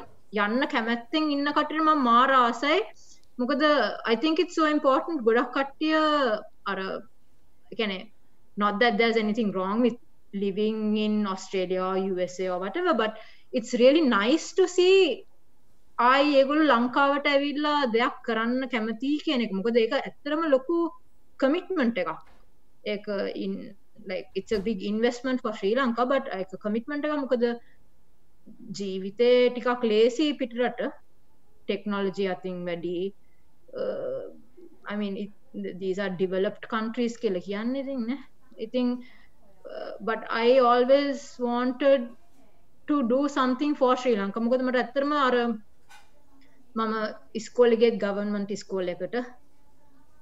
යන්න 0.46 0.66
කැමැත්තෙන් 0.74 1.30
ඉන්න 1.36 1.52
කටරම 1.58 1.88
මාර 2.08 2.30
ආසයි. 2.40 2.80
මොකද 3.40 3.62
අයිතිංකත් 4.10 4.50
සෝ 4.56 4.68
ඉම්පෝර්ටන්් 4.74 5.22
ගොඩක් 5.28 5.50
කට්ටිය 5.56 5.96
අර 6.70 6.78
එකැනෙ 7.72 7.98
not 8.56 8.74
that 8.82 8.94
there's 9.00 9.18
anything 9.24 9.50
wrong 9.56 9.80
with 9.86 9.98
living 10.32 10.96
in 10.96 11.26
Australia 11.26 11.82
or 11.82 11.96
USA 11.96 12.48
or 12.48 12.58
whatever 12.60 12.94
but 12.94 13.18
it's 13.52 13.72
really 13.74 14.02
nice 14.02 14.52
to 14.52 14.66
see 14.68 15.24
ආයි 15.98 16.36
ඒගොල්ලු 16.40 16.64
ලංකාවට 16.72 17.26
ඇවිල්ලා 17.34 17.72
දෙයක් 17.96 18.16
කරන්න 18.26 18.70
කැමති 18.74 19.10
කියන 19.24 19.42
එක. 19.44 19.52
මොකද 19.58 19.76
ඒක 19.82 19.94
ඇත්තරම 19.98 20.42
ලොකු 20.54 20.76
කමිට්මන්ට් 21.42 21.98
එකක්. 22.02 22.10
ඒක 22.92 23.06
ඉන් 23.44 23.54
like 24.10 24.28
it's 24.38 24.52
a 24.58 24.60
big 24.68 24.80
investment 24.92 25.38
for 25.44 25.52
Sri 25.60 25.74
Lanka 25.80 26.06
but 26.12 26.30
ඒක 26.38 26.54
කමිට්මන්ට් 26.64 27.08
එක 27.08 27.16
මොකද? 27.24 27.44
ජීවිතේ 28.78 29.32
ටිකක් 29.54 29.82
ලේසි 29.92 30.26
පිටරට 30.40 30.80
ටෙක්නොලොජි 31.66 32.26
අතින් 32.34 32.62
වැඩි 32.68 32.96
uh, 33.80 34.22
I 34.92 34.96
mean 35.00 35.14
it, 35.24 35.32
these 35.82 35.98
are 36.04 36.12
developed 36.24 36.64
countries 36.76 37.16
කියලා 37.22 37.46
කියන්නේ 37.48 37.82
ඉතින් 37.84 38.06
නේ. 38.10 38.20
ඉතින් 38.66 38.86
uh, 38.92 39.17
Uh, 39.68 39.92
but 40.00 40.20
I 40.30 40.58
always 40.70 41.36
wanted 41.38 42.08
to 42.88 42.96
do 43.12 43.20
something 43.38 43.72
for 43.80 43.92
Sri 44.02 44.16
Lanka 44.20 44.44
මොකද 44.44 44.62
මට 44.66 44.80
ඇත්තටම 44.82 45.12
අර 45.26 45.34
මම 46.76 46.94
ඉස්කෝලෙගෙත් 47.40 47.96
ගවර්න්මන්ට් 48.04 48.54
ඉස්කෝල 48.56 48.88
එකට. 48.94 49.16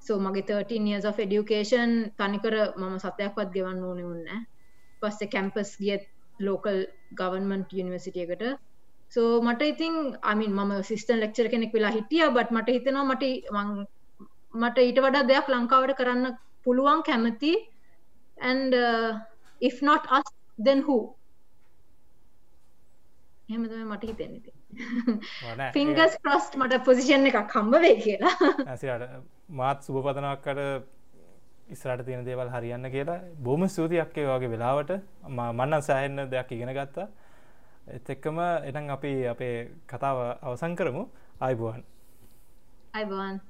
සෝ 0.07 0.19
මගේ 0.27 0.45
13 0.51 0.91
years 0.91 1.07
of 1.11 1.19
education 1.27 1.91
තනිකර 2.21 2.55
මම 2.81 2.95
සතයක්වත් 3.05 3.51
ගෙවන්න 3.57 3.85
ඕනේ 3.91 4.07
වුණේ 4.11 4.41
පස්සේ 5.03 5.33
කැම්පස් 5.35 5.71
ගියත් 5.85 6.05
ලෝකල් 6.47 6.79
ගවර්න්මන්ට් 7.21 7.77
යුනිවර්සිටි 7.79 8.25
එකට. 8.27 8.45
සෝ 9.15 9.31
මට 9.47 9.71
ඉතින් 9.73 9.95
අමින් 10.33 10.53
මම 10.59 10.73
සිස්ටන් 10.91 11.23
ලෙක්චර් 11.25 11.49
කෙනෙක් 11.55 11.73
වෙලා 11.77 11.95
හිටියා 11.99 12.35
බට් 12.37 12.57
මට 12.57 12.77
හිතෙනවා 12.77 13.07
මට 13.13 13.25
මට 14.63 14.77
ඊට 14.89 15.01
වඩා 15.07 15.25
දෙයක් 15.31 15.49
ලංකාවට 15.55 15.97
කරන්න 16.01 16.37
පුළුවන් 16.65 17.03
කැමති. 17.09 17.55
And 18.51 18.75
uh, 18.75 19.11
if 19.61 19.83
not 19.83 20.03
us 20.19 20.29
then 20.59 20.83
who? 20.89 20.99
එහෙම 23.49 23.65
තමයි 23.71 23.85
මට 23.93 24.05
හිතෙන්නේ 24.11 25.73
ෆිංගස් 25.75 26.15
ක්‍රොස්ට් 26.23 26.57
මට 26.61 26.83
පොසිෂන් 26.89 27.27
එකක් 27.31 27.55
හම්බ 27.57 27.81
වේ 27.85 27.97
කියලා. 28.05 28.35
ඇසිට 28.73 29.05
මාත් 29.61 29.87
සුභපතනක්කට 29.87 30.61
ඉස්රට 31.75 32.05
තියෙන 32.07 32.27
දේවල් 32.27 32.51
හරියන්න 32.55 32.91
කියලා 32.95 33.21
බොම 33.49 33.69
ස්තුතියක්කේ 33.75 34.27
වගේ 34.31 34.51
වෙලාවට. 34.55 34.91
මන්නන් 35.29 35.83
සෑහෙන්න 35.89 36.31
දෙයක් 36.33 36.53
ඉගෙන 36.59 36.75
ගත්තා. 36.79 37.09
එත් 37.97 38.11
එක්කම 38.15 38.39
එනම් 38.71 38.91
අපි 38.97 39.13
අපේ 39.35 39.57
කතාව 39.93 40.17
අවසං 40.43 40.75
කරමු. 40.81 41.03
අයිබුවන් 41.41 41.83
අයිබුවන් 42.95 43.41